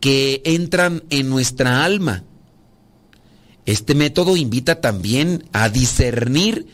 que 0.00 0.42
entran 0.44 1.02
en 1.10 1.30
nuestra 1.30 1.84
alma. 1.84 2.24
Este 3.66 3.94
método 3.94 4.36
invita 4.36 4.80
también 4.80 5.48
a 5.52 5.68
discernir 5.68 6.66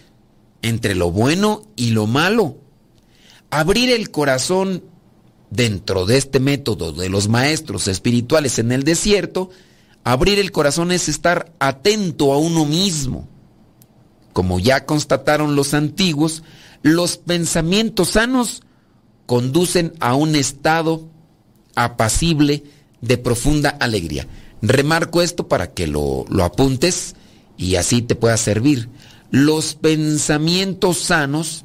entre 0.62 0.94
lo 0.94 1.10
bueno 1.10 1.62
y 1.76 1.90
lo 1.90 2.06
malo 2.06 2.58
abrir 3.54 3.90
el 3.90 4.10
corazón 4.10 4.82
dentro 5.54 6.06
de 6.06 6.16
este 6.16 6.40
método 6.40 6.92
de 6.92 7.08
los 7.08 7.28
maestros 7.28 7.86
espirituales 7.88 8.58
en 8.58 8.72
el 8.72 8.82
desierto, 8.82 9.50
abrir 10.02 10.38
el 10.38 10.52
corazón 10.52 10.90
es 10.92 11.08
estar 11.08 11.52
atento 11.58 12.32
a 12.32 12.38
uno 12.38 12.64
mismo. 12.64 13.28
Como 14.32 14.58
ya 14.58 14.84
constataron 14.84 15.54
los 15.54 15.74
antiguos, 15.74 16.42
los 16.82 17.16
pensamientos 17.16 18.10
sanos 18.10 18.62
conducen 19.26 19.92
a 20.00 20.14
un 20.14 20.34
estado 20.34 21.08
apacible 21.76 22.64
de 23.00 23.16
profunda 23.16 23.70
alegría. 23.70 24.26
Remarco 24.60 25.22
esto 25.22 25.46
para 25.46 25.72
que 25.72 25.86
lo, 25.86 26.24
lo 26.28 26.44
apuntes 26.44 27.14
y 27.56 27.76
así 27.76 28.02
te 28.02 28.16
pueda 28.16 28.36
servir. 28.36 28.88
Los 29.30 29.74
pensamientos 29.74 30.98
sanos 30.98 31.64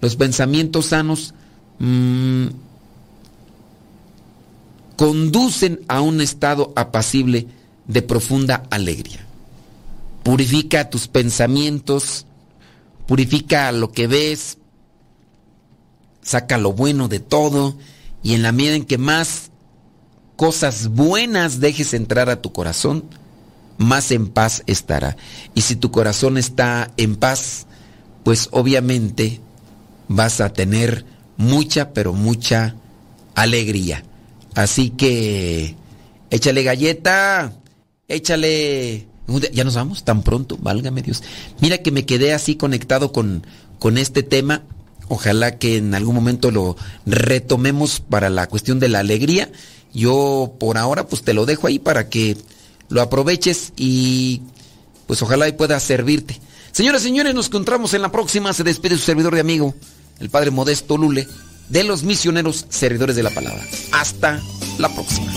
los 0.00 0.16
pensamientos 0.16 0.86
sanos 0.86 1.34
mm, 1.78 2.46
conducen 4.96 5.80
a 5.88 6.00
un 6.00 6.20
estado 6.20 6.72
apacible 6.76 7.46
de 7.86 8.02
profunda 8.02 8.64
alegría. 8.70 9.24
Purifica 10.22 10.90
tus 10.90 11.06
pensamientos, 11.06 12.26
purifica 13.06 13.70
lo 13.72 13.92
que 13.92 14.06
ves, 14.06 14.58
saca 16.22 16.58
lo 16.58 16.72
bueno 16.72 17.08
de 17.08 17.20
todo 17.20 17.76
y 18.22 18.34
en 18.34 18.42
la 18.42 18.50
medida 18.52 18.74
en 18.74 18.84
que 18.84 18.98
más 18.98 19.50
cosas 20.34 20.88
buenas 20.88 21.60
dejes 21.60 21.94
entrar 21.94 22.28
a 22.28 22.42
tu 22.42 22.52
corazón, 22.52 23.04
más 23.78 24.10
en 24.10 24.28
paz 24.28 24.62
estará. 24.66 25.16
Y 25.54 25.60
si 25.60 25.76
tu 25.76 25.90
corazón 25.90 26.38
está 26.38 26.90
en 26.96 27.16
paz, 27.16 27.66
pues 28.24 28.48
obviamente 28.50 29.40
vas 30.08 30.40
a 30.40 30.52
tener 30.52 31.04
mucha, 31.36 31.92
pero 31.92 32.12
mucha 32.12 32.74
alegría. 33.34 34.04
Así 34.54 34.90
que 34.90 35.74
échale 36.30 36.62
galleta, 36.62 37.52
échale... 38.08 39.06
Ya 39.52 39.64
nos 39.64 39.74
vamos 39.74 40.04
tan 40.04 40.22
pronto, 40.22 40.56
válgame 40.60 41.02
Dios. 41.02 41.22
Mira 41.60 41.78
que 41.78 41.90
me 41.90 42.06
quedé 42.06 42.32
así 42.32 42.54
conectado 42.54 43.10
con, 43.10 43.44
con 43.80 43.98
este 43.98 44.22
tema. 44.22 44.62
Ojalá 45.08 45.58
que 45.58 45.78
en 45.78 45.94
algún 45.94 46.14
momento 46.14 46.52
lo 46.52 46.76
retomemos 47.06 48.00
para 48.00 48.30
la 48.30 48.48
cuestión 48.48 48.78
de 48.78 48.88
la 48.88 49.00
alegría. 49.00 49.50
Yo 49.92 50.54
por 50.60 50.78
ahora 50.78 51.08
pues 51.08 51.22
te 51.22 51.34
lo 51.34 51.44
dejo 51.44 51.66
ahí 51.66 51.80
para 51.80 52.08
que 52.08 52.36
lo 52.88 53.02
aproveches 53.02 53.72
y 53.76 54.42
pues 55.08 55.22
ojalá 55.22 55.54
pueda 55.56 55.80
servirte. 55.80 56.40
Señoras 56.70 57.02
y 57.02 57.06
señores, 57.06 57.34
nos 57.34 57.46
encontramos 57.46 57.94
en 57.94 58.02
la 58.02 58.12
próxima. 58.12 58.52
Se 58.52 58.62
despide 58.62 58.96
su 58.96 59.02
servidor 59.02 59.34
de 59.34 59.40
amigo, 59.40 59.74
el 60.20 60.30
Padre 60.30 60.50
Modesto 60.50 60.96
Lule, 60.96 61.26
de 61.68 61.84
los 61.84 62.04
misioneros 62.04 62.66
servidores 62.68 63.16
de 63.16 63.22
la 63.22 63.30
palabra. 63.30 63.62
Hasta 63.92 64.40
la 64.78 64.88
próxima. 64.88 65.32